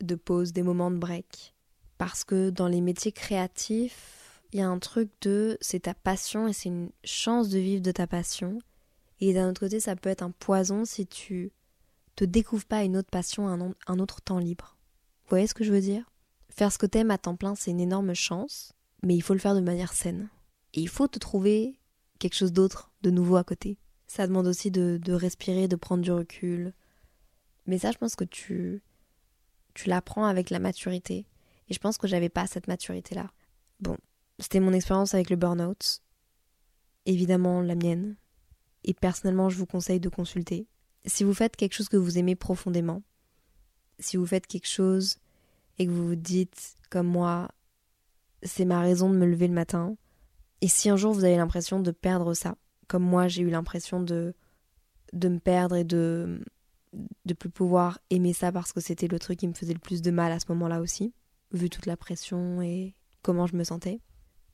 de 0.00 0.14
pause, 0.14 0.52
des 0.52 0.62
moments 0.62 0.90
de 0.90 0.96
break. 0.96 1.54
Parce 2.00 2.24
que 2.24 2.48
dans 2.48 2.66
les 2.66 2.80
métiers 2.80 3.12
créatifs, 3.12 4.42
il 4.54 4.58
y 4.58 4.62
a 4.62 4.68
un 4.70 4.78
truc 4.78 5.10
de 5.20 5.58
c'est 5.60 5.80
ta 5.80 5.92
passion 5.92 6.48
et 6.48 6.54
c'est 6.54 6.70
une 6.70 6.88
chance 7.04 7.50
de 7.50 7.58
vivre 7.58 7.82
de 7.82 7.92
ta 7.92 8.06
passion. 8.06 8.58
Et 9.20 9.34
d'un 9.34 9.50
autre 9.50 9.60
côté, 9.60 9.80
ça 9.80 9.96
peut 9.96 10.08
être 10.08 10.22
un 10.22 10.30
poison 10.30 10.86
si 10.86 11.06
tu 11.06 11.52
te 12.16 12.24
découvres 12.24 12.64
pas 12.64 12.84
une 12.84 12.96
autre 12.96 13.10
passion, 13.10 13.48
un, 13.48 13.98
autre 13.98 14.22
temps 14.22 14.38
libre. 14.38 14.78
Vous 15.24 15.28
voyez 15.28 15.46
ce 15.46 15.52
que 15.52 15.62
je 15.62 15.70
veux 15.70 15.82
dire? 15.82 16.10
Faire 16.48 16.72
ce 16.72 16.78
que 16.78 16.86
t'aimes 16.86 17.10
à 17.10 17.18
temps 17.18 17.36
plein, 17.36 17.54
c'est 17.54 17.70
une 17.70 17.80
énorme 17.80 18.14
chance, 18.14 18.72
mais 19.02 19.14
il 19.14 19.20
faut 19.20 19.34
le 19.34 19.38
faire 19.38 19.54
de 19.54 19.60
manière 19.60 19.92
saine. 19.92 20.30
Et 20.72 20.80
il 20.80 20.88
faut 20.88 21.06
te 21.06 21.18
trouver 21.18 21.78
quelque 22.18 22.34
chose 22.34 22.54
d'autre, 22.54 22.92
de 23.02 23.10
nouveau 23.10 23.36
à 23.36 23.44
côté. 23.44 23.76
Ça 24.06 24.26
demande 24.26 24.46
aussi 24.46 24.70
de, 24.70 24.98
de 25.04 25.12
respirer, 25.12 25.68
de 25.68 25.76
prendre 25.76 26.02
du 26.02 26.12
recul. 26.12 26.72
Mais 27.66 27.76
ça, 27.76 27.92
je 27.92 27.98
pense 27.98 28.16
que 28.16 28.24
tu, 28.24 28.82
tu 29.74 29.90
l'apprends 29.90 30.24
avec 30.24 30.48
la 30.48 30.60
maturité. 30.60 31.26
Et 31.70 31.74
je 31.74 31.78
pense 31.78 31.96
que 31.96 32.08
j'avais 32.08 32.28
pas 32.28 32.46
cette 32.46 32.68
maturité-là. 32.68 33.30
Bon, 33.80 33.96
c'était 34.38 34.60
mon 34.60 34.72
expérience 34.72 35.14
avec 35.14 35.30
le 35.30 35.36
burn-out. 35.36 36.02
Évidemment, 37.06 37.62
la 37.62 37.76
mienne. 37.76 38.16
Et 38.84 38.92
personnellement, 38.92 39.48
je 39.48 39.56
vous 39.56 39.66
conseille 39.66 40.00
de 40.00 40.08
consulter. 40.08 40.66
Si 41.06 41.24
vous 41.24 41.34
faites 41.34 41.56
quelque 41.56 41.74
chose 41.74 41.88
que 41.88 41.96
vous 41.96 42.18
aimez 42.18 42.34
profondément, 42.34 43.02
si 43.98 44.16
vous 44.16 44.26
faites 44.26 44.46
quelque 44.46 44.68
chose 44.68 45.16
et 45.78 45.86
que 45.86 45.90
vous 45.90 46.08
vous 46.08 46.16
dites, 46.16 46.76
comme 46.90 47.06
moi, 47.06 47.48
c'est 48.42 48.64
ma 48.64 48.80
raison 48.80 49.08
de 49.08 49.16
me 49.16 49.26
lever 49.26 49.48
le 49.48 49.54
matin, 49.54 49.96
et 50.60 50.68
si 50.68 50.90
un 50.90 50.96
jour 50.96 51.12
vous 51.12 51.24
avez 51.24 51.36
l'impression 51.36 51.80
de 51.80 51.90
perdre 51.90 52.34
ça, 52.34 52.56
comme 52.86 53.02
moi 53.02 53.28
j'ai 53.28 53.42
eu 53.42 53.50
l'impression 53.50 54.02
de, 54.02 54.34
de 55.12 55.28
me 55.28 55.38
perdre 55.38 55.76
et 55.76 55.84
de 55.84 56.42
de 57.24 57.34
plus 57.34 57.50
pouvoir 57.50 58.00
aimer 58.10 58.32
ça 58.32 58.50
parce 58.50 58.72
que 58.72 58.80
c'était 58.80 59.06
le 59.06 59.20
truc 59.20 59.38
qui 59.38 59.46
me 59.46 59.54
faisait 59.54 59.72
le 59.72 59.78
plus 59.78 60.02
de 60.02 60.10
mal 60.10 60.32
à 60.32 60.40
ce 60.40 60.46
moment-là 60.48 60.80
aussi, 60.80 61.12
vu 61.52 61.70
toute 61.70 61.86
la 61.86 61.96
pression 61.96 62.62
et 62.62 62.94
comment 63.22 63.46
je 63.46 63.56
me 63.56 63.64
sentais, 63.64 64.00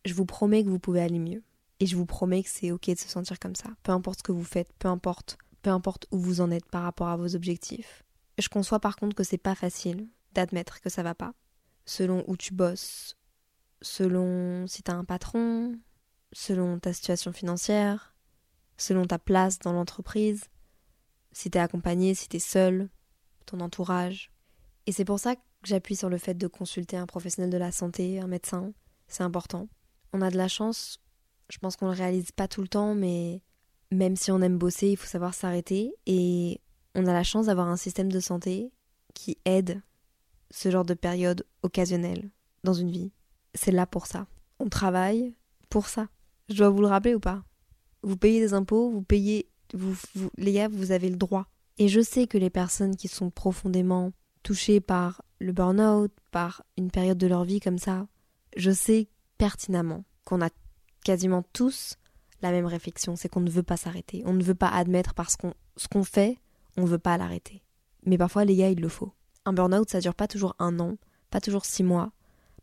je 0.05 0.15
vous 0.15 0.27
promets 0.27 0.65
que 0.65 0.69
vous 0.69 0.79
pouvez 0.79 1.01
aller 1.01 1.19
mieux. 1.19 1.43
Et 1.79 1.87
je 1.87 1.97
vous 1.97 2.07
promets 2.07 2.43
que 2.43 2.49
c'est 2.49 2.71
ok 2.71 2.89
de 2.89 2.99
se 2.99 3.09
sentir 3.09 3.39
comme 3.39 3.55
ça. 3.55 3.69
Peu 3.83 3.93
importe 3.93 4.21
ce 4.21 4.23
que 4.23 4.33
vous 4.33 4.45
faites, 4.45 4.73
peu 4.79 4.89
importe, 4.89 5.37
peu 5.61 5.71
importe 5.71 6.07
où 6.11 6.19
vous 6.19 6.41
en 6.41 6.51
êtes 6.51 6.67
par 6.67 6.83
rapport 6.83 7.09
à 7.09 7.17
vos 7.17 7.37
objectifs. 7.37 8.03
Je 8.39 8.49
conçois 8.49 8.81
par 8.81 8.97
contre 8.97 9.15
que 9.15 9.25
c'est 9.25 9.37
pas 9.37 9.55
facile 9.55 10.09
d'admettre 10.33 10.81
que 10.81 10.89
ça 10.89 11.03
va 11.03 11.15
pas. 11.15 11.35
Selon 11.85 12.25
où 12.29 12.37
tu 12.37 12.55
bosses, 12.55 13.17
selon 13.83 14.67
si 14.67 14.83
t'as 14.83 14.95
un 14.95 15.05
patron, 15.05 15.79
selon 16.33 16.79
ta 16.79 16.93
situation 16.93 17.33
financière, 17.33 18.15
selon 18.79 19.05
ta 19.07 19.19
place 19.19 19.59
dans 19.59 19.73
l'entreprise, 19.73 20.45
si 21.33 21.51
t'es 21.51 21.59
accompagné, 21.59 22.15
si 22.15 22.29
t'es 22.29 22.39
seul, 22.39 22.89
ton 23.45 23.61
entourage. 23.61 24.33
Et 24.87 24.93
c'est 24.93 25.05
pour 25.05 25.21
ça 25.21 25.37
que 25.37 25.41
j'appuie 25.67 25.97
sur 25.97 26.09
le 26.09 26.19
fait 26.19 26.35
de 26.35 26.47
consulter 26.47 26.97
un 26.97 27.07
professionnel 27.07 27.51
de 27.51 27.59
la 27.59 27.73
santé, 27.73 28.21
un 28.21 28.27
médecin. 28.27 28.73
C'est 29.09 29.23
important. 29.23 29.69
On 30.13 30.23
a 30.23 30.31
de 30.31 30.37
la 30.37 30.49
chance, 30.49 31.01
je 31.51 31.59
pense 31.59 31.77
qu'on 31.77 31.87
le 31.87 31.93
réalise 31.93 32.33
pas 32.33 32.49
tout 32.49 32.63
le 32.63 32.69
temps, 32.69 32.95
mais 32.95 33.43
même 33.91 34.17
si 34.17 34.31
on 34.31 34.41
aime 34.41 34.59
bosser, 34.59 34.91
il 34.91 34.97
faut 34.97 35.07
savoir 35.07 35.35
s'arrêter. 35.35 35.95
Et 36.07 36.61
on 36.95 37.07
a 37.07 37.13
la 37.13 37.25
chance 37.25 37.47
d'avoir 37.47 37.69
un 37.69 37.77
système 37.77 38.11
de 38.11 38.21
santé 38.21 38.73
qui 39.15 39.39
aide 39.45 39.83
ce 40.51 40.71
genre 40.71 40.85
de 40.85 40.95
période 40.95 41.45
occasionnelle 41.63 42.31
dans 42.65 42.75
une 42.75 42.91
vie. 42.91 43.13
C'est 43.55 43.73
là 43.73 43.87
pour 43.87 44.07
ça. 44.07 44.27
On 44.59 44.69
travaille 44.69 45.35
pour 45.69 45.89
ça. 45.89 46.09
Je 46.49 46.55
dois 46.57 46.71
vous 46.71 46.81
le 46.81 46.87
rappeler 46.87 47.15
ou 47.15 47.21
pas? 47.21 47.45
Vous 48.03 48.17
payez 48.17 48.41
des 48.41 48.55
impôts, 48.55 48.91
vous 48.91 49.03
payez, 49.03 49.49
vous, 49.75 49.97
les 50.37 50.53
gars, 50.53 50.69
vous 50.69 50.93
avez 50.93 51.11
le 51.11 51.17
droit. 51.17 51.49
Et 51.79 51.89
je 51.89 52.01
sais 52.01 52.27
que 52.27 52.39
les 52.39 52.51
personnes 52.51 52.97
qui 52.97 53.09
sont 53.09 53.31
profondément 53.31 54.13
touchées 54.47 54.81
par 54.81 55.23
le 55.41 55.53
burn-out, 55.53 56.13
par 56.31 56.63
une 56.79 56.93
période 56.93 57.19
de 57.19 57.27
leur 57.27 57.43
vie 57.43 57.59
comme 57.59 57.79
ça, 57.79 58.07
je 58.57 58.71
sais 58.71 59.09
pertinemment 59.39 60.05
qu'on 60.25 60.41
a 60.41 60.51
quasiment 61.05 61.43
tous 61.53 61.97
la 62.43 62.53
même 62.53 62.67
réflexion, 62.67 63.17
c'est 63.17 63.29
qu'on 63.29 63.41
ne 63.41 63.51
veut 63.51 63.65
pas 63.65 63.77
s'arrêter. 63.77 64.23
On 64.25 64.35
ne 64.35 64.45
veut 64.45 64.55
pas 64.55 64.69
admettre 64.69 65.15
parce 65.15 65.35
qu'on 65.35 65.53
ce 65.77 65.89
qu'on 65.89 66.05
fait, 66.05 66.39
on 66.77 66.83
ne 66.83 66.87
veut 66.87 66.99
pas 66.99 67.19
l'arrêter. 67.19 67.65
Mais 68.05 68.19
parfois, 68.19 68.45
les 68.45 68.55
gars, 68.55 68.71
il 68.71 68.81
le 68.81 68.89
faut. 68.89 69.13
Un 69.47 69.53
burn-out, 69.53 69.91
ça 69.91 69.99
dure 69.99 70.15
pas 70.15 70.29
toujours 70.29 70.55
un 70.61 70.79
an, 70.79 70.97
pas 71.31 71.41
toujours 71.41 71.65
six 71.65 71.83
mois. 71.83 72.13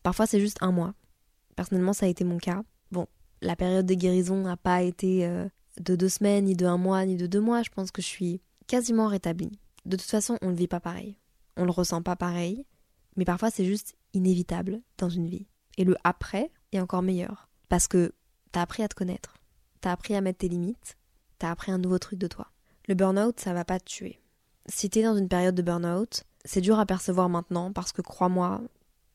Parfois, 0.03 0.25
c'est 0.25 0.39
juste 0.39 0.59
un 0.61 0.71
mois. 0.71 0.93
Personnellement, 1.57 1.91
ça 1.91 2.05
a 2.05 2.09
été 2.09 2.23
mon 2.23 2.37
cas. 2.37 2.63
Bon, 2.93 3.07
la 3.41 3.57
période 3.57 3.85
de 3.85 3.93
guérison 3.93 4.37
n'a 4.37 4.55
pas 4.55 4.83
été 4.83 5.25
euh, 5.25 5.49
de 5.81 5.97
deux 5.97 6.09
semaines, 6.09 6.45
ni 6.45 6.55
de 6.55 6.65
un 6.65 6.77
mois, 6.77 7.05
ni 7.05 7.17
de 7.17 7.27
deux 7.27 7.41
mois. 7.41 7.61
Je 7.61 7.71
pense 7.71 7.91
que 7.91 8.01
je 8.01 8.07
suis 8.07 8.41
quasiment 8.67 9.07
rétablie. 9.07 9.59
De 9.85 9.97
toute 9.97 10.09
façon, 10.09 10.37
on 10.41 10.51
ne 10.51 10.55
vit 10.55 10.69
pas 10.69 10.79
pareil. 10.79 11.17
On 11.57 11.65
le 11.65 11.71
ressent 11.71 12.01
pas 12.01 12.15
pareil. 12.15 12.65
Mais 13.15 13.25
parfois, 13.25 13.51
c'est 13.51 13.65
juste 13.65 13.95
inévitable 14.13 14.81
dans 14.97 15.09
une 15.09 15.27
vie. 15.27 15.47
Et 15.77 15.83
le 15.83 15.95
après 16.03 16.51
est 16.71 16.79
encore 16.79 17.01
meilleur. 17.01 17.49
Parce 17.69 17.87
que 17.87 18.13
t'as 18.51 18.61
appris 18.61 18.83
à 18.83 18.87
te 18.87 18.95
connaître. 18.95 19.37
T'as 19.81 19.91
appris 19.91 20.15
à 20.15 20.21
mettre 20.21 20.39
tes 20.39 20.49
limites. 20.49 20.97
T'as 21.39 21.51
appris 21.51 21.71
un 21.71 21.77
nouveau 21.77 21.99
truc 21.99 22.19
de 22.19 22.27
toi. 22.27 22.47
Le 22.87 22.95
burn-out, 22.95 23.39
ça 23.39 23.53
va 23.53 23.65
pas 23.65 23.79
te 23.79 23.85
tuer. 23.85 24.19
Si 24.67 24.89
t'es 24.89 25.03
dans 25.03 25.15
une 25.15 25.27
période 25.27 25.55
de 25.55 25.61
burn-out, 25.61 26.23
c'est 26.45 26.61
dur 26.61 26.79
à 26.79 26.85
percevoir 26.85 27.29
maintenant 27.29 27.71
parce 27.71 27.91
que 27.91 28.01
crois-moi, 28.01 28.61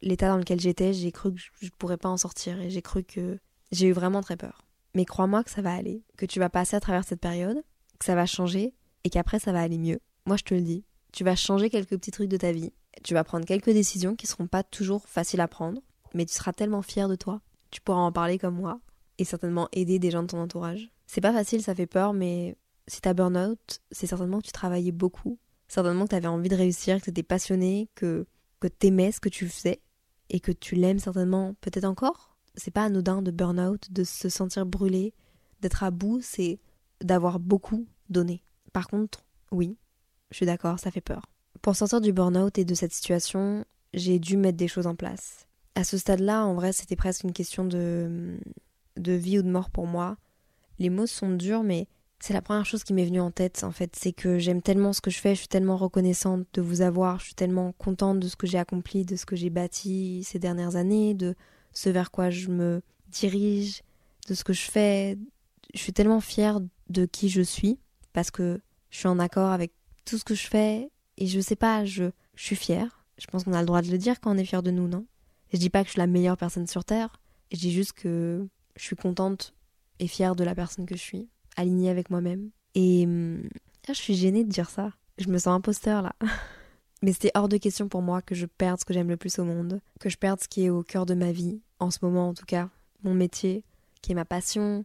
l'état 0.03 0.29
dans 0.29 0.37
lequel 0.37 0.61
j'étais, 0.61 0.93
j'ai 0.93 1.13
cru 1.13 1.33
que 1.33 1.41
je 1.41 1.71
pourrais 1.79 1.97
pas 1.97 2.09
en 2.09 2.17
sortir 2.17 2.61
et 2.61 2.71
j'ai 2.71 2.83
cru 2.83 3.03
que 3.03 3.39
j'ai 3.73 3.89
eu 3.89 3.93
vraiment 3.93 4.23
très 4.23 4.37
peur. 4.37 4.67
Mais 4.95 5.05
crois-moi 5.05 5.45
que 5.45 5.51
ça 5.51 5.63
va 5.63 5.75
aller, 5.75 6.03
que 6.17 6.27
tu 6.27 6.39
vas 6.39 6.49
passer 6.49 6.77
à 6.77 6.81
travers 6.81 7.05
cette 7.05 7.21
période, 7.21 7.63
que 7.99 8.05
ça 8.05 8.15
va 8.15 8.27
changer 8.27 8.75
et 9.05 9.11
qu'après 9.11 9.39
ça 9.39 9.53
va 9.53 9.61
aller 9.61 9.79
mieux. 9.79 10.01
Moi 10.27 10.37
je 10.37 10.45
te 10.45 10.55
le 10.55 10.63
dis, 10.63 10.85
tu 11.13 11.25
vas 11.25 11.37
changer 11.37 11.71
quelques 11.71 11.97
petits 11.97 12.11
trucs 12.11 12.29
de 12.29 12.37
ta 12.37 12.53
vie, 12.53 12.73
tu 13.03 13.15
vas 13.15 13.25
prendre 13.25 13.47
quelques 13.47 13.71
décisions 13.71 14.17
qui 14.17 14.27
seront 14.27 14.47
pas 14.47 14.63
toujours 14.63 15.09
faciles 15.09 15.41
à 15.41 15.49
prendre, 15.49 15.81
mais 16.15 16.27
tu 16.27 16.35
seras 16.35 16.53
tellement 16.53 16.83
fier 16.83 17.09
de 17.09 17.17
toi. 17.17 17.41
Tu 17.71 17.81
pourras 17.81 18.01
en 18.01 18.13
parler 18.13 18.39
comme 18.39 18.55
moi 18.55 18.81
et 19.19 19.25
certainement 19.25 19.69
aider 19.73 19.99
des 19.99 20.11
gens 20.11 20.23
de 20.23 20.29
ton 20.29 20.41
entourage. 20.41 20.91
C'est 21.07 21.21
pas 21.21 21.33
facile, 21.33 21.63
ça 21.63 21.75
fait 21.75 21.87
peur, 21.87 22.13
mais 22.13 22.57
si 22.87 23.01
t'as 23.01 23.15
burn-out, 23.15 23.81
c'est 23.91 24.07
certainement 24.07 24.41
que 24.41 24.47
tu 24.47 24.53
travaillais 24.53 24.93
beaucoup, 24.93 25.39
certainement 25.69 26.05
que 26.05 26.11
t'avais 26.11 26.29
envie 26.29 26.49
de 26.49 26.57
réussir, 26.57 26.99
que 26.99 27.07
t'étais 27.07 27.23
passionné, 27.23 27.89
que, 27.95 28.27
que 28.61 28.69
t'aimais 28.69 29.13
ce 29.13 29.21
que 29.21 29.29
tu 29.29 29.49
faisais 29.49 29.83
et 30.31 30.41
que 30.41 30.53
tu 30.53 30.75
l'aimes 30.75 30.99
certainement 30.99 31.55
peut-être 31.61 31.85
encore. 31.85 32.37
C'est 32.55 32.71
pas 32.71 32.85
anodin 32.85 33.23
de 33.23 33.31
burn-out, 33.31 33.93
de 33.93 34.05
se 34.05 34.29
sentir 34.29 34.67
brûlé, 34.67 35.15
d'être 35.61 35.83
à 35.83 35.91
bout, 35.91 36.21
c'est 36.23 36.59
d'avoir 37.03 37.39
beaucoup 37.39 37.87
donné. 38.09 38.43
Par 38.73 38.89
contre, 38.89 39.25
oui, 39.53 39.77
je 40.31 40.37
suis 40.37 40.47
d'accord, 40.47 40.79
ça 40.79 40.91
fait 40.91 41.01
peur. 41.01 41.23
Pour 41.63 41.77
sortir 41.77 42.01
du 42.01 42.13
burn-out 42.13 42.59
et 42.59 42.65
de 42.65 42.75
cette 42.75 42.93
situation, 42.93 43.65
j'ai 43.95 44.19
dû 44.19 44.37
mettre 44.37 44.57
des 44.57 44.69
choses 44.69 44.87
en 44.87 44.95
place. 44.95 45.47
À 45.75 45.85
ce 45.85 45.99
stade-là, 45.99 46.45
en 46.45 46.55
vrai, 46.55 46.73
c'était 46.73 46.97
presque 46.97 47.25
une 47.25 47.33
question 47.33 47.65
de, 47.65 48.39
de 48.97 49.13
vie 49.13 49.39
ou 49.39 49.43
de 49.43 49.51
mort 49.51 49.71
pour 49.71 49.87
moi. 49.87 50.17
Les 50.79 50.91
mots 50.91 51.07
sont 51.07 51.31
durs, 51.31 51.63
mais 51.63 51.89
c'est 52.21 52.35
la 52.35 52.43
première 52.43 52.67
chose 52.67 52.85
qui 52.85 52.93
m'est 52.93 53.05
venue 53.05 53.21
en 53.21 53.31
tête, 53.31 53.63
en 53.65 53.71
fait. 53.71 53.95
C'est 53.97 54.13
que 54.13 54.39
j'aime 54.39 54.63
tellement 54.63 54.93
ce 54.93 55.01
que 55.01 55.11
je 55.11 55.19
fais, 55.19 55.35
je 55.35 55.41
suis 55.41 55.49
tellement 55.49 55.77
reconnaissante 55.77 56.47
de 56.53 56.61
vous 56.61 56.81
avoir, 56.81 57.21
je 57.21 57.27
suis 57.27 57.35
tellement 57.35 57.73
contente 57.73 58.19
de 58.19 58.29
ce 58.29 58.37
que 58.37 58.47
j'ai 58.47 58.59
accompli, 58.59 59.05
de 59.05 59.17
ce 59.17 59.25
que 59.25 59.37
j'ai 59.37 59.51
bâti 59.51 60.25
ces 60.25 60.39
dernières 60.39 60.77
années, 60.77 61.15
de 61.15 61.35
ce 61.73 61.91
vers 61.91 62.11
quoi 62.11 62.31
je 62.31 62.49
me 62.49 62.83
dirige, 63.09 63.83
de 64.29 64.35
ce 64.35 64.45
que 64.45 64.53
je 64.53 64.71
fais. 64.71 65.19
Je 65.75 65.81
suis 65.81 65.93
tellement 65.93 66.21
fière 66.21 66.61
de 66.89 67.07
qui 67.07 67.29
je 67.29 67.43
suis, 67.43 67.79
parce 68.13 68.31
que 68.31 68.61
je 68.91 68.99
suis 68.99 69.09
en 69.09 69.19
accord 69.19 69.51
avec 69.51 69.73
tout 70.09 70.19
ce 70.19 70.25
que 70.25 70.35
je 70.35 70.47
fais, 70.47 70.91
et 71.19 71.27
je 71.27 71.41
sais 71.41 71.57
pas, 71.57 71.85
je, 71.85 72.11
suis 72.37 72.57
fière. 72.57 73.05
Je 73.19 73.27
pense 73.27 73.45
qu'on 73.45 73.53
a 73.53 73.61
le 73.61 73.67
droit 73.67 73.83
de 73.83 73.91
le 73.91 73.99
dire 73.99 74.21
quand 74.21 74.33
on 74.33 74.39
est 74.39 74.45
fier 74.45 74.63
de 74.63 74.71
nous, 74.71 74.89
non? 74.89 75.05
Je 75.53 75.59
dis 75.59 75.71
pas 75.71 75.83
que 75.83 75.87
je 75.87 75.93
suis 75.93 75.99
la 75.99 76.07
meilleure 76.07 76.37
personne 76.37 76.67
sur 76.67 76.85
Terre, 76.85 77.21
je 77.53 77.59
dis 77.59 77.73
juste 77.73 77.93
que 77.93 78.47
je 78.77 78.85
suis 78.85 78.97
contente 78.97 79.55
et 79.99 80.07
fière 80.07 80.37
de 80.37 80.45
la 80.45 80.55
personne 80.55 80.87
que 80.87 80.97
je 80.97 81.03
suis, 81.03 81.29
alignée 81.57 81.91
avec 81.91 82.11
moi-même. 82.11 82.51
Et 82.75 83.05
hum, 83.05 83.49
ah, 83.89 83.93
je 83.93 83.99
suis 83.99 84.15
gênée 84.15 84.45
de 84.45 84.51
dire 84.51 84.71
ça. 84.71 84.93
Je 85.19 85.29
me 85.29 85.39
sens 85.39 85.49
imposteur 85.49 86.03
là. 86.03 86.15
Mais 87.03 87.13
c'était 87.13 87.31
hors 87.35 87.49
de 87.49 87.57
question 87.57 87.89
pour 87.89 88.03
moi 88.03 88.23
que 88.23 88.35
je 88.35 88.47
perde 88.47 88.81
ce 88.81 88.85
que 88.85 88.93
j'aime 88.93 89.09
le 89.09 89.17
plus 89.17 89.39
au 89.39 89.45
monde, 89.45 89.81
que 90.01 90.09
je 90.09 90.17
perde 90.17 90.41
ce 90.41 90.49
qui 90.49 90.65
est 90.65 90.71
au 90.71 90.83
cœur 90.83 91.07
de 91.07 91.15
ma 91.15 91.33
vie, 91.33 91.61
en 91.79 91.91
ce 91.91 91.99
moment 92.03 92.29
en 92.29 92.35
tout 92.35 92.45
cas, 92.45 92.69
mon 93.05 93.15
métier, 93.15 93.65
qui 94.03 94.13
est 94.13 94.15
ma 94.17 94.25
passion, 94.25 94.85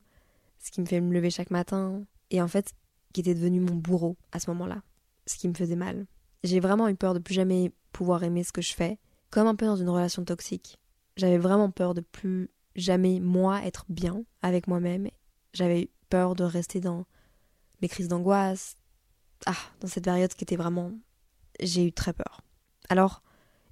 ce 0.59 0.69
qui 0.69 0.82
me 0.82 0.86
fait 0.86 1.01
me 1.01 1.11
lever 1.11 1.32
chaque 1.32 1.49
matin, 1.49 2.03
et 2.30 2.39
en 2.39 2.47
fait, 2.47 2.74
qui 3.13 3.21
était 3.21 3.34
devenu 3.34 3.59
mon 3.59 3.76
bourreau 3.76 4.15
à 4.32 4.39
ce 4.39 4.49
moment-là, 4.51 4.84
ce 5.26 5.38
qui 5.38 5.47
me 5.47 5.53
faisait 5.53 5.76
mal. 5.76 6.05
J'ai 6.43 6.59
vraiment 6.59 6.88
eu 6.88 6.95
peur 6.95 7.13
de 7.13 7.19
plus 7.19 7.34
jamais 7.34 7.71
pouvoir 7.91 8.24
aimer 8.24 8.43
ce 8.43 8.51
que 8.51 8.61
je 8.61 8.74
fais, 8.74 8.99
comme 9.30 9.47
un 9.47 9.55
peu 9.55 9.65
dans 9.65 9.76
une 9.76 9.89
relation 9.89 10.24
toxique. 10.26 10.78
J'avais 11.15 11.38
vraiment 11.38 11.71
peur 11.71 11.93
de 11.93 12.01
plus 12.01 12.49
jamais 12.76 13.19
moi 13.19 13.63
être 13.65 13.86
bien 13.89 14.24
avec 14.41 14.67
moi-même. 14.67 15.09
J'avais 15.53 15.89
peur 16.09 16.36
de 16.36 16.43
rester 16.43 16.80
dans 16.80 17.05
mes 17.82 17.88
crises 17.88 18.07
d'angoisse. 18.07 18.76
Ah, 19.45 19.55
dans 19.80 19.88
cette 19.88 20.05
période 20.05 20.34
qui 20.34 20.43
était 20.43 20.55
vraiment. 20.55 20.91
J'ai 21.59 21.86
eu 21.86 21.91
très 21.91 22.13
peur. 22.13 22.41
Alors, 22.89 23.21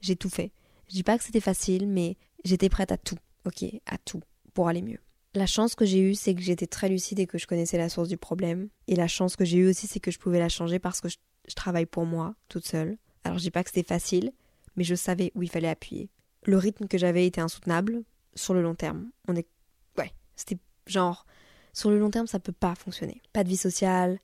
j'ai 0.01 0.15
tout 0.15 0.29
fait. 0.29 0.51
Je 0.87 0.93
dis 0.93 1.03
pas 1.03 1.17
que 1.17 1.23
c'était 1.23 1.39
facile, 1.39 1.87
mais 1.87 2.17
j'étais 2.43 2.69
prête 2.69 2.91
à 2.91 2.97
tout. 2.97 3.17
Ok, 3.45 3.63
à 3.85 3.97
tout. 3.97 4.21
Pour 4.53 4.67
aller 4.67 4.81
mieux. 4.81 4.99
La 5.33 5.45
chance 5.45 5.75
que 5.75 5.85
j'ai 5.85 5.99
eue, 5.99 6.15
c'est 6.15 6.35
que 6.35 6.41
j'étais 6.41 6.67
très 6.67 6.89
lucide 6.89 7.19
et 7.19 7.27
que 7.27 7.37
je 7.37 7.47
connaissais 7.47 7.77
la 7.77 7.87
source 7.87 8.09
du 8.09 8.17
problème. 8.17 8.67
Et 8.87 8.95
la 8.95 9.07
chance 9.07 9.35
que 9.35 9.45
j'ai 9.45 9.59
eue 9.59 9.69
aussi, 9.69 9.87
c'est 9.87 10.01
que 10.01 10.11
je 10.11 10.19
pouvais 10.19 10.39
la 10.39 10.49
changer 10.49 10.77
parce 10.77 10.99
que 10.99 11.07
je, 11.07 11.15
travaille 11.55 11.85
pour 11.85 12.05
moi, 12.05 12.35
toute 12.49 12.65
seule. 12.65 12.97
Alors 13.23 13.37
je 13.37 13.43
dis 13.43 13.51
pas 13.51 13.63
que 13.63 13.69
c'était 13.69 13.87
facile, 13.87 14.31
mais 14.75 14.83
je 14.83 14.95
savais 14.95 15.31
où 15.35 15.43
il 15.43 15.49
fallait 15.49 15.69
appuyer. 15.69 16.09
Le 16.43 16.57
rythme 16.57 16.87
que 16.87 16.97
j'avais 16.97 17.27
était 17.27 17.41
insoutenable, 17.41 18.03
sur 18.35 18.53
le 18.53 18.61
long 18.61 18.75
terme. 18.75 19.09
On 19.27 19.35
est. 19.35 19.47
Ouais, 19.97 20.11
c'était 20.35 20.57
genre. 20.87 21.25
Sur 21.73 21.89
le 21.89 21.99
long 21.99 22.09
terme, 22.09 22.27
ça 22.27 22.39
peut 22.39 22.51
pas 22.51 22.75
fonctionner. 22.75 23.21
Pas 23.31 23.43
de 23.43 23.49
vie 23.49 23.57
sociale, 23.57 24.19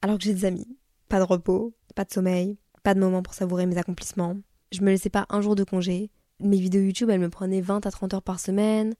alors 0.00 0.16
que 0.16 0.24
j'ai 0.24 0.34
des 0.34 0.44
amis. 0.44 0.78
Pas 1.08 1.18
de 1.18 1.24
repos, 1.24 1.74
pas 1.94 2.04
de 2.04 2.12
sommeil, 2.12 2.56
pas 2.82 2.94
de 2.94 3.00
moment 3.00 3.22
pour 3.22 3.34
savourer 3.34 3.66
mes 3.66 3.78
accomplissements. 3.78 4.36
Je 4.70 4.80
me 4.80 4.90
laissais 4.90 5.10
pas 5.10 5.26
un 5.28 5.40
jour 5.40 5.56
de 5.56 5.64
congé. 5.64 6.10
Mes 6.40 6.58
vidéos 6.58 6.82
YouTube, 6.82 7.10
elles 7.10 7.20
me 7.20 7.30
prenaient 7.30 7.60
20 7.60 7.84
à 7.86 7.90
30 7.90 8.14
heures 8.14 8.22
par 8.22 8.38
semaine. 8.38 8.94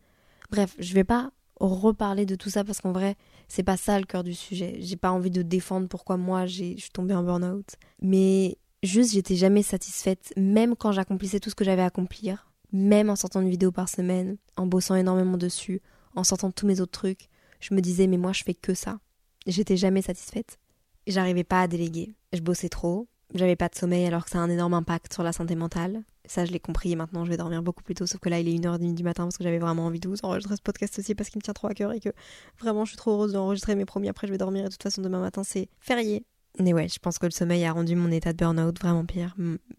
Bref, 0.51 0.75
je 0.79 0.95
vais 0.95 1.05
pas 1.05 1.31
reparler 1.61 2.27
de 2.27 2.35
tout 2.35 2.51
ça 2.51 2.65
parce 2.65 2.81
qu'en 2.81 2.93
vrai, 2.93 3.17
c'est 3.49 3.63
pas 3.63 3.77
ça 3.77 3.99
le 3.99 4.07
cœur 4.07 4.25
du 4.25 4.35
sujet. 4.35 4.77
J'ai 4.81 4.97
pas 4.97 5.11
envie 5.11 5.31
de 5.31 5.43
défendre 5.43 5.89
pourquoi 5.89 6.17
moi 6.17 6.47
je 6.47 6.77
suis 6.77 6.91
tombée 6.93 7.15
en 7.15 7.23
burn-out. 7.23 7.77
Mais 8.03 8.59
juste, 8.83 9.13
j'étais 9.13 9.37
jamais 9.37 9.63
satisfaite, 9.63 10.33
même 10.37 10.77
quand 10.77 10.93
j'accomplissais 10.93 11.41
tout 11.41 11.51
ce 11.51 11.55
que 11.55 11.65
j'avais 11.65 11.83
à 11.83 11.87
accomplir. 11.87 12.51
Même 12.73 13.09
en 13.09 13.17
sortant 13.17 13.41
une 13.41 13.51
vidéo 13.51 13.71
par 13.71 13.89
semaine, 13.89 14.37
en 14.57 14.67
bossant 14.67 14.97
énormément 14.97 15.37
dessus, 15.37 15.81
en 16.17 16.25
sortant 16.25 16.51
tous 16.51 16.67
mes 16.67 16.81
autres 16.81 16.93
trucs, 16.93 17.29
je 17.61 17.75
me 17.75 17.81
disais, 17.81 18.07
mais 18.07 18.19
moi 18.19 18.33
je 18.33 18.43
fais 18.43 18.55
que 18.55 18.75
ça. 18.75 18.99
J'étais 19.47 19.77
jamais 19.77 20.03
satisfaite. 20.03 20.59
J'arrivais 21.07 21.45
pas 21.45 21.61
à 21.61 21.69
déléguer. 21.69 22.15
Je 22.33 22.41
bossais 22.41 22.69
trop. 22.69 23.07
J'avais 23.33 23.57
pas 23.57 23.69
de 23.69 23.75
sommeil 23.75 24.07
alors 24.07 24.25
que 24.25 24.31
ça 24.31 24.39
a 24.39 24.43
un 24.43 24.51
énorme 24.51 24.75
impact 24.75 25.13
sur 25.13 25.23
la 25.23 25.33
santé 25.33 25.55
mentale. 25.55 26.03
Ça, 26.27 26.45
je 26.45 26.53
l'ai 26.53 26.61
compris 26.61 26.93
et 26.93 26.97
maintenant 26.97 27.25
je 27.25 27.31
vais 27.31 27.37
dormir 27.37 27.63
beaucoup 27.63 27.83
plus 27.83 27.95
tôt. 27.95 28.07
Sauf 28.07 28.21
que 28.21 28.29
là, 28.29 28.39
il 28.39 28.49
est 28.49 28.59
1h30 28.59 28.95
du 28.95 29.03
matin 29.03 29.25
parce 29.25 29.37
que 29.37 29.45
j'avais 29.45 29.59
vraiment 29.59 29.87
envie 29.87 30.01
de 30.01 30.09
vous 30.09 30.19
enregistrer 30.23 30.57
ce 30.57 30.63
podcast 30.63 30.99
aussi 30.99 31.15
parce 31.15 31.31
qu'il 31.31 31.39
me 31.39 31.43
tient 31.43 31.55
trop 31.55 31.69
à 31.69 31.75
cœur 31.75 31.93
et 31.93 32.01
que 32.01 32.11
vraiment 32.61 32.85
je 32.85 32.91
suis 32.91 32.97
trop 32.97 33.13
heureuse 33.13 33.33
d'enregistrer 33.33 33.75
mes 33.75 33.85
premiers. 33.85 34.09
Après, 34.09 34.27
je 34.27 34.33
vais 34.33 34.39
dormir 34.39 34.63
et 34.63 34.69
de 34.69 34.73
toute 34.73 34.83
façon, 34.83 35.03
demain 35.03 35.21
matin, 35.21 35.43
c'est 35.43 35.69
férié. 35.81 36.25
Mais 36.61 36.73
ouais, 36.73 36.89
je 36.89 36.99
pense 36.99 37.19
que 37.19 37.27
le 37.27 37.33
sommeil 37.33 37.65
a 37.65 37.73
rendu 37.73 37.97
mon 37.97 38.11
état 38.11 38.33
de 38.33 38.39
burn-out 38.39 38.79
vraiment 38.79 39.05
pire. 39.05 39.35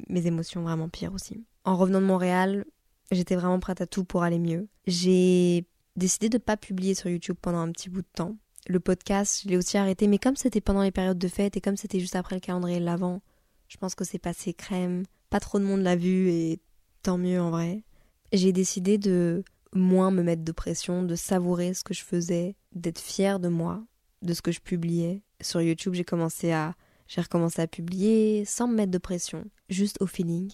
Mes 0.09 0.27
émotions 0.27 0.63
vraiment 0.63 0.89
pires 0.89 1.13
aussi. 1.13 1.43
En 1.63 1.77
revenant 1.77 2.01
de 2.01 2.05
Montréal, 2.05 2.65
j'étais 3.11 3.35
vraiment 3.35 3.59
prête 3.59 3.79
à 3.79 3.87
tout 3.87 4.03
pour 4.03 4.23
aller 4.23 4.39
mieux. 4.39 4.67
J'ai 4.85 5.65
décidé 5.95 6.29
de 6.29 6.37
pas 6.37 6.57
publier 6.57 6.93
sur 6.93 7.09
YouTube 7.09 7.37
pendant 7.41 7.59
un 7.59 7.71
petit 7.71 7.89
bout 7.89 8.01
de 8.01 8.07
temps. 8.13 8.35
Le 8.67 8.79
podcast, 8.79 9.41
je 9.43 9.49
l'ai 9.49 9.57
aussi 9.57 9.77
arrêté, 9.77 10.07
mais 10.07 10.17
comme 10.17 10.35
c'était 10.35 10.59
pendant 10.59 10.81
les 10.81 10.91
périodes 10.91 11.17
de 11.17 11.27
fête 11.27 11.55
et 11.55 11.61
comme 11.61 11.77
c'était 11.77 11.99
juste 11.99 12.15
après 12.15 12.35
le 12.35 12.41
calendrier 12.41 12.79
de 12.79 12.85
l'avant, 12.85 13.21
je 13.68 13.78
pense 13.78 13.95
que 13.95 14.03
c'est 14.03 14.20
passé 14.20 14.53
crème. 14.53 15.03
Pas 15.30 15.39
trop 15.39 15.59
de 15.59 15.66
monde 15.66 15.82
l'a 15.82 15.95
vu 15.95 16.30
et 16.30 16.59
tant 17.03 17.18
mieux 17.18 17.41
en 17.41 17.49
vrai. 17.49 17.84
J'ai 18.32 18.51
décidé 18.51 18.97
de 18.97 19.43
moins 19.74 20.11
me 20.11 20.24
mettre 20.24 20.43
de 20.43 20.51
pression, 20.51 21.03
de 21.03 21.16
savourer 21.16 21.74
ce 21.74 21.84
que 21.84 21.93
je 21.93 22.03
faisais, 22.03 22.55
d'être 22.74 22.99
fière 22.99 23.39
de 23.39 23.49
moi, 23.49 23.84
de 24.22 24.34
ce 24.34 24.41
que 24.41 24.51
je 24.51 24.59
publiais. 24.59 25.22
Sur 25.41 25.61
YouTube, 25.61 25.93
j'ai 25.93 26.05
commencé 26.05 26.51
à 26.51 26.76
recommencé 27.18 27.61
à 27.61 27.68
publier 27.68 28.45
sans 28.45 28.68
me 28.68 28.76
mettre 28.76 28.91
de 28.91 28.97
pression, 28.97 29.45
juste 29.70 29.97
au 30.01 30.07
feeling. 30.07 30.51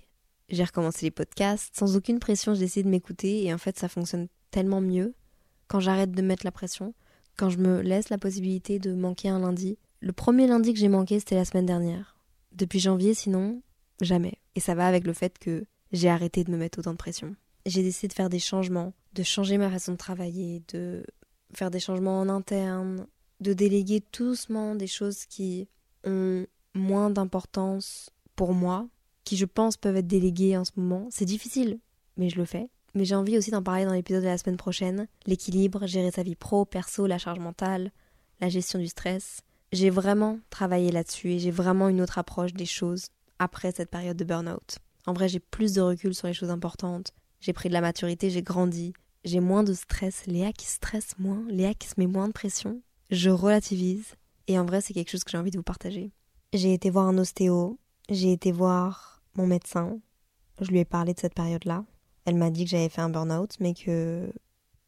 J'ai 0.49 0.63
recommencé 0.63 1.05
les 1.05 1.11
podcasts 1.11 1.75
sans 1.77 1.95
aucune 1.95 2.19
pression, 2.19 2.53
j'ai 2.53 2.63
essayé 2.63 2.83
de 2.83 2.89
m'écouter 2.89 3.45
et 3.45 3.53
en 3.53 3.57
fait 3.57 3.79
ça 3.79 3.87
fonctionne 3.87 4.27
tellement 4.51 4.81
mieux 4.81 5.13
quand 5.67 5.79
j'arrête 5.79 6.11
de 6.11 6.21
mettre 6.21 6.45
la 6.45 6.51
pression, 6.51 6.93
quand 7.37 7.49
je 7.49 7.57
me 7.57 7.81
laisse 7.81 8.09
la 8.09 8.17
possibilité 8.17 8.77
de 8.77 8.93
manquer 8.93 9.29
un 9.29 9.39
lundi. 9.39 9.77
Le 10.01 10.11
premier 10.11 10.47
lundi 10.47 10.73
que 10.73 10.79
j'ai 10.79 10.89
manqué, 10.89 11.19
c'était 11.19 11.35
la 11.35 11.45
semaine 11.45 11.65
dernière. 11.65 12.17
Depuis 12.51 12.79
janvier, 12.79 13.13
sinon, 13.13 13.61
jamais. 14.01 14.39
Et 14.55 14.59
ça 14.59 14.75
va 14.75 14.87
avec 14.87 15.05
le 15.05 15.13
fait 15.13 15.39
que 15.39 15.65
j'ai 15.91 16.09
arrêté 16.09 16.43
de 16.43 16.51
me 16.51 16.57
mettre 16.57 16.79
autant 16.79 16.91
de 16.91 16.97
pression. 16.97 17.35
J'ai 17.65 17.83
décidé 17.83 18.07
de 18.07 18.13
faire 18.13 18.29
des 18.29 18.39
changements, 18.39 18.93
de 19.13 19.23
changer 19.23 19.57
ma 19.57 19.69
façon 19.69 19.93
de 19.93 19.97
travailler, 19.97 20.63
de 20.73 21.05
faire 21.53 21.71
des 21.71 21.79
changements 21.79 22.19
en 22.19 22.29
interne, 22.29 23.07
de 23.39 23.53
déléguer 23.53 24.03
doucement 24.17 24.75
des 24.75 24.87
choses 24.87 25.25
qui 25.25 25.67
ont 26.05 26.45
moins 26.73 27.09
d'importance 27.09 28.09
pour 28.35 28.53
moi, 28.53 28.87
qui 29.23 29.37
je 29.37 29.45
pense 29.45 29.77
peuvent 29.77 29.97
être 29.97 30.07
déléguées 30.07 30.57
en 30.57 30.65
ce 30.65 30.71
moment. 30.75 31.07
C'est 31.11 31.25
difficile, 31.25 31.79
mais 32.17 32.29
je 32.29 32.37
le 32.37 32.45
fais. 32.45 32.69
Mais 32.93 33.05
j'ai 33.05 33.15
envie 33.15 33.37
aussi 33.37 33.51
d'en 33.51 33.63
parler 33.63 33.85
dans 33.85 33.93
l'épisode 33.93 34.23
de 34.23 34.27
la 34.27 34.37
semaine 34.37 34.57
prochaine. 34.57 35.07
L'équilibre, 35.25 35.87
gérer 35.87 36.11
sa 36.11 36.23
vie 36.23 36.35
pro, 36.35 36.65
perso, 36.65 37.07
la 37.07 37.17
charge 37.17 37.39
mentale, 37.39 37.91
la 38.39 38.49
gestion 38.49 38.79
du 38.79 38.87
stress. 38.87 39.41
J'ai 39.71 39.89
vraiment 39.89 40.39
travaillé 40.49 40.91
là-dessus 40.91 41.29
et 41.31 41.39
j'ai 41.39 41.51
vraiment 41.51 41.87
une 41.87 42.01
autre 42.01 42.17
approche 42.17 42.51
des 42.51 42.65
choses 42.65 43.07
après 43.39 43.71
cette 43.71 43.89
période 43.89 44.17
de 44.17 44.25
burn-out. 44.25 44.79
En 45.05 45.13
vrai, 45.13 45.29
j'ai 45.29 45.39
plus 45.39 45.73
de 45.73 45.81
recul 45.81 46.13
sur 46.13 46.27
les 46.27 46.33
choses 46.33 46.49
importantes. 46.49 47.11
J'ai 47.39 47.53
pris 47.53 47.69
de 47.69 47.73
la 47.73 47.81
maturité, 47.81 48.29
j'ai 48.29 48.41
grandi. 48.41 48.93
J'ai 49.23 49.39
moins 49.39 49.63
de 49.63 49.73
stress. 49.73 50.25
Léa 50.25 50.51
qui 50.51 50.65
stresse 50.65 51.17
moins, 51.19 51.45
Léa 51.49 51.73
qui 51.73 51.87
se 51.87 51.93
met 51.97 52.07
moins 52.07 52.27
de 52.27 52.33
pression. 52.33 52.81
Je 53.11 53.29
relativise. 53.29 54.15
Et 54.47 54.59
en 54.59 54.65
vrai, 54.65 54.81
c'est 54.81 54.93
quelque 54.93 55.09
chose 55.09 55.23
que 55.23 55.31
j'ai 55.31 55.37
envie 55.37 55.51
de 55.51 55.57
vous 55.57 55.63
partager. 55.63 56.11
J'ai 56.51 56.73
été 56.73 56.89
voir 56.89 57.07
un 57.07 57.17
ostéo. 57.17 57.79
J'ai 58.09 58.33
été 58.33 58.51
voir 58.51 59.23
mon 59.35 59.47
médecin. 59.47 59.99
Je 60.59 60.69
lui 60.69 60.79
ai 60.79 60.85
parlé 60.85 61.13
de 61.13 61.19
cette 61.19 61.33
période-là. 61.33 61.85
Elle 62.25 62.35
m'a 62.35 62.49
dit 62.49 62.65
que 62.65 62.71
j'avais 62.71 62.89
fait 62.89 63.01
un 63.01 63.09
burn-out, 63.09 63.55
mais 63.61 63.73
que 63.73 64.31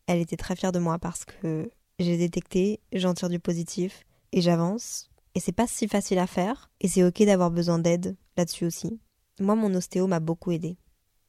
elle 0.08 0.20
était 0.20 0.36
très 0.36 0.58
fière 0.58 0.74
de 0.74 0.80
moi 0.80 1.00
parce 1.00 1.24
que 1.24 1.72
j'ai 2.00 2.18
détecté, 2.18 2.82
j'en 2.92 3.14
tire 3.14 3.30
du 3.30 3.40
positif 3.40 4.04
et 4.34 4.42
j'avance. 4.42 5.10
Et 5.36 5.40
c'est 5.40 5.54
pas 5.54 5.66
si 5.66 5.88
facile 5.88 6.20
à 6.20 6.28
faire, 6.28 6.70
et 6.82 6.88
c'est 6.88 7.04
ok 7.04 7.24
d'avoir 7.24 7.50
besoin 7.50 7.80
d'aide 7.80 8.18
là-dessus 8.36 8.66
aussi. 8.66 9.00
Moi, 9.40 9.56
mon 9.56 9.74
ostéo 9.74 10.06
m'a 10.06 10.20
beaucoup 10.20 10.52
aidé. 10.52 10.78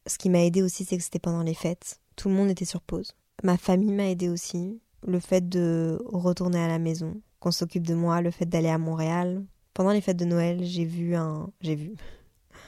Ce 0.07 0.19
qui 0.19 0.29
m'a 0.29 0.45
aidé 0.45 0.61
aussi, 0.61 0.85
c'est 0.85 0.99
que 0.99 1.05
c'était 1.05 1.21
pendant 1.21 1.43
les 1.43 1.55
fêtes. 1.55 2.01
Tout 2.17 2.29
le 2.29 2.35
monde 2.35 2.51
était 2.51 2.65
sur 2.65 2.83
pause. 2.83 3.13
Ma 3.45 3.57
famille 3.57 3.93
m'a 3.93 4.11
aidé 4.11 4.29
aussi. 4.29 4.81
Le 5.07 5.21
fait 5.21 5.49
de 5.49 6.03
retourner 6.05 6.59
à 6.59 6.69
la 6.69 6.79
maison, 6.79 7.21
qu'on 7.39 7.53
s'occupe 7.53 7.87
de 7.87 7.95
moi, 7.95 8.21
le 8.21 8.31
fait 8.31 8.47
d'aller 8.47 8.69
à 8.69 8.79
Montréal. 8.79 9.45
Pendant 9.73 9.93
les 9.93 10.01
fêtes 10.01 10.19
de 10.19 10.25
Noël, 10.25 10.65
j'ai 10.65 10.85
vu 10.85 11.15
un. 11.15 11.51
J'ai 11.61 11.77
vu. 11.77 11.95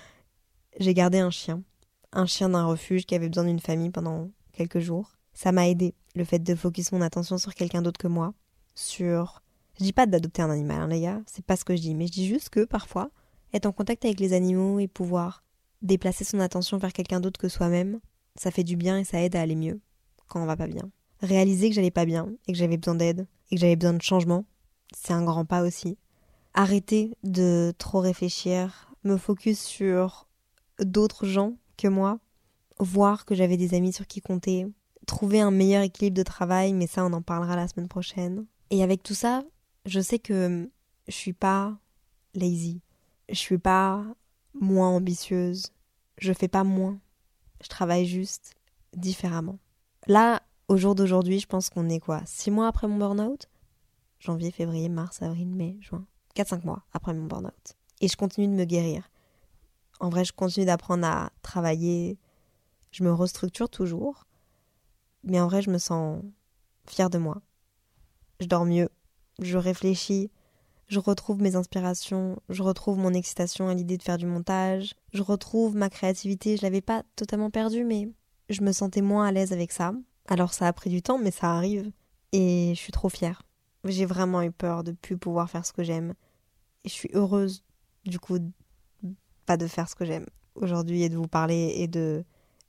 j'ai 0.80 0.95
gardé 0.95 1.18
un 1.18 1.30
chien 1.30 1.62
un 2.16 2.26
chien 2.26 2.49
d'un 2.49 2.64
refuge 2.64 3.05
qui 3.07 3.14
avait 3.14 3.28
besoin 3.28 3.45
d'une 3.45 3.61
famille 3.61 3.91
pendant 3.91 4.30
quelques 4.53 4.80
jours. 4.80 5.12
Ça 5.34 5.53
m'a 5.53 5.68
aidé, 5.68 5.95
le 6.14 6.24
fait 6.24 6.39
de 6.39 6.55
focus 6.55 6.93
mon 6.93 7.03
attention 7.03 7.37
sur 7.39 7.55
quelqu'un 7.55 7.82
d'autre 7.82 7.99
que 7.99 8.09
moi, 8.09 8.32
sur... 8.74 9.43
Je 9.79 9.85
dis 9.85 9.93
pas 9.93 10.07
d'adopter 10.07 10.43
un 10.43 10.51
animal, 10.51 10.81
hein, 10.81 10.89
les 10.89 11.01
gars, 11.03 11.20
c'est 11.27 11.45
pas 11.45 11.57
ce 11.57 11.64
que 11.64 11.77
je 11.77 11.83
dis, 11.83 11.95
mais 11.95 12.07
je 12.07 12.12
dis 12.12 12.27
juste 12.27 12.49
que 12.49 12.64
parfois, 12.64 13.11
être 13.53 13.66
en 13.66 13.72
contact 13.72 14.05
avec 14.05 14.20
les 14.20 14.33
animaux 14.33 14.79
et 14.79 14.89
pouvoir 14.89 15.43
déplacer 15.83 16.24
son 16.24 16.41
attention 16.41 16.79
vers 16.79 16.93
quelqu'un 16.93 17.20
d'autre 17.20 17.39
que 17.39 17.49
soi-même, 17.49 18.01
ça 18.37 18.51
fait 18.51 18.64
du 18.64 18.77
bien 18.77 18.99
et 18.99 19.05
ça 19.05 19.20
aide 19.20 19.37
à 19.37 19.41
aller 19.43 19.55
mieux 19.55 19.81
quand 20.29 20.43
on 20.43 20.47
va 20.47 20.57
pas 20.57 20.66
bien. 20.66 20.91
Réaliser 21.20 21.68
que 21.68 21.74
j'allais 21.74 21.91
pas 21.91 22.07
bien 22.07 22.29
et 22.47 22.53
que 22.53 22.59
j'avais 22.59 22.77
besoin 22.77 22.95
d'aide 22.95 23.27
et 23.51 23.57
que 23.57 23.61
j'avais 23.61 23.77
besoin 23.77 23.95
de 23.95 24.03
changement, 24.03 24.45
c'est 24.95 25.12
un 25.12 25.24
grand 25.24 25.45
pas 25.45 25.62
aussi. 25.62 25.99
Arrêter 26.55 27.16
de 27.22 27.74
trop 27.77 28.01
réfléchir, 28.01 28.95
me 29.05 29.16
focus 29.16 29.61
sur 29.61 30.27
d'autres 30.81 31.27
gens 31.27 31.55
que 31.77 31.89
moi, 31.89 32.18
voir 32.79 33.24
que 33.24 33.35
j'avais 33.35 33.57
des 33.57 33.74
amis 33.74 33.93
sur 33.93 34.07
qui 34.07 34.20
compter, 34.20 34.66
trouver 35.07 35.41
un 35.41 35.51
meilleur 35.51 35.83
équilibre 35.83 36.16
de 36.16 36.22
travail, 36.22 36.72
mais 36.72 36.87
ça 36.87 37.05
on 37.05 37.12
en 37.12 37.22
parlera 37.22 37.57
la 37.57 37.68
semaine 37.68 37.89
prochaine. 37.89 38.47
Et 38.70 38.83
avec 38.83 39.03
tout 39.03 39.14
ça, 39.14 39.45
je 39.87 40.01
sais 40.01 40.18
que 40.18 40.68
je 41.09 41.12
suis 41.12 41.32
pas 41.32 41.78
lazy, 42.34 42.80
je 43.28 43.34
suis 43.34 43.59
pas 43.59 44.05
moins 44.55 44.89
ambitieuse, 44.89 45.72
je 46.18 46.32
fais 46.32 46.49
pas 46.49 46.64
moins, 46.64 46.99
je 47.62 47.68
travaille 47.68 48.07
juste 48.07 48.55
différemment. 48.95 49.59
Là, 50.07 50.43
au 50.68 50.76
jour 50.76 50.95
d'aujourd'hui, 50.95 51.39
je 51.39 51.47
pense 51.47 51.70
qu'on 51.70 51.89
est 51.89 52.01
quoi 52.01 52.22
Six 52.26 52.51
mois 52.51 52.68
après 52.68 52.89
mon 52.89 52.99
burn-out? 52.99 53.49
Janvier, 54.18 54.51
février, 54.51 54.89
mars, 54.89 55.22
avril, 55.22 55.49
mai, 55.49 55.76
juin. 55.80 56.05
4-5 56.34 56.64
mois 56.64 56.84
après 56.93 57.14
mon 57.14 57.26
burn-out. 57.26 57.76
Et 58.01 58.09
je 58.09 58.16
continue 58.16 58.49
de 58.49 58.53
me 58.53 58.64
guérir. 58.64 59.09
En 60.01 60.09
vrai, 60.09 60.24
je 60.24 60.32
continue 60.32 60.66
d'apprendre 60.66 61.07
à 61.07 61.30
travailler. 61.43 62.18
Je 62.91 63.05
me 63.05 63.12
restructure 63.12 63.68
toujours. 63.68 64.26
Mais 65.22 65.41
en 65.41 65.47
vrai, 65.47 65.62
je 65.62 65.70
me 65.70 65.78
sens 65.78 66.22
fière 66.87 67.11
de 67.11 67.18
moi. 67.18 67.41
Je 68.41 68.47
dors 68.47 68.64
mieux. 68.64 68.91
Je 69.41 69.59
réfléchis. 69.59 70.30
Je 70.89 70.99
retrouve 70.99 71.43
mes 71.43 71.57
inspirations. 71.57 72.39
Je 72.49 72.62
retrouve 72.62 72.99
mon 72.99 73.12
excitation 73.12 73.68
à 73.68 73.74
l'idée 73.74 73.97
de 73.97 74.03
faire 74.03 74.18
du 74.18 74.26
montage. 74.26 74.95
Je 75.12 75.22
retrouve 75.22 75.76
ma 75.76 75.91
créativité. 75.91 76.57
Je 76.57 76.62
l'avais 76.62 76.80
pas 76.80 77.03
totalement 77.16 77.51
perdue, 77.51 77.84
mais 77.84 78.09
je 78.49 78.62
me 78.62 78.72
sentais 78.72 79.03
moins 79.03 79.26
à 79.26 79.32
l'aise 79.32 79.53
avec 79.53 79.72
ça. 79.72 79.93
Alors 80.28 80.55
ça 80.55 80.66
a 80.66 80.72
pris 80.72 80.91
du 80.91 81.03
temps, 81.03 81.18
mais 81.18 81.30
ça 81.30 81.55
arrive. 81.55 81.91
Et 82.32 82.72
je 82.74 82.80
suis 82.80 82.93
trop 82.93 83.09
fière. 83.09 83.43
J'ai 83.84 84.07
vraiment 84.07 84.43
eu 84.43 84.51
peur 84.51 84.84
de 84.84 84.93
plus 84.93 85.16
pouvoir 85.16 85.51
faire 85.51 85.66
ce 85.66 85.72
que 85.72 85.84
j'aime. 85.84 86.14
Et 86.84 86.89
je 86.89 86.95
suis 86.95 87.11
heureuse, 87.14 87.64
du 88.05 88.18
coup, 88.18 88.39
pas 89.45 89.57
de 89.57 89.66
faire 89.66 89.89
ce 89.89 89.95
que 89.95 90.05
j'aime 90.05 90.26
aujourd'hui 90.55 91.03
et 91.03 91.09
de 91.09 91.16
vous 91.16 91.28
parler 91.28 91.74
et 91.76 91.89
de 91.89 92.24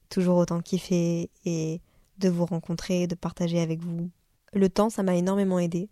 toujours 0.10 0.38
autant 0.38 0.62
kiffer 0.62 1.30
et 1.46 1.82
de 2.18 2.30
vous 2.30 2.46
rencontrer, 2.46 3.08
de 3.08 3.16
partager 3.16 3.60
avec 3.60 3.82
vous. 3.82 4.10
Le 4.54 4.70
temps, 4.70 4.90
ça 4.90 5.04
m'a 5.04 5.16
énormément 5.16 5.60
aidé. 5.60 5.90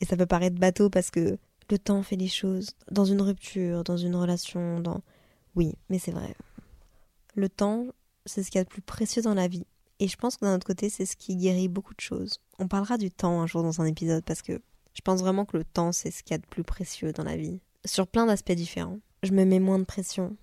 Et 0.00 0.04
ça 0.04 0.16
peut 0.16 0.26
paraître 0.26 0.58
bateau 0.58 0.90
parce 0.90 1.10
que 1.10 1.38
le 1.70 1.78
temps 1.78 2.02
fait 2.02 2.16
les 2.16 2.28
choses. 2.28 2.70
Dans 2.90 3.04
une 3.04 3.20
rupture, 3.20 3.84
dans 3.84 3.96
une 3.96 4.16
relation, 4.16 4.80
dans... 4.80 5.02
Oui, 5.54 5.74
mais 5.90 5.98
c'est 5.98 6.12
vrai. 6.12 6.34
Le 7.34 7.48
temps, 7.48 7.86
c'est 8.26 8.42
ce 8.42 8.50
qu'il 8.50 8.58
y 8.58 8.60
a 8.60 8.64
de 8.64 8.68
plus 8.68 8.82
précieux 8.82 9.22
dans 9.22 9.34
la 9.34 9.48
vie. 9.48 9.66
Et 10.00 10.08
je 10.08 10.16
pense 10.16 10.36
que 10.36 10.44
d'un 10.44 10.54
autre 10.54 10.66
côté, 10.66 10.88
c'est 10.88 11.06
ce 11.06 11.16
qui 11.16 11.36
guérit 11.36 11.68
beaucoup 11.68 11.94
de 11.94 12.00
choses. 12.00 12.40
On 12.58 12.68
parlera 12.68 12.98
du 12.98 13.10
temps 13.10 13.40
un 13.40 13.46
jour 13.46 13.62
dans 13.62 13.80
un 13.80 13.84
épisode 13.84 14.24
parce 14.24 14.42
que 14.42 14.60
je 14.94 15.00
pense 15.02 15.20
vraiment 15.20 15.44
que 15.44 15.56
le 15.56 15.64
temps, 15.64 15.92
c'est 15.92 16.10
ce 16.10 16.22
qu'il 16.22 16.32
y 16.32 16.34
a 16.34 16.38
de 16.38 16.46
plus 16.46 16.64
précieux 16.64 17.12
dans 17.12 17.24
la 17.24 17.36
vie. 17.36 17.60
Sur 17.84 18.06
plein 18.06 18.26
d'aspects 18.26 18.52
différents 18.52 19.00
je 19.22 19.32
me 19.32 19.44
mets 19.44 19.60
moins 19.60 19.78
de 19.78 19.84
pression. 19.84 20.36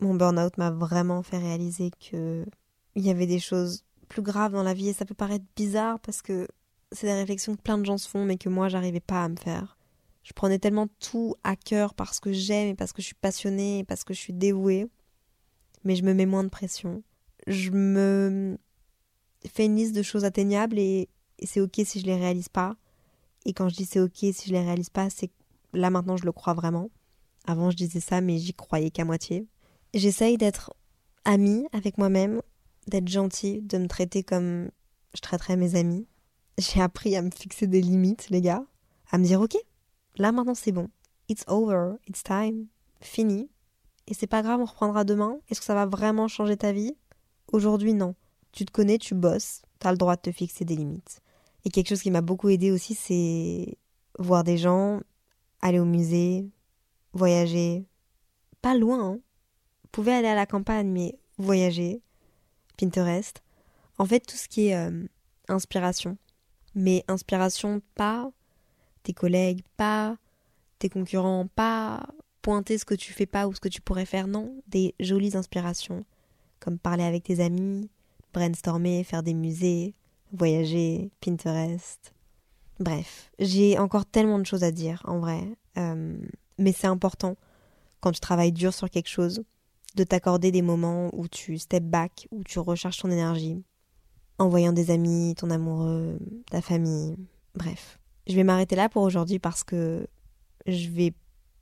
Mon 0.00 0.14
burn-out 0.14 0.58
m'a 0.58 0.70
vraiment 0.70 1.22
fait 1.22 1.38
réaliser 1.38 1.90
que 2.10 2.44
il 2.94 3.04
y 3.04 3.10
avait 3.10 3.26
des 3.26 3.38
choses 3.38 3.84
plus 4.08 4.22
graves 4.22 4.52
dans 4.52 4.62
la 4.62 4.74
vie 4.74 4.88
et 4.88 4.92
ça 4.92 5.04
peut 5.04 5.14
paraître 5.14 5.44
bizarre 5.56 5.98
parce 6.00 6.22
que 6.22 6.48
c'est 6.92 7.06
des 7.06 7.14
réflexions 7.14 7.56
que 7.56 7.62
plein 7.62 7.78
de 7.78 7.84
gens 7.84 7.98
se 7.98 8.08
font, 8.08 8.24
mais 8.24 8.36
que 8.36 8.48
moi, 8.48 8.68
j'arrivais 8.68 9.00
pas 9.00 9.24
à 9.24 9.28
me 9.28 9.36
faire. 9.36 9.76
Je 10.22 10.32
prenais 10.32 10.58
tellement 10.58 10.88
tout 10.98 11.36
à 11.44 11.54
cœur 11.54 11.94
parce 11.94 12.18
que 12.18 12.32
j'aime 12.32 12.68
et 12.70 12.74
parce 12.74 12.92
que 12.92 13.00
je 13.00 13.06
suis 13.06 13.14
passionnée 13.14 13.80
et 13.80 13.84
parce 13.84 14.02
que 14.02 14.12
je 14.12 14.18
suis 14.18 14.32
dévouée. 14.32 14.88
Mais 15.84 15.94
je 15.94 16.02
me 16.02 16.14
mets 16.14 16.26
moins 16.26 16.42
de 16.42 16.48
pression. 16.48 17.02
Je 17.46 17.70
me 17.70 18.58
fais 19.46 19.66
une 19.66 19.76
liste 19.76 19.94
de 19.94 20.02
choses 20.02 20.24
atteignables 20.24 20.78
et, 20.78 21.08
c'est 21.44 21.60
ok 21.60 21.80
si 21.84 22.00
je 22.00 22.06
les 22.06 22.16
réalise 22.16 22.48
pas. 22.48 22.76
Et 23.44 23.52
quand 23.52 23.68
je 23.68 23.76
dis 23.76 23.84
c'est 23.84 24.00
ok 24.00 24.16
si 24.16 24.48
je 24.48 24.52
les 24.52 24.64
réalise 24.64 24.90
pas, 24.90 25.10
c'est 25.10 25.30
là 25.74 25.90
maintenant 25.90 26.16
je 26.16 26.24
le 26.24 26.32
crois 26.32 26.54
vraiment. 26.54 26.90
Avant 27.46 27.70
je 27.70 27.76
disais 27.76 28.00
ça, 28.00 28.20
mais 28.20 28.38
j'y 28.38 28.54
croyais 28.54 28.90
qu'à 28.90 29.04
moitié. 29.04 29.46
J'essaye 29.94 30.38
d'être 30.38 30.74
amie 31.24 31.66
avec 31.72 31.98
moi-même, 31.98 32.40
d'être 32.88 33.06
gentille, 33.06 33.60
de 33.62 33.78
me 33.78 33.86
traiter 33.86 34.24
comme 34.24 34.70
je 35.14 35.20
traiterais 35.20 35.56
mes 35.56 35.76
amis. 35.76 36.06
J'ai 36.58 36.80
appris 36.80 37.16
à 37.16 37.22
me 37.22 37.30
fixer 37.30 37.66
des 37.66 37.82
limites, 37.82 38.30
les 38.30 38.40
gars, 38.40 38.64
à 39.10 39.18
me 39.18 39.24
dire 39.24 39.40
ok, 39.40 39.56
là 40.16 40.32
maintenant 40.32 40.54
c'est 40.54 40.72
bon, 40.72 40.88
it's 41.28 41.44
over, 41.48 41.96
it's 42.08 42.22
time, 42.22 42.66
fini. 43.00 43.50
Et 44.08 44.14
c'est 44.14 44.26
pas 44.26 44.42
grave, 44.42 44.60
on 44.60 44.64
reprendra 44.64 45.04
demain. 45.04 45.38
Est-ce 45.48 45.60
que 45.60 45.66
ça 45.66 45.74
va 45.74 45.86
vraiment 45.86 46.28
changer 46.28 46.56
ta 46.56 46.72
vie? 46.72 46.96
Aujourd'hui, 47.52 47.92
non. 47.92 48.14
Tu 48.52 48.64
te 48.64 48.70
connais, 48.70 48.98
tu 48.98 49.14
bosses, 49.14 49.62
t'as 49.80 49.90
le 49.90 49.98
droit 49.98 50.16
de 50.16 50.22
te 50.22 50.32
fixer 50.32 50.64
des 50.64 50.76
limites. 50.76 51.20
Et 51.64 51.70
quelque 51.70 51.88
chose 51.88 52.02
qui 52.02 52.10
m'a 52.10 52.20
beaucoup 52.20 52.48
aidé 52.48 52.70
aussi, 52.70 52.94
c'est 52.94 53.76
voir 54.18 54.44
des 54.44 54.58
gens, 54.58 55.00
aller 55.60 55.80
au 55.80 55.84
musée, 55.84 56.48
voyager. 57.12 57.84
Pas 58.62 58.76
loin, 58.76 59.04
hein. 59.04 59.20
Vous 59.82 59.90
pouvez 59.90 60.12
aller 60.12 60.28
à 60.28 60.34
la 60.34 60.46
campagne, 60.46 60.88
mais 60.88 61.18
voyager. 61.38 62.02
Pinterest. 62.78 63.42
En 63.98 64.04
fait, 64.04 64.20
tout 64.20 64.36
ce 64.36 64.46
qui 64.46 64.68
est 64.68 64.76
euh, 64.76 65.06
inspiration. 65.48 66.16
Mais 66.76 67.04
inspiration, 67.08 67.80
pas 67.96 68.30
tes 69.02 69.14
collègues, 69.14 69.62
pas 69.76 70.16
tes 70.78 70.88
concurrents, 70.90 71.46
pas 71.46 72.06
pointer 72.42 72.78
ce 72.78 72.84
que 72.84 72.94
tu 72.94 73.12
fais 73.12 73.26
pas 73.26 73.48
ou 73.48 73.54
ce 73.54 73.60
que 73.60 73.68
tu 73.68 73.80
pourrais 73.80 74.04
faire, 74.04 74.28
non. 74.28 74.62
Des 74.68 74.94
jolies 75.00 75.36
inspirations, 75.36 76.04
comme 76.60 76.78
parler 76.78 77.02
avec 77.02 77.24
tes 77.24 77.40
amis, 77.40 77.88
brainstormer, 78.32 79.02
faire 79.02 79.22
des 79.22 79.34
musées, 79.34 79.94
voyager, 80.32 81.10
Pinterest. 81.20 82.12
Bref, 82.78 83.30
j'ai 83.38 83.78
encore 83.78 84.04
tellement 84.04 84.38
de 84.38 84.44
choses 84.44 84.62
à 84.62 84.70
dire, 84.70 85.02
en 85.06 85.18
vrai. 85.18 85.42
Euh, 85.78 86.18
mais 86.58 86.72
c'est 86.72 86.86
important, 86.86 87.36
quand 88.00 88.12
tu 88.12 88.20
travailles 88.20 88.52
dur 88.52 88.74
sur 88.74 88.90
quelque 88.90 89.08
chose, 89.08 89.42
de 89.94 90.04
t'accorder 90.04 90.52
des 90.52 90.62
moments 90.62 91.08
où 91.14 91.26
tu 91.26 91.56
step 91.58 91.84
back, 91.84 92.28
où 92.30 92.44
tu 92.44 92.58
recharges 92.58 92.98
ton 92.98 93.10
énergie, 93.10 93.64
en 94.38 94.48
voyant 94.48 94.72
des 94.72 94.90
amis, 94.90 95.34
ton 95.36 95.50
amoureux, 95.50 96.18
ta 96.50 96.60
famille, 96.60 97.16
bref. 97.54 97.98
Je 98.26 98.34
vais 98.34 98.44
m'arrêter 98.44 98.76
là 98.76 98.88
pour 98.88 99.02
aujourd'hui 99.02 99.38
parce 99.38 99.64
que 99.64 100.06
je 100.66 100.88
vais 100.90 101.14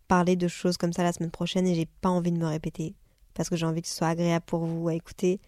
parler 0.09 0.37
de 0.37 0.49
choses 0.49 0.77
comme 0.77 0.93
ça 0.93 1.03
la 1.03 1.13
semaine 1.13 1.31
prochaine 1.31 1.67
et 1.67 1.75
j'ai 1.75 1.87
pas 1.87 2.09
envie 2.09 2.33
de 2.33 2.39
me 2.39 2.47
répéter 2.47 2.95
parce 3.35 3.49
que 3.49 3.57
j'ai 3.57 3.67
envie 3.67 3.83
que 3.83 3.89
ce 3.89 3.97
soit 3.97 4.09
agréable 4.09 4.45
pour 4.47 4.65
vous 4.65 4.89
à 4.89 4.95
écouter 4.95 5.41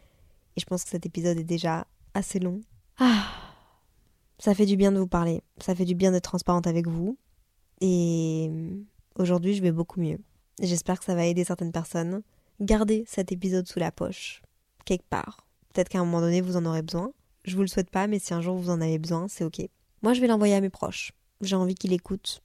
et 0.57 0.61
je 0.61 0.65
pense 0.67 0.85
que 0.85 0.91
cet 0.91 1.07
épisode 1.07 1.39
est 1.39 1.45
déjà 1.45 1.87
assez 2.15 2.39
long. 2.39 2.61
Ah, 2.99 3.27
ça 4.39 4.55
fait 4.55 4.67
du 4.67 4.77
bien 4.77 4.93
de 4.93 4.99
vous 4.99 5.07
parler, 5.07 5.43
ça 5.59 5.75
fait 5.75 5.85
du 5.85 5.95
bien 5.95 6.13
d'être 6.13 6.25
transparente 6.25 6.67
avec 6.67 6.87
vous 6.87 7.19
et 7.81 8.51
aujourd'hui 9.19 9.55
je 9.55 9.63
vais 9.63 9.73
beaucoup 9.73 10.01
mieux. 10.01 10.19
J'espère 10.61 10.99
que 10.99 11.05
ça 11.05 11.15
va 11.15 11.27
aider 11.27 11.45
certaines 11.45 11.73
personnes. 11.73 12.23
Gardez 12.61 13.05
cet 13.07 13.33
épisode 13.33 13.69
sous 13.69 13.79
la 13.79 13.93
poche, 13.93 14.43
quelque 14.87 15.09
part. 15.09 15.47
Peut-être 15.73 15.91
qu'à 15.91 15.99
un 15.99 16.05
moment 16.07 16.23
donné, 16.23 16.41
vous 16.41 16.57
en 16.57 16.65
aurez 16.65 16.81
besoin. 16.81 17.13
Je 17.47 17.55
vous 17.55 17.63
le 17.63 17.69
souhaite 17.69 17.91
pas, 17.91 18.07
mais 18.07 18.19
si 18.19 18.35
un 18.35 18.41
jour 18.41 18.57
vous 18.57 18.71
en 18.71 18.81
avez 18.81 18.99
besoin, 18.99 19.29
c'est 19.29 19.45
ok. 19.45 19.61
Moi, 20.03 20.13
je 20.13 20.21
vais 20.21 20.27
l'envoyer 20.27 20.55
à 20.55 20.61
mes 20.61 20.71
proches. 20.71 21.13
J'ai 21.41 21.57
envie 21.57 21.75
qu'ils 21.75 21.91
l'écoutent 21.91 22.43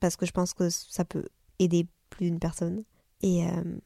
parce 0.00 0.16
que 0.16 0.26
je 0.26 0.32
pense 0.32 0.52
que 0.52 0.68
ça 0.70 1.04
peut 1.04 1.28
aider 1.58 1.86
plus 2.10 2.26
d'une 2.26 2.38
personne. 2.38 2.84
Et, 3.22 3.46
euh, 3.46 3.78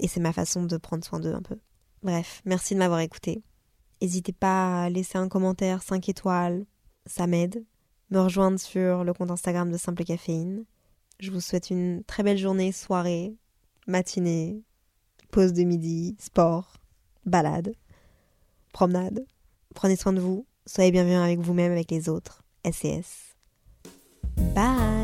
et 0.00 0.08
c'est 0.08 0.20
ma 0.20 0.32
façon 0.32 0.64
de 0.64 0.76
prendre 0.76 1.04
soin 1.04 1.20
d'eux 1.20 1.34
un 1.34 1.42
peu. 1.42 1.56
Bref, 2.02 2.42
merci 2.44 2.74
de 2.74 2.80
m'avoir 2.80 3.00
écouté. 3.00 3.42
N'hésitez 4.02 4.32
pas 4.32 4.84
à 4.84 4.90
laisser 4.90 5.16
un 5.16 5.28
commentaire 5.28 5.82
5 5.82 6.08
étoiles, 6.08 6.66
ça 7.06 7.26
m'aide. 7.26 7.64
Me 8.10 8.20
rejoindre 8.20 8.60
sur 8.60 9.04
le 9.04 9.14
compte 9.14 9.30
Instagram 9.30 9.70
de 9.70 9.78
Simple 9.78 10.04
Caféine. 10.04 10.64
Je 11.18 11.30
vous 11.30 11.40
souhaite 11.40 11.70
une 11.70 12.04
très 12.04 12.22
belle 12.22 12.36
journée, 12.36 12.72
soirée, 12.72 13.34
matinée, 13.86 14.62
pause 15.30 15.54
de 15.54 15.62
midi, 15.62 16.16
sport, 16.18 16.74
balade 17.24 17.74
promenade. 18.74 19.24
Prenez 19.74 19.96
soin 19.96 20.12
de 20.12 20.20
vous, 20.20 20.46
soyez 20.66 20.90
bienveillants 20.90 21.22
avec 21.22 21.40
vous-même, 21.40 21.72
avec 21.72 21.90
les 21.90 22.08
autres. 22.08 22.42
SES. 22.64 23.34
Bye 24.54 25.03